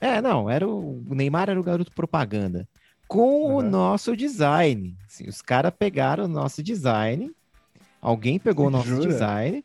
É, 0.00 0.22
não, 0.22 0.48
era 0.48 0.66
o, 0.66 1.04
o 1.06 1.14
Neymar 1.14 1.50
era 1.50 1.60
o 1.60 1.62
garoto 1.62 1.92
propaganda. 1.92 2.66
Com 3.06 3.42
o 3.54 3.58
Uhum. 3.60 3.70
nosso 3.70 4.16
design. 4.16 4.96
Assim, 5.06 5.28
os 5.28 5.42
caras 5.42 5.70
pegaram 5.78 6.24
o 6.24 6.28
nosso 6.28 6.62
design, 6.62 7.30
alguém 8.00 8.38
pegou 8.38 8.68
o 8.68 8.70
nosso 8.70 8.86
Jura? 8.86 9.08
design, 9.08 9.62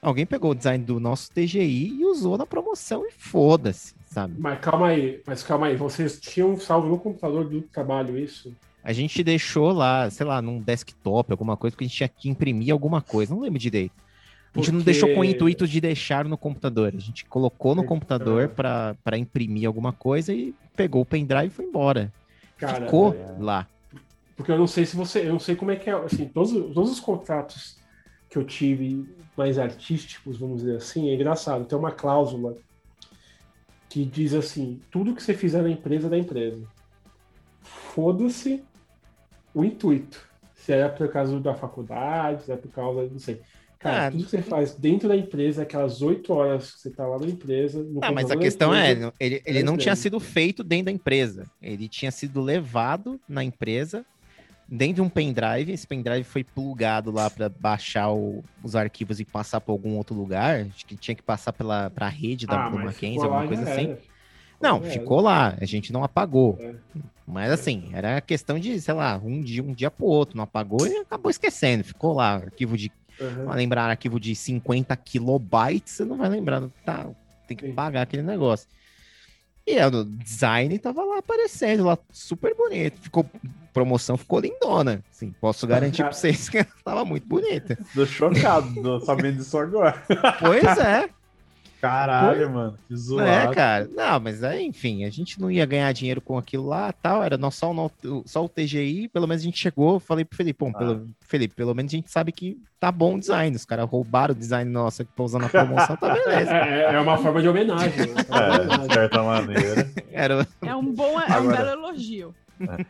alguém 0.00 0.24
pegou 0.24 0.52
o 0.52 0.54
design 0.54 0.82
do 0.82 0.98
nosso 0.98 1.30
TGI 1.32 2.00
e 2.00 2.04
usou 2.06 2.38
na 2.38 2.46
promoção 2.46 3.04
e 3.06 3.10
foda-se, 3.12 3.94
sabe? 4.12 4.34
Mas 4.38 4.60
calma 4.60 4.88
aí, 4.88 5.20
mas 5.26 5.42
calma 5.42 5.66
aí, 5.68 5.76
vocês 5.76 6.20
tinham 6.20 6.58
salvo 6.58 6.88
no 6.88 6.98
computador 6.98 7.44
do 7.48 7.62
trabalho 7.62 8.18
isso? 8.18 8.54
A 8.84 8.92
gente 8.92 9.22
deixou 9.22 9.72
lá, 9.72 10.10
sei 10.10 10.26
lá, 10.26 10.42
num 10.42 10.60
desktop, 10.60 11.30
alguma 11.32 11.56
coisa, 11.56 11.74
porque 11.74 11.84
a 11.84 11.88
gente 11.88 11.96
tinha 11.96 12.08
que 12.08 12.28
imprimir 12.28 12.72
alguma 12.72 13.00
coisa, 13.00 13.34
não 13.34 13.40
lembro 13.42 13.58
direito. 13.58 13.94
A 14.54 14.58
gente 14.58 14.70
não 14.70 14.80
Porque- 14.80 14.92
deixou 14.92 15.14
com 15.14 15.20
o 15.20 15.24
intuito 15.24 15.66
de 15.66 15.80
deixar 15.80 16.26
no 16.26 16.36
computador. 16.36 16.92
A 16.94 17.00
gente 17.00 17.24
colocou 17.24 17.74
no 17.74 17.82
Então. 17.82 17.88
computador 17.94 18.48
para 18.50 18.94
para 19.02 19.16
imprimir 19.16 19.66
alguma 19.66 19.92
coisa 19.94 20.34
e 20.34 20.54
pegou 20.76 21.00
o 21.02 21.06
pendrive 21.06 21.46
e 21.46 21.50
foi 21.50 21.64
embora. 21.64 22.12
Cara, 22.58 22.84
Ficou 22.84 23.14
é. 23.14 23.36
lá. 23.42 23.66
Porque 24.36 24.52
eu 24.52 24.58
não 24.58 24.66
sei 24.66 24.84
se 24.84 24.94
você. 24.94 25.20
Eu 25.26 25.32
não 25.32 25.38
sei 25.38 25.56
como 25.56 25.70
é 25.70 25.76
que 25.76 25.88
é. 25.88 25.94
Assim, 25.94 26.26
todos, 26.28 26.50
todos 26.74 26.90
os 26.90 27.00
contratos 27.00 27.78
que 28.28 28.36
eu 28.36 28.44
tive 28.44 29.08
mais 29.36 29.58
artísticos, 29.58 30.36
vamos 30.38 30.58
dizer 30.58 30.76
assim, 30.76 31.08
é 31.08 31.14
engraçado. 31.14 31.64
Tem 31.64 31.78
uma 31.78 31.90
cláusula 31.92 32.54
que 33.92 34.06
diz 34.06 34.32
assim: 34.32 34.80
tudo 34.90 35.14
que 35.14 35.22
você 35.22 35.34
fizer 35.34 35.62
na 35.62 35.68
empresa 35.68 36.06
é 36.06 36.10
da 36.10 36.18
empresa. 36.18 36.66
Foda-se 37.60 38.64
o 39.54 39.62
intuito. 39.62 40.26
Se 40.54 40.72
é 40.72 40.88
por 40.88 41.08
causa 41.12 41.38
da 41.38 41.54
faculdade, 41.54 42.44
se 42.44 42.52
é 42.52 42.56
por 42.56 42.70
causa. 42.70 43.06
Não 43.10 43.18
sei. 43.18 43.42
Cara, 43.78 44.06
Ah, 44.06 44.10
tudo 44.10 44.24
que 44.24 44.30
você 44.30 44.40
faz 44.40 44.74
dentro 44.76 45.08
da 45.08 45.16
empresa, 45.16 45.62
aquelas 45.62 46.00
oito 46.00 46.32
horas 46.32 46.72
que 46.72 46.80
você 46.80 46.90
tá 46.90 47.06
lá 47.06 47.18
na 47.18 47.26
empresa. 47.26 47.84
Ah, 48.00 48.12
mas 48.12 48.30
a 48.30 48.36
questão 48.36 48.74
empresa, 48.74 49.12
é, 49.18 49.26
ele, 49.26 49.42
ele 49.44 49.58
é 49.58 49.62
não 49.62 49.76
tinha 49.76 49.94
sido 49.94 50.18
feito 50.20 50.64
dentro 50.64 50.86
da 50.86 50.92
empresa. 50.92 51.50
Ele 51.60 51.86
tinha 51.88 52.10
sido 52.10 52.40
levado 52.40 53.20
na 53.28 53.44
empresa 53.44 54.06
dentro 54.74 54.94
de 54.96 55.02
um 55.02 55.08
pendrive. 55.08 55.70
Esse 55.72 55.86
pendrive 55.86 56.24
foi 56.24 56.42
plugado 56.42 57.10
lá 57.10 57.28
para 57.28 57.48
baixar 57.48 58.10
o- 58.10 58.42
os 58.62 58.74
arquivos 58.74 59.20
e 59.20 59.24
passar 59.24 59.60
para 59.60 59.72
algum 59.72 59.96
outro 59.96 60.14
lugar. 60.16 60.60
Acho 60.74 60.86
que 60.86 60.96
tinha 60.96 61.14
que 61.14 61.22
passar 61.22 61.52
pela 61.52 61.90
pra 61.90 62.08
rede 62.08 62.46
da, 62.46 62.66
Ah, 62.66 62.68
do 62.70 62.78
Mackenzie, 62.78 63.22
alguma 63.22 63.46
coisa 63.46 63.62
assim. 63.70 63.90
era. 63.90 63.98
Não, 64.60 64.76
era. 64.76 64.90
ficou 64.90 65.20
lá. 65.20 65.56
A 65.60 65.64
gente 65.64 65.92
não 65.92 66.02
apagou. 66.02 66.56
É. 66.60 66.74
Mas 67.26 67.50
assim, 67.52 67.90
era 67.92 68.20
questão 68.20 68.58
de, 68.58 68.80
sei 68.80 68.94
lá, 68.94 69.20
um 69.22 69.40
dia, 69.40 69.62
um 69.62 69.72
dia 69.74 69.90
pro 69.90 70.06
outro. 70.06 70.36
Não 70.36 70.44
apagou 70.44 70.86
e 70.86 70.96
acabou 70.98 71.30
esquecendo. 71.30 71.84
Ficou 71.84 72.14
lá. 72.14 72.34
Arquivo 72.36 72.76
de. 72.76 72.90
Uhum. 73.20 73.50
Lembrar 73.52 73.84
arquivo 73.90 74.18
de 74.18 74.34
50 74.34 74.96
kilobytes, 74.96 75.92
você 75.94 76.04
não 76.04 76.16
vai 76.16 76.28
lembrar. 76.28 76.62
Tá, 76.84 77.06
tem 77.46 77.56
que 77.56 77.66
Sim. 77.66 77.72
pagar 77.74 78.02
aquele 78.02 78.22
negócio. 78.22 78.66
E 79.66 79.72
é, 79.72 79.86
o 79.86 80.04
design 80.04 80.76
tava 80.78 81.04
lá 81.04 81.18
aparecendo, 81.18 81.84
lá 81.84 81.96
super 82.10 82.54
bonito. 82.56 82.98
Ficou. 83.00 83.24
Promoção 83.72 84.16
ficou 84.16 84.40
lindona. 84.40 85.02
Assim, 85.10 85.34
posso 85.40 85.66
garantir 85.66 86.02
pra 86.02 86.12
vocês 86.12 86.48
que 86.48 86.62
tava 86.84 87.04
muito 87.04 87.26
bonita. 87.26 87.78
Tô 87.94 88.04
chocado 88.06 88.74
tô 88.82 89.00
sabendo 89.00 89.38
disso 89.38 89.56
agora. 89.58 90.02
Pois 90.40 90.64
é. 90.78 91.08
Caralho, 91.80 92.48
mano. 92.48 92.78
Que 92.86 92.94
É, 92.94 92.96
zoado. 92.96 93.54
cara. 93.56 93.90
Não, 93.92 94.20
mas 94.20 94.40
é, 94.44 94.62
enfim, 94.62 95.04
a 95.04 95.10
gente 95.10 95.40
não 95.40 95.50
ia 95.50 95.66
ganhar 95.66 95.90
dinheiro 95.90 96.20
com 96.20 96.38
aquilo 96.38 96.64
lá 96.68 96.92
tal. 96.92 97.24
Era 97.24 97.36
nós 97.36 97.56
só, 97.56 97.72
o 97.72 98.22
só 98.24 98.44
o 98.44 98.48
TGI. 98.48 99.08
Pelo 99.08 99.26
menos 99.26 99.42
a 99.42 99.44
gente 99.46 99.58
chegou. 99.58 99.98
Falei 99.98 100.24
pro 100.24 100.36
Felipe, 100.36 100.64
bom, 100.64 100.70
Ah. 100.72 100.78
pelo, 100.78 101.08
Felipe, 101.22 101.54
pelo 101.56 101.74
menos 101.74 101.92
a 101.92 101.96
gente 101.96 102.08
sabe 102.08 102.30
que 102.30 102.56
tá 102.78 102.92
bom 102.92 103.16
o 103.16 103.18
design. 103.18 103.56
Os 103.56 103.64
caras 103.64 103.88
roubaram 103.90 104.32
o 104.32 104.38
design 104.38 104.70
nosso 104.70 105.02
aqui 105.02 105.10
pra 105.12 105.24
usar 105.24 105.40
na 105.40 105.48
promoção, 105.48 105.96
tá 105.96 106.14
beleza. 106.14 106.52
É, 106.54 106.94
é 106.94 107.00
uma 107.00 107.18
forma 107.18 107.42
de 107.42 107.48
homenagem. 107.48 107.88
né? 107.98 108.14
É 108.30 108.76
de 108.78 108.92
É, 108.92 108.94
certa 108.94 109.22
maneira. 109.24 109.90
Era, 110.12 110.46
É 110.64 110.76
um 110.76 110.84
bom, 110.94 111.20
é 111.20 111.26
um 111.30 111.32
Agora- 111.34 111.56
belo 111.56 111.70
elogio. 111.86 112.32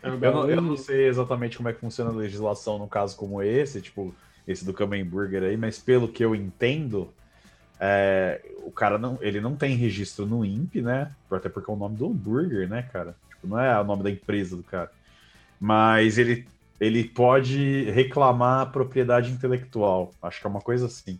É 0.03 0.09
uma 0.09 0.27
Eu 0.27 0.33
não, 0.33 0.51
eu 0.51 0.61
não 0.61 0.77
sei 0.77 1.07
exatamente 1.07 1.57
como 1.57 1.69
é 1.69 1.73
que 1.73 1.81
funciona 1.81 2.11
a 2.11 2.15
legislação 2.15 2.79
no 2.79 2.87
caso 2.87 3.17
como 3.17 3.43
esse, 3.43 3.81
tipo, 3.81 4.15
esse 4.47 4.65
do 4.65 4.73
Kamen 4.73 5.05
Burger 5.05 5.43
aí, 5.43 5.57
mas 5.57 5.79
pelo 5.79 6.09
que 6.09 6.25
eu 6.25 6.35
entendo, 6.35 7.13
é, 7.81 8.41
o 8.65 8.71
cara 8.71 8.99
não, 8.99 9.19
ele 9.21 9.41
não 9.41 9.57
tem 9.57 9.77
registro 9.77 10.27
no 10.27 10.45
INPE, 10.45 10.83
né? 10.83 11.13
Até 11.31 11.49
porque 11.49 11.71
é 11.71 11.75
o 11.75 11.77
nome 11.77 11.97
do 11.97 12.07
hambúrguer, 12.07 12.69
né, 12.69 12.83
cara? 12.93 13.17
Tipo, 13.31 13.49
não 13.49 13.59
é 13.59 13.81
o 13.81 13.85
nome 13.85 14.03
da 14.03 14.11
empresa 14.11 14.57
do 14.57 14.63
cara. 14.63 14.91
Mas 15.61 16.19
ele, 16.19 16.47
ele 16.81 17.05
pode 17.05 17.91
reclamar 17.91 18.61
a 18.61 18.67
propriedade 18.67 19.31
intelectual. 19.31 20.13
Acho 20.23 20.41
que 20.41 20.47
é 20.47 20.51
uma 20.51 20.61
coisa 20.61 20.87
assim. 20.87 21.19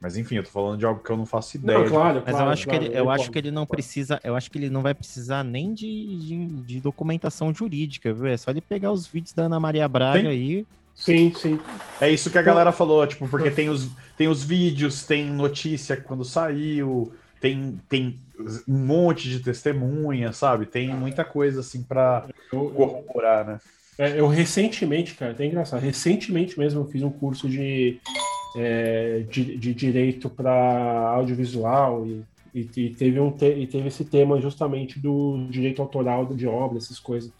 Mas 0.00 0.16
enfim, 0.16 0.36
eu 0.36 0.42
tô 0.42 0.50
falando 0.50 0.78
de 0.78 0.84
algo 0.84 1.02
que 1.02 1.10
eu 1.10 1.16
não 1.16 1.24
faço 1.24 1.56
ideia. 1.56 1.78
Não, 1.78 1.88
claro, 1.88 2.22
mas 2.26 2.30
claro, 2.30 2.46
eu 2.46 2.52
acho 2.52 2.64
claro, 2.64 2.80
que 2.80 2.86
ele, 2.86 2.98
eu 2.98 3.10
acho 3.10 3.30
que 3.30 3.38
ele 3.38 3.50
não 3.50 3.66
precisa, 3.66 4.20
eu 4.22 4.36
acho 4.36 4.50
que 4.50 4.58
ele 4.58 4.68
não 4.68 4.82
vai 4.82 4.94
precisar 4.94 5.42
nem 5.42 5.72
de, 5.72 5.86
de, 5.86 6.46
de 6.62 6.80
documentação 6.80 7.54
jurídica, 7.54 8.12
viu? 8.12 8.26
É 8.26 8.36
só 8.36 8.50
ele 8.50 8.60
pegar 8.60 8.92
os 8.92 9.06
vídeos 9.06 9.32
da 9.32 9.44
Ana 9.44 9.58
Maria 9.58 9.88
Braga 9.88 10.20
Tem? 10.20 10.28
aí. 10.28 10.66
Sim, 10.94 11.32
sim. 11.34 11.58
É 12.00 12.08
isso 12.10 12.30
que 12.30 12.38
a 12.38 12.42
galera 12.42 12.70
falou, 12.70 13.06
tipo, 13.06 13.26
porque 13.28 13.50
tem 13.50 13.68
os, 13.68 13.90
tem 14.16 14.28
os 14.28 14.44
vídeos, 14.44 15.04
tem 15.04 15.24
notícia 15.24 15.96
quando 15.96 16.24
saiu, 16.24 17.12
tem, 17.40 17.80
tem 17.88 18.18
um 18.68 18.78
monte 18.78 19.28
de 19.28 19.40
testemunha, 19.40 20.32
sabe? 20.32 20.66
Tem 20.66 20.94
muita 20.94 21.24
coisa 21.24 21.60
assim 21.60 21.82
para 21.82 22.26
corroborar, 22.50 23.46
né? 23.46 23.60
É, 23.98 24.18
eu 24.18 24.26
recentemente, 24.26 25.14
cara, 25.14 25.32
até 25.32 25.46
engraçado, 25.46 25.80
recentemente 25.80 26.58
mesmo 26.58 26.80
eu 26.80 26.86
fiz 26.86 27.02
um 27.02 27.10
curso 27.10 27.48
de, 27.48 28.00
é, 28.56 29.20
de, 29.28 29.56
de, 29.56 29.74
direito 29.74 30.30
para 30.30 30.52
audiovisual 31.10 32.06
e, 32.06 32.24
e, 32.54 32.70
e 32.76 32.90
teve 32.90 33.18
um 33.18 33.30
te, 33.30 33.46
e 33.46 33.66
teve 33.66 33.88
esse 33.88 34.04
tema 34.04 34.40
justamente 34.40 34.98
do 34.98 35.46
direito 35.50 35.82
autoral 35.82 36.26
de 36.26 36.46
obra, 36.46 36.78
essas 36.78 36.98
coisas. 36.98 37.32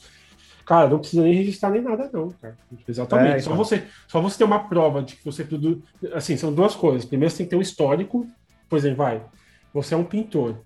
Cara, 0.64 0.88
não 0.88 0.98
precisa 0.98 1.22
nem 1.22 1.34
registrar 1.34 1.70
nem 1.70 1.82
nada, 1.82 2.08
não, 2.12 2.30
cara. 2.30 2.56
Exatamente. 2.88 3.36
É, 3.36 3.40
só, 3.40 3.52
então. 3.52 3.56
você, 3.56 3.84
só 4.08 4.20
você 4.20 4.38
ter 4.38 4.44
uma 4.44 4.66
prova 4.66 5.02
de 5.02 5.16
que 5.16 5.24
você 5.24 5.44
produz. 5.44 5.78
Assim, 6.12 6.36
são 6.36 6.52
duas 6.52 6.74
coisas. 6.74 7.04
Primeiro, 7.04 7.30
você 7.30 7.38
tem 7.38 7.46
que 7.46 7.50
ter 7.50 7.56
um 7.56 7.60
histórico. 7.60 8.26
Por 8.68 8.78
exemplo, 8.78 8.98
vai. 8.98 9.22
Você 9.74 9.94
é 9.94 9.96
um 9.96 10.04
pintor. 10.04 10.56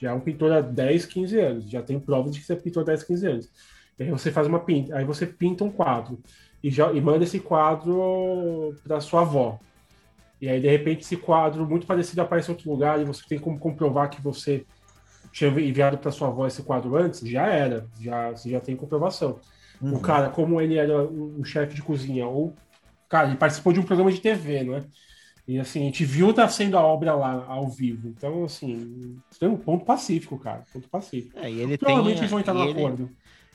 Já 0.00 0.10
é 0.10 0.14
um 0.14 0.20
pintor 0.20 0.52
há 0.52 0.60
10, 0.60 1.06
15 1.06 1.40
anos. 1.40 1.70
Já 1.70 1.82
tem 1.82 1.98
prova 1.98 2.30
de 2.30 2.38
que 2.38 2.46
você 2.46 2.52
é 2.52 2.56
pintor 2.56 2.84
há 2.84 2.86
10, 2.86 3.02
15 3.02 3.26
anos. 3.26 3.50
E 3.98 4.04
aí 4.04 4.10
você 4.10 4.30
faz 4.30 4.46
uma 4.46 4.60
pinta. 4.60 4.96
Aí 4.96 5.04
você 5.04 5.26
pinta 5.26 5.64
um 5.64 5.70
quadro. 5.70 6.20
E, 6.62 6.70
já, 6.70 6.92
e 6.92 7.00
manda 7.00 7.24
esse 7.24 7.40
quadro 7.40 8.74
para 8.84 9.00
sua 9.00 9.22
avó. 9.22 9.58
E 10.40 10.48
aí, 10.48 10.60
de 10.60 10.68
repente, 10.68 11.02
esse 11.02 11.16
quadro 11.16 11.66
muito 11.66 11.86
parecido 11.86 12.22
aparece 12.22 12.50
em 12.50 12.54
outro 12.54 12.70
lugar 12.70 13.00
e 13.00 13.04
você 13.04 13.22
tem 13.28 13.38
como 13.38 13.58
comprovar 13.58 14.08
que 14.08 14.20
você 14.20 14.64
tinha 15.32 15.50
enviado 15.50 15.98
para 15.98 16.10
sua 16.10 16.28
avó 16.28 16.46
esse 16.46 16.62
quadro 16.62 16.96
antes, 16.96 17.20
já 17.20 17.46
era, 17.46 17.86
já, 18.00 18.30
você 18.30 18.50
já 18.50 18.60
tem 18.60 18.74
comprovação. 18.74 19.38
Uhum. 19.80 19.94
O 19.94 20.00
cara, 20.00 20.28
como 20.28 20.60
ele 20.60 20.76
era 20.76 21.02
um 21.02 21.44
chefe 21.44 21.74
de 21.74 21.82
cozinha, 21.82 22.26
ou, 22.26 22.54
cara, 23.08 23.28
ele 23.28 23.36
participou 23.36 23.72
de 23.72 23.80
um 23.80 23.84
programa 23.84 24.10
de 24.10 24.20
TV, 24.20 24.64
não 24.64 24.76
é? 24.76 24.84
E 25.46 25.58
assim, 25.58 25.80
a 25.80 25.84
gente 25.84 26.04
viu 26.04 26.32
nascendo 26.32 26.76
a 26.76 26.82
obra 26.82 27.14
lá 27.14 27.44
ao 27.48 27.68
vivo. 27.68 28.08
Então, 28.08 28.44
assim, 28.44 29.18
tem 29.38 29.48
um 29.48 29.56
ponto 29.56 29.84
pacífico, 29.84 30.38
cara. 30.38 30.64
Ponto 30.72 30.88
pacífico. 30.88 31.36
É, 31.38 31.50
e 31.50 31.60
ele 31.60 31.76
Provavelmente 31.76 32.14
tem, 32.14 32.22
eles 32.22 32.30
vão 32.30 32.40
entrar 32.40 32.54
no 32.54 32.62
ele, 32.62 32.70
acordo. 32.70 33.10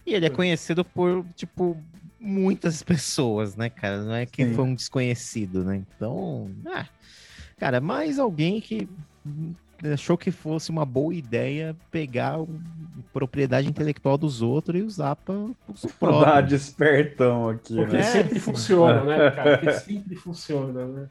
E 0.06 0.14
ele 0.14 0.26
é 0.26 0.30
conhecido 0.30 0.84
por, 0.84 1.26
tipo, 1.36 1.78
muitas 2.20 2.82
pessoas, 2.84 3.56
né, 3.56 3.70
cara? 3.70 4.04
Não 4.04 4.14
é 4.14 4.26
que 4.26 4.46
Sim. 4.46 4.54
foi 4.54 4.64
um 4.64 4.76
desconhecido, 4.76 5.64
né? 5.64 5.84
Então, 5.96 6.50
ah, 6.68 6.86
cara, 7.58 7.80
mais 7.80 8.20
alguém 8.20 8.60
que 8.60 8.88
achou 9.94 10.18
que 10.18 10.32
fosse 10.32 10.70
uma 10.70 10.86
boa 10.86 11.14
ideia 11.14 11.76
pegar 11.92 12.36
a 12.40 12.46
propriedade 13.12 13.68
intelectual 13.68 14.18
dos 14.18 14.42
outros 14.42 14.80
e 14.80 14.84
usar 14.84 15.16
para 15.16 15.34
os 15.68 15.86
próprios. 16.00 16.50
Despertão 16.50 17.50
aqui, 17.50 17.76
Porque 17.76 17.98
né? 17.98 18.04
sempre 18.04 18.40
funciona, 18.40 19.04
né, 19.04 19.32
cara? 19.32 19.58
Porque 19.58 19.74
sempre 19.80 20.16
funciona, 20.16 20.86
né? 20.86 21.08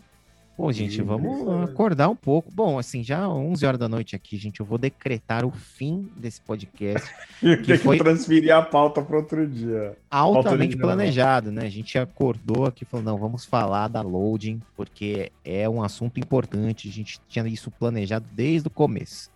Pô, 0.56 0.70
gente, 0.70 1.02
vamos 1.02 1.68
acordar 1.68 2.08
um 2.08 2.14
pouco. 2.14 2.48
Bom, 2.52 2.78
assim, 2.78 3.02
já 3.02 3.28
11 3.28 3.66
horas 3.66 3.80
da 3.80 3.88
noite 3.88 4.14
aqui, 4.14 4.36
gente, 4.36 4.60
eu 4.60 4.66
vou 4.66 4.78
decretar 4.78 5.44
o 5.44 5.50
fim 5.50 6.08
desse 6.16 6.40
podcast. 6.40 7.12
e 7.42 7.56
que 7.56 7.76
foi 7.76 7.98
que 7.98 8.04
transferir 8.04 8.54
a 8.54 8.62
pauta 8.62 9.02
para 9.02 9.16
outro 9.16 9.44
dia. 9.48 9.96
Altamente 10.08 10.76
planejado, 10.76 11.50
né? 11.50 11.62
A 11.62 11.70
gente 11.70 11.98
acordou 11.98 12.66
aqui 12.66 12.84
falando, 12.84 13.06
não, 13.06 13.18
vamos 13.18 13.44
falar 13.44 13.88
da 13.88 14.00
loading, 14.00 14.62
porque 14.76 15.32
é 15.44 15.68
um 15.68 15.82
assunto 15.82 16.20
importante. 16.20 16.88
A 16.88 16.92
gente 16.92 17.20
tinha 17.28 17.46
isso 17.48 17.68
planejado 17.72 18.26
desde 18.32 18.68
o 18.68 18.70
começo. 18.70 19.34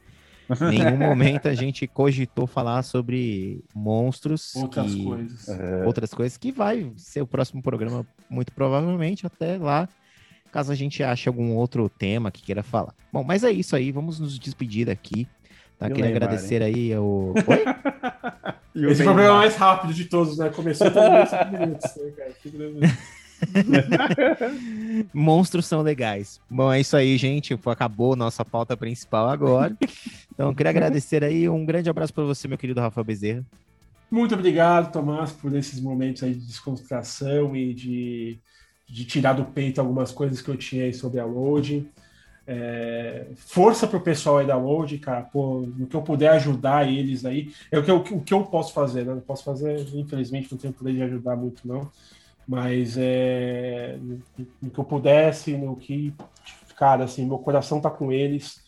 Em 0.73 0.79
nenhum 0.79 0.97
momento 0.97 1.49
a 1.49 1.55
gente 1.55 1.87
cogitou 1.89 2.47
falar 2.47 2.83
sobre 2.83 3.61
monstros 3.75 4.55
outras 4.55 4.93
e 4.93 5.05
coisas. 5.05 5.49
É. 5.49 5.85
outras 5.85 6.15
coisas 6.15 6.39
que 6.39 6.53
vai 6.53 6.91
ser 6.97 7.23
o 7.23 7.27
próximo 7.27 7.61
programa 7.61 8.07
muito 8.31 8.53
provavelmente 8.53 9.27
até 9.27 9.59
lá 9.59 9.89
caso 10.49 10.73
a 10.73 10.75
gente 10.75 11.03
ache 11.03 11.29
algum 11.29 11.55
outro 11.55 11.89
tema 11.89 12.31
que 12.31 12.43
queira 12.43 12.63
falar. 12.63 12.95
Bom, 13.13 13.25
mas 13.25 13.45
é 13.45 13.51
isso 13.51 13.77
aí, 13.77 13.93
vamos 13.93 14.19
nos 14.19 14.39
despedir 14.39 14.91
aqui. 14.91 15.27
Tá? 15.79 15.89
Queria 15.89 16.07
Neymar, 16.07 16.23
agradecer 16.23 16.63
hein? 16.63 16.75
aí 16.75 16.95
ao. 16.95 17.35
Oi? 17.47 18.91
Esse 18.91 19.03
foi 19.03 19.13
o 19.13 19.15
programa 19.15 19.39
mais 19.39 19.57
rápido 19.57 19.95
de 19.95 20.05
todos, 20.07 20.39
né? 20.39 20.51
Começou 20.51 20.91
com 20.91 21.01
5 21.01 21.45
minutos, 21.51 21.97
né, 21.97 22.13
cara? 22.17 22.35
Monstros 25.15 25.67
são 25.67 25.83
legais. 25.83 26.41
Bom, 26.51 26.73
é 26.73 26.81
isso 26.81 26.97
aí, 26.97 27.17
gente. 27.17 27.59
Acabou 27.67 28.17
nossa 28.17 28.45
pauta 28.45 28.77
principal 28.77 29.29
agora. 29.29 29.77
Então, 30.33 30.55
queria 30.55 30.71
agradecer 30.71 31.23
aí. 31.23 31.49
Um 31.49 31.65
grande 31.65 31.89
abraço 31.89 32.13
para 32.13 32.25
você, 32.25 32.49
meu 32.49 32.59
querido 32.59 32.81
Rafa 32.81 33.03
Bezerra. 33.03 33.45
Muito 34.11 34.35
obrigado, 34.35 34.91
Tomás, 34.91 35.33
por 35.33 35.55
esses 35.55 35.81
momentos 35.81 36.23
aí 36.23 36.35
de 36.35 36.47
descontração 36.47 37.55
e 37.55 37.75
de 37.75 38.41
de 38.89 39.05
tirar 39.05 39.35
do 39.35 39.45
peito 39.45 39.81
algumas 39.81 40.11
coisas 40.11 40.41
que 40.41 40.49
eu 40.49 40.57
tinha 40.57 40.85
aí 40.85 40.95
sobre 40.95 41.21
a 41.21 41.25
load. 41.25 41.87
É, 42.47 43.27
força 43.37 43.87
para 43.87 43.99
o 43.99 44.03
pessoal 44.03 44.39
aí 44.39 44.47
da 44.47 44.57
load, 44.57 44.97
cara, 44.99 45.21
pô, 45.21 45.61
no 45.77 45.87
que 45.87 45.95
eu 45.95 46.01
puder 46.01 46.31
ajudar 46.31 46.91
eles 46.91 47.27
aí, 47.27 47.53
é 47.71 47.79
o 47.79 47.85
que 47.85 47.91
eu, 47.91 47.99
o 47.99 48.23
que 48.23 48.33
eu 48.33 48.43
posso 48.45 48.73
fazer, 48.73 49.05
né? 49.05 49.15
Não 49.15 49.21
posso 49.21 49.45
fazer, 49.45 49.87
infelizmente, 49.95 50.51
não 50.51 50.59
tenho 50.59 50.73
poder 50.73 50.95
de 50.95 51.03
ajudar 51.03 51.37
muito, 51.37 51.69
não. 51.69 51.91
Mas 52.47 52.97
é, 52.97 53.99
no 54.63 54.71
que 54.71 54.79
eu 54.79 54.85
pudesse, 54.85 55.55
no 55.59 55.77
que, 55.77 56.15
cara, 56.79 57.05
assim, 57.05 57.27
meu 57.27 57.39
coração 57.39 57.83
tá 57.83 57.91
com 57.91 58.11
eles, 58.11 58.63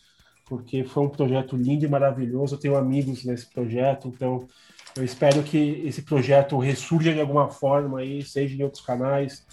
porque 0.45 0.83
foi 0.83 1.03
um 1.03 1.09
projeto 1.09 1.57
lindo 1.57 1.83
e 1.83 1.89
maravilhoso. 1.89 2.53
Eu 2.53 2.59
tenho 2.59 2.75
amigos 2.75 3.25
nesse 3.25 3.47
projeto, 3.47 4.09
então 4.09 4.47
eu 4.95 5.03
espero 5.03 5.41
que 5.41 5.81
esse 5.83 6.03
projeto 6.03 6.59
ressurja 6.59 7.11
de 7.11 7.21
alguma 7.21 7.49
forma 7.49 8.01
aí, 8.01 8.21
seja 8.21 8.55
em 8.55 8.61
outros 8.61 8.85
canais 8.85 9.43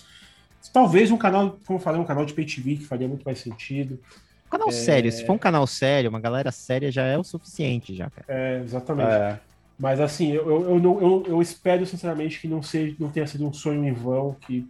Talvez 0.73 1.11
um 1.11 1.17
canal, 1.17 1.59
como 1.67 1.79
eu 1.79 1.83
falei, 1.83 2.01
um 2.01 2.05
canal 2.05 2.25
de 2.25 2.35
pay 2.35 2.45
TV 2.45 2.77
que 2.77 2.85
faria 2.85 3.09
muito 3.09 3.25
mais 3.25 3.39
sentido. 3.39 3.99
Um 4.47 4.51
canal 4.51 4.69
é... 4.69 4.73
sério, 4.73 5.11
se 5.13 5.25
for 5.25 5.33
um 5.33 5.39
canal 5.39 5.67
sério, 5.67 6.11
uma 6.11 6.21
galera 6.21 6.51
séria 6.51 6.91
já 6.91 7.05
é 7.05 7.19
o 7.19 7.25
suficiente, 7.25 7.95
já, 7.95 8.11
cara. 8.11 8.27
É, 8.29 8.61
exatamente. 8.63 9.11
É. 9.11 9.39
Mas 9.79 10.01
assim, 10.01 10.33
eu, 10.33 10.49
eu, 10.51 10.83
eu, 10.83 11.01
eu, 11.01 11.25
eu 11.29 11.43
espero 11.43 11.87
sinceramente 11.87 12.41
que 12.41 12.49
não, 12.49 12.63
seja, 12.63 12.97
não 12.99 13.11
tenha 13.11 13.27
sido 13.27 13.47
um 13.47 13.53
sonho 13.53 13.85
em 13.85 13.93
vão, 13.93 14.35
que 14.41 14.69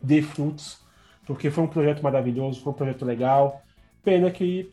dê 0.00 0.22
frutos, 0.22 0.78
porque 1.26 1.50
foi 1.50 1.64
um 1.64 1.68
projeto 1.68 2.02
maravilhoso, 2.02 2.62
foi 2.62 2.72
um 2.72 2.76
projeto 2.76 3.04
legal. 3.04 3.60
Pena 4.04 4.30
que 4.30 4.70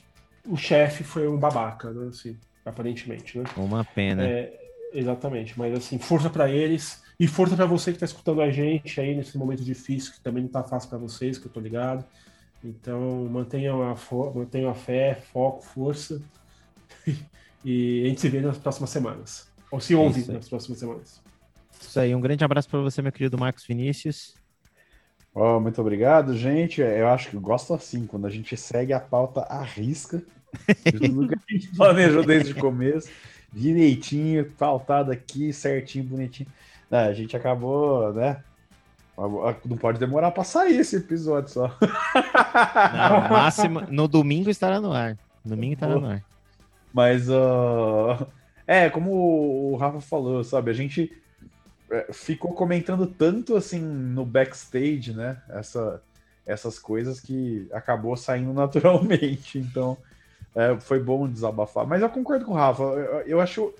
o 0.47 0.55
chefe 0.55 1.03
foi 1.03 1.27
um 1.27 1.37
babaca, 1.37 1.89
né? 1.89 2.09
Assim, 2.09 2.37
aparentemente, 2.63 3.39
né? 3.39 3.45
Uma 3.57 3.83
pena. 3.83 4.23
É, 4.23 4.53
exatamente, 4.93 5.57
mas 5.57 5.73
assim, 5.73 5.97
força 5.97 6.29
para 6.29 6.49
eles. 6.49 7.02
E 7.19 7.27
força 7.27 7.55
para 7.55 7.65
você 7.65 7.91
que 7.91 7.97
está 7.97 8.05
escutando 8.05 8.41
a 8.41 8.49
gente 8.49 8.99
aí 8.99 9.15
nesse 9.15 9.37
momento 9.37 9.63
difícil, 9.63 10.13
que 10.13 10.21
também 10.21 10.43
não 10.43 10.47
está 10.47 10.63
fácil 10.63 10.89
para 10.89 10.97
vocês, 10.97 11.37
que 11.37 11.45
eu 11.45 11.51
tô 11.51 11.59
ligado. 11.59 12.03
Então, 12.63 13.25
mantenham 13.29 13.81
a, 13.81 13.95
mantenham 14.33 14.69
a 14.69 14.73
fé, 14.73 15.15
foco, 15.31 15.61
força. 15.61 16.21
e 17.63 18.03
a 18.05 18.09
gente 18.09 18.21
se 18.21 18.29
vê 18.29 18.41
nas 18.41 18.57
próximas 18.57 18.89
semanas. 18.89 19.47
Ou 19.69 19.79
se 19.79 19.95
ouve 19.95 20.31
nas 20.31 20.47
próximas 20.47 20.79
semanas. 20.79 21.21
Isso 21.79 21.99
aí, 21.99 22.15
um 22.15 22.21
grande 22.21 22.43
abraço 22.43 22.69
para 22.69 22.79
você, 22.79 23.01
meu 23.01 23.11
querido 23.11 23.37
Marcos 23.37 23.65
Vinícius. 23.65 24.35
Oh, 25.33 25.59
muito 25.59 25.81
obrigado, 25.81 26.37
gente. 26.37 26.79
Eu 26.79 27.07
acho 27.07 27.29
que 27.29 27.35
eu 27.35 27.41
gosto 27.41 27.73
assim, 27.73 28.05
quando 28.05 28.27
a 28.27 28.29
gente 28.29 28.55
segue 28.55 28.93
a 28.93 28.99
pauta 28.99 29.41
à 29.41 29.63
risca. 29.63 30.23
Tudo 30.99 31.27
que 31.27 31.35
a 31.35 31.53
gente 31.57 31.75
planejou 31.75 32.23
desde 32.23 32.51
o 32.51 32.55
começo, 32.55 33.09
direitinho, 33.51 34.45
pautado 34.51 35.11
aqui, 35.11 35.51
certinho, 35.51 36.03
bonitinho. 36.03 36.47
É, 36.93 37.07
a 37.07 37.13
gente 37.13 37.35
acabou, 37.35 38.13
né? 38.13 38.43
Não 39.65 39.77
pode 39.77 39.97
demorar 39.97 40.29
para 40.29 40.43
sair 40.43 40.79
esse 40.79 40.97
episódio 40.97 41.49
só. 41.49 41.75
Não, 42.93 43.23
no 43.23 43.29
máximo, 43.29 43.81
no 43.89 44.07
domingo 44.07 44.47
estará 44.47 44.79
no 44.79 44.91
ar. 44.93 45.17
Domingo 45.43 45.73
estará 45.73 45.95
no 45.95 46.07
ar. 46.07 46.23
Mas, 46.93 47.27
uh, 47.29 48.27
é, 48.67 48.91
como 48.91 49.11
o 49.11 49.75
Rafa 49.75 50.01
falou, 50.01 50.43
sabe? 50.43 50.69
A 50.69 50.73
gente 50.75 51.11
é, 51.89 52.13
ficou 52.13 52.53
comentando 52.53 53.07
tanto 53.07 53.55
assim 53.55 53.79
no 53.79 54.23
backstage, 54.23 55.13
né? 55.13 55.41
Essa, 55.49 55.99
essas 56.45 56.77
coisas 56.77 57.19
que 57.19 57.67
acabou 57.73 58.15
saindo 58.15 58.53
naturalmente. 58.53 59.57
Então, 59.57 59.97
é, 60.53 60.79
foi 60.79 60.99
bom 60.99 61.27
desabafar. 61.27 61.87
Mas 61.87 62.03
eu 62.03 62.09
concordo 62.09 62.45
com 62.45 62.51
o 62.51 62.55
Rafa. 62.55 62.83
Eu, 62.83 63.21
eu 63.21 63.41
acho 63.41 63.73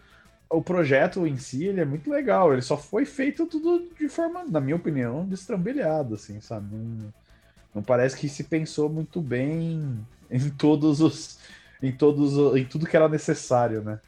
o 0.53 0.61
projeto 0.61 1.25
em 1.25 1.37
si 1.37 1.65
ele 1.65 1.81
é 1.81 1.85
muito 1.85 2.09
legal. 2.09 2.53
Ele 2.53 2.61
só 2.61 2.77
foi 2.77 3.05
feito 3.05 3.45
tudo 3.45 3.89
de 3.99 4.07
forma, 4.07 4.43
na 4.45 4.61
minha 4.61 4.75
opinião, 4.75 5.25
destrambelhado, 5.25 6.15
assim, 6.15 6.39
sabe? 6.39 6.75
Não, 6.75 7.13
não 7.75 7.83
parece 7.83 8.15
que 8.17 8.29
se 8.29 8.43
pensou 8.43 8.89
muito 8.89 9.19
bem 9.19 10.05
em 10.29 10.49
todos 10.51 11.01
os, 11.01 11.39
em 11.81 11.91
todos, 11.91 12.55
em 12.55 12.65
tudo 12.65 12.85
que 12.85 12.95
era 12.95 13.09
necessário, 13.09 13.81
né? 13.81 13.99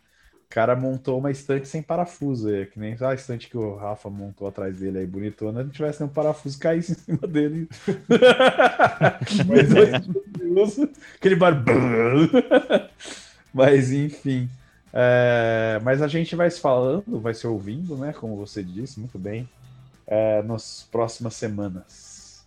O 0.45 0.49
cara 0.55 0.75
montou 0.75 1.19
uma 1.19 1.31
estante 1.31 1.67
sem 1.67 1.81
parafuso, 1.81 2.53
é, 2.53 2.65
que 2.65 2.79
nem 2.79 2.95
a 3.01 3.13
estante 3.13 3.49
que 3.49 3.57
o 3.57 3.75
Rafa 3.75 4.09
montou 4.09 4.47
atrás 4.47 4.77
dele 4.79 4.99
aí, 4.99 5.05
bonitona, 5.05 5.63
não 5.63 5.69
tivesse 5.69 5.99
nenhum 5.99 6.13
parafuso 6.13 6.57
caísse 6.59 6.93
em 6.93 6.95
cima 6.95 7.27
dele. 7.27 7.67
Mas 9.47 10.77
é. 10.77 10.89
aquele 11.15 11.35
barulho. 11.35 12.29
Mas 13.53 13.91
enfim. 13.91 14.49
É, 14.97 15.77
mas 15.83 16.01
a 16.01 16.07
gente 16.07 16.35
vai 16.37 16.49
se 16.49 16.61
falando, 16.61 17.19
vai 17.19 17.33
se 17.33 17.45
ouvindo, 17.45 17.97
né? 17.97 18.13
Como 18.13 18.37
você 18.37 18.63
disse, 18.63 18.97
muito 18.97 19.19
bem, 19.19 19.47
é, 20.07 20.41
nas 20.43 20.87
próximas 20.89 21.35
semanas. 21.35 22.45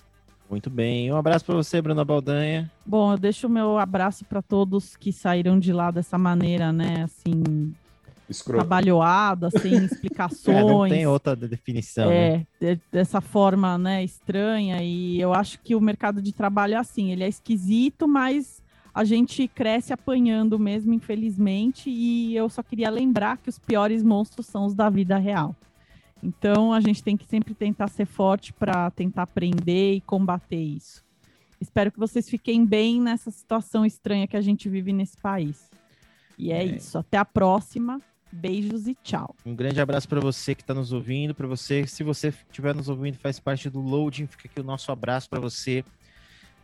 Muito 0.49 0.71
bem. 0.71 1.13
Um 1.13 1.17
abraço 1.17 1.45
para 1.45 1.57
você, 1.57 1.83
Bruna 1.83 2.07
Baldanha. 2.07 2.71
Bom, 2.87 3.13
eu 3.13 3.19
deixo 3.19 3.47
o 3.47 3.51
meu 3.51 3.77
abraço 3.77 4.25
para 4.25 4.41
todos 4.41 4.97
que 4.97 5.13
saíram 5.13 5.59
de 5.59 5.75
lá 5.75 5.91
dessa 5.91 6.17
maneira, 6.17 6.73
né? 6.73 7.03
Assim, 7.03 7.75
Escroto. 8.31 8.61
trabalhoada, 8.67 9.51
sem 9.51 9.75
explicações. 9.85 10.57
É, 10.57 10.65
não 10.65 10.89
tem 10.89 11.07
outra 11.07 11.37
definição. 11.37 12.09
né? 12.09 12.47
É, 12.63 12.75
de- 12.75 12.81
dessa 12.91 13.21
forma, 13.21 13.77
né, 13.77 14.03
estranha. 14.03 14.83
E 14.83 15.21
eu 15.21 15.35
acho 15.35 15.61
que 15.61 15.75
o 15.75 15.81
mercado 15.83 16.23
de 16.23 16.33
trabalho 16.33 16.73
é 16.73 16.77
assim, 16.79 17.13
ele 17.13 17.25
é 17.25 17.29
esquisito, 17.29 18.09
mas 18.09 18.63
a 18.95 19.05
gente 19.05 19.47
cresce 19.49 19.93
apanhando 19.93 20.59
mesmo, 20.59 20.93
infelizmente. 20.93 21.91
E 21.91 22.35
eu 22.35 22.49
só 22.49 22.63
queria 22.63 22.91
lembrar 22.91 23.39
que 23.39 23.49
os 23.49 23.59
piores 23.59 24.03
monstros 24.03 24.47
são 24.47 24.65
os 24.67 24.75
da 24.75 24.89
vida 24.91 25.17
real. 25.19 25.55
Então 26.23 26.73
a 26.73 26.81
gente 26.81 27.03
tem 27.03 27.17
que 27.17 27.27
sempre 27.27 27.55
tentar 27.55 27.89
ser 27.89 28.07
forte 28.07 28.53
para 28.53 28.91
tentar 28.91 29.23
aprender 29.23 29.95
e 29.95 30.01
combater 30.01 30.61
isso. 30.61 31.05
Espero 31.61 31.91
que 31.91 31.99
vocês 31.99 32.29
fiquem 32.29 32.65
bem 32.65 33.01
nessa 33.01 33.31
situação 33.31 33.85
estranha 33.85 34.27
que 34.27 34.37
a 34.37 34.41
gente 34.41 34.69
vive 34.69 34.93
nesse 34.93 35.17
país. 35.17 35.71
E 36.37 36.53
é, 36.53 36.63
É. 36.63 36.65
isso. 36.65 36.99
Até 36.99 37.17
a 37.17 37.25
próxima. 37.25 38.01
Beijos 38.31 38.87
e 38.87 38.95
tchau. 39.03 39.35
Um 39.45 39.55
grande 39.55 39.81
abraço 39.81 40.07
para 40.07 40.21
você 40.21 40.55
que 40.55 40.61
está 40.61 40.75
nos 40.75 40.93
ouvindo, 40.93 41.35
para 41.35 41.47
você, 41.47 41.87
se 41.87 42.05
você 42.05 42.29
estiver 42.29 42.75
nos 42.75 42.89
ouvindo, 42.91 43.17
faz 43.17 43.41
parte 43.41 43.71
do 43.71 43.81
Loading, 43.81 44.27
fica 44.27 44.47
aqui 44.47 44.61
o 44.61 44.63
nosso 44.65 44.93
abraço 44.93 45.31
para 45.31 45.41
você. 45.41 45.83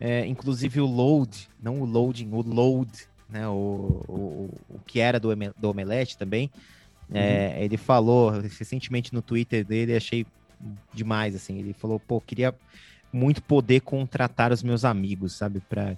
É, 0.06 0.26
inclusive 0.26 0.82
o 0.82 0.86
Load, 0.86 1.48
não 1.62 1.80
o 1.80 1.86
Loading, 1.86 2.28
o 2.30 2.42
Load, 2.42 2.90
né? 3.26 3.48
O, 3.48 4.04
o, 4.06 4.50
o 4.68 4.78
que 4.86 5.00
era 5.00 5.18
do, 5.18 5.30
do 5.56 5.70
Omelete 5.70 6.18
também. 6.18 6.50
É, 7.10 7.56
Ele 7.64 7.78
falou 7.78 8.28
recentemente 8.30 9.14
no 9.14 9.22
Twitter 9.22 9.64
dele, 9.64 9.96
achei 9.96 10.26
demais, 10.92 11.34
assim. 11.34 11.58
Ele 11.58 11.72
falou, 11.72 11.98
pô, 11.98 12.20
queria 12.20 12.54
muito 13.10 13.42
poder 13.42 13.80
contratar 13.80 14.52
os 14.52 14.62
meus 14.62 14.84
amigos, 14.84 15.32
sabe? 15.32 15.60
Pra, 15.60 15.96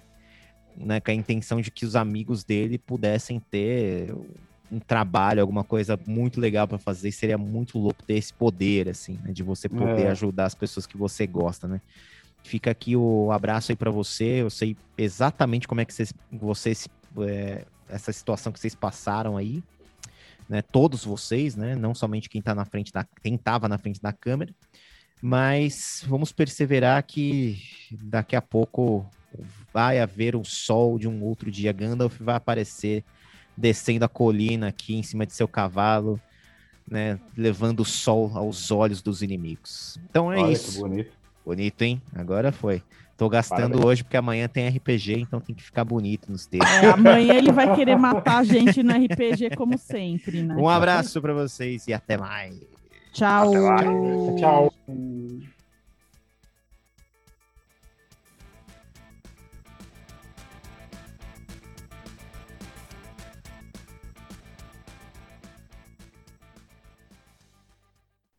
né, 0.77 1.01
com 1.01 1.11
a 1.11 1.15
intenção 1.15 1.61
de 1.61 1.73
que 1.73 1.85
os 1.85 1.97
amigos 1.97 2.45
dele 2.45 2.79
pudessem 2.79 3.41
ter 3.41 4.15
um 4.71 4.79
trabalho, 4.79 5.41
alguma 5.41 5.65
coisa 5.65 5.99
muito 6.07 6.41
legal 6.41 6.69
para 6.69 6.79
fazer, 6.79 7.11
seria 7.11 7.39
muito 7.39 7.77
louco 7.77 8.05
ter 8.05 8.15
esse 8.15 8.33
poder, 8.33 8.89
assim, 8.89 9.19
né, 9.25 9.33
de 9.33 9.43
você 9.43 9.69
poder 9.69 10.03
É. 10.03 10.11
ajudar 10.11 10.45
as 10.45 10.55
pessoas 10.55 10.87
que 10.87 10.97
você 10.97 11.27
gosta, 11.27 11.67
né? 11.67 11.81
Fica 12.47 12.71
aqui 12.71 12.95
o 12.95 13.33
abraço 13.33 13.73
aí 13.73 13.77
para 13.77 13.91
você. 13.91 14.43
Eu 14.43 14.51
sei 14.51 14.77
exatamente 14.97 15.67
como 15.67 15.81
é 15.81 15.85
que 15.85 15.93
vocês, 15.93 16.15
vocês 16.31 16.89
é, 17.19 17.65
essa 17.89 18.13
situação 18.13 18.53
que 18.53 18.61
vocês 18.61 18.75
passaram 18.75 19.37
aí, 19.37 19.63
né? 20.49 20.63
Todos 20.63 21.05
vocês, 21.05 21.57
né? 21.57 21.75
Não 21.75 21.93
somente 21.93 22.29
quem 22.29 22.41
tá 22.41 22.55
na 22.55 22.65
frente 22.65 22.93
da, 22.93 23.05
quem 23.21 23.37
tava 23.37 23.69
na 23.69 23.79
frente 23.79 24.01
da 24.01 24.13
câmera, 24.13 24.55
mas 25.21 26.05
vamos 26.07 26.31
perseverar 26.31 27.03
que 27.03 27.61
daqui 27.91 28.37
a 28.37 28.43
pouco 28.43 29.05
vai 29.73 29.99
haver 29.99 30.37
um 30.37 30.45
sol 30.45 31.01
de 31.01 31.09
um 31.09 31.25
outro 31.25 31.51
dia. 31.51 31.73
Gandalf 31.73 32.21
vai 32.21 32.37
aparecer 32.37 33.05
descendo 33.57 34.05
a 34.05 34.09
colina 34.09 34.69
aqui 34.69 34.95
em 34.95 35.03
cima 35.03 35.27
de 35.27 35.33
seu 35.33 35.49
cavalo, 35.49 36.21
né? 36.89 37.19
Levando 37.37 37.81
o 37.81 37.85
sol 37.85 38.31
aos 38.35 38.71
olhos 38.71 39.03
dos 39.03 39.21
inimigos. 39.21 39.99
Então 40.09 40.33
é 40.33 40.39
Olha 40.39 40.53
isso. 40.53 40.75
que 40.75 40.79
bonito. 40.79 41.26
Bonito, 41.47 41.83
hein? 41.83 42.03
Agora 42.13 42.51
foi. 42.51 42.83
Tô 43.17 43.29
gastando 43.29 43.61
Parabéns. 43.61 43.85
hoje 43.85 44.03
porque 44.03 44.17
amanhã 44.17 44.49
tem 44.49 44.69
RPG, 44.69 45.21
então 45.21 45.41
tem 45.41 45.55
que 45.55 45.63
ficar 45.63 45.85
bonito 45.85 46.31
nos 46.31 46.45
textos. 46.45 46.77
É, 46.83 46.91
amanhã 46.91 47.35
ele 47.35 47.53
vai 47.53 47.73
querer 47.77 47.97
matar 47.97 48.39
a 48.39 48.43
gente 48.43 48.83
no 48.83 48.93
RPG, 48.93 49.55
como 49.57 49.79
sempre, 49.79 50.43
né? 50.43 50.57
Um 50.57 50.69
abraço 50.69 51.23
pra 51.23 51.33
vocês 51.33 51.87
e 51.87 51.95
até 51.95 52.19
mais. 52.19 52.61
Tchau. 53.13 53.49
Até 53.49 53.61
mais. 53.61 54.41
Tchau. 54.41 54.73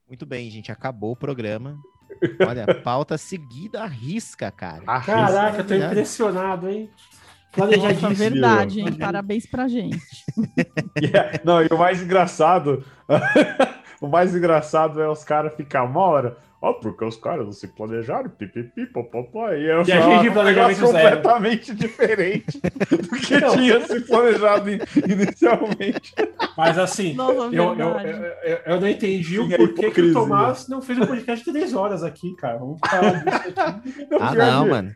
Muito 0.05 0.25
bem, 0.25 0.51
gente. 0.51 0.73
Acabou 0.73 1.13
o 1.13 1.15
programa. 1.15 1.79
Olha, 2.47 2.65
pauta 2.83 3.17
seguida 3.17 3.83
à 3.83 3.85
risca, 3.87 4.51
cara. 4.51 4.83
Ah, 4.87 5.01
Caraca, 5.01 5.57
eu 5.59 5.67
tô 5.67 5.77
Já- 5.77 5.87
impressionado, 5.87 6.69
hein? 6.69 6.89
Nossa, 7.55 7.71
Planejadíssimo. 7.71 8.15
verdade, 8.15 8.79
hein? 8.81 8.93
Parabéns 8.93 9.45
pra 9.47 9.67
gente. 9.67 9.99
Yeah. 11.01 11.39
Não, 11.45 11.63
e 11.63 11.67
o 11.71 11.77
mais 11.77 12.01
engraçado, 12.01 12.83
o 13.99 14.07
mais 14.07 14.35
engraçado 14.35 15.01
é 15.01 15.09
os 15.09 15.23
caras 15.23 15.55
ficar 15.55 15.83
uma 15.83 16.01
hora. 16.01 16.37
Ó, 16.59 16.73
porque 16.73 17.05
os 17.05 17.15
caras 17.17 17.45
não 17.45 17.51
se 17.51 17.67
planejaram, 17.67 18.31
pipipi, 18.31 18.87
popopó, 18.87 19.51
e 19.51 19.63
eu 19.69 19.83
E 19.83 19.91
a 19.91 20.01
gente 20.01 20.31
planejamento 20.31 20.79
completamente 20.81 21.75
diferente 21.75 22.59
do 22.59 23.09
que 23.19 23.39
Não. 23.39 23.55
tinha 23.55 23.85
se 23.85 24.01
planejado 24.01 24.71
in- 24.71 24.79
inicialmente. 25.07 26.15
Mas 26.57 26.79
assim, 26.79 27.13
Nossa, 27.13 27.33
eu, 27.33 27.53
eu, 27.53 27.75
eu, 27.79 27.99
eu- 28.43 28.59
eu 28.65 28.81
não 28.81 28.87
entendi 28.87 29.39
o 29.39 29.45
Sim, 29.45 29.53
a 29.53 29.57
porquê 29.57 29.91
que 29.91 30.01
o. 30.01 30.13
Tomás 30.13 30.67
não 30.67 30.81
fez 30.81 30.97
um 30.97 31.05
podcast 31.05 31.45
de 31.45 31.51
três 31.51 31.75
horas 31.75 32.03
aqui, 32.03 32.35
cara. 32.35 32.57
Vamos 32.57 32.79
falar 32.89 33.23
disso 33.23 33.59
aqui. 33.59 34.07
Não, 34.09 34.19
Ah, 34.19 34.33
não, 34.33 34.67
mano. 34.67 34.95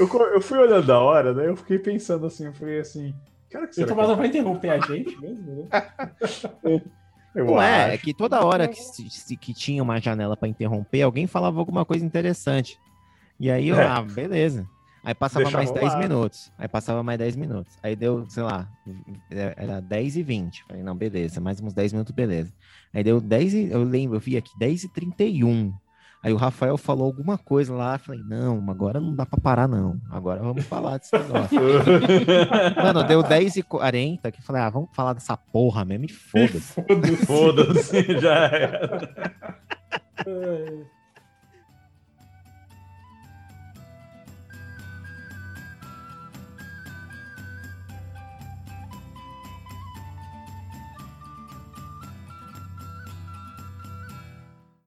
Eu, 0.00 0.08
eu 0.34 0.40
fui 0.40 0.58
olhando 0.58 0.90
a 0.92 0.98
hora, 0.98 1.32
daí 1.32 1.46
eu 1.46 1.56
fiquei 1.56 1.78
pensando 1.78 2.26
assim, 2.26 2.46
eu 2.46 2.52
falei 2.52 2.80
assim, 2.80 3.14
cara, 3.48 3.66
que 3.66 3.72
O 3.72 3.74
será 3.76 3.86
Tomás 3.86 4.06
que 4.06 4.10
não 4.10 4.18
vai 4.18 4.26
interromper 4.26 4.70
a 4.70 4.80
gente 4.80 5.16
mesmo, 5.20 5.68
né? 5.72 6.82
eu 7.34 7.44
Não 7.46 7.62
é, 7.62 7.94
é 7.94 7.98
que 7.98 8.12
toda 8.14 8.44
hora 8.44 8.66
que, 8.68 8.80
se- 8.80 9.36
que 9.36 9.54
tinha 9.54 9.82
uma 9.82 10.00
janela 10.00 10.36
pra 10.36 10.48
interromper, 10.48 11.02
alguém 11.02 11.26
falava 11.26 11.58
alguma 11.58 11.84
coisa 11.84 12.04
interessante. 12.04 12.76
E 13.38 13.50
aí, 13.50 13.68
eu, 13.68 13.76
É. 13.80 13.86
ah, 13.86 14.02
beleza. 14.02 14.66
Aí 15.02 15.14
passava 15.14 15.44
Deixa 15.44 15.56
mais 15.56 15.70
10 15.70 15.94
rolar. 15.94 15.98
minutos. 16.08 16.52
Aí 16.58 16.68
passava 16.68 17.02
mais 17.02 17.18
10 17.18 17.34
minutos. 17.34 17.74
Aí 17.82 17.96
deu, 17.96 18.28
sei 18.28 18.42
lá, 18.42 18.68
era 19.30 19.80
10 19.80 20.16
e 20.16 20.22
20. 20.22 20.62
Falei, 20.64 20.82
não, 20.82 20.94
beleza, 20.94 21.40
mais 21.40 21.58
uns 21.60 21.72
10 21.72 21.92
minutos, 21.92 22.14
beleza. 22.14 22.52
Aí 22.92 23.02
deu 23.02 23.18
10 23.18 23.54
e, 23.54 23.70
eu 23.70 23.82
lembro, 23.82 24.16
eu 24.16 24.20
vi 24.20 24.36
aqui, 24.36 24.50
10 24.58 24.84
e 24.84 24.88
31. 24.92 25.72
Aí 26.22 26.34
o 26.34 26.36
Rafael 26.36 26.76
falou 26.76 27.06
alguma 27.06 27.38
coisa 27.38 27.74
lá, 27.74 27.96
falei, 27.96 28.20
não, 28.22 28.70
agora 28.70 29.00
não 29.00 29.14
dá 29.14 29.24
pra 29.24 29.40
parar, 29.40 29.66
não. 29.66 29.98
Agora 30.10 30.42
vamos 30.42 30.64
falar 30.66 30.98
desse 30.98 31.16
negócio. 31.16 31.58
Mano, 32.76 33.04
deu 33.04 33.22
10 33.22 33.56
e 33.56 33.62
40 33.62 34.30
que 34.30 34.42
falei, 34.42 34.60
ah, 34.60 34.68
vamos 34.68 34.90
falar 34.92 35.14
dessa 35.14 35.34
porra 35.36 35.82
mesmo 35.84 36.04
e 36.04 36.08
foda-se. 36.08 36.74
Foda-se. 36.74 37.26
Foda-se, 37.26 38.20
já 38.20 38.34
era. 38.34 39.00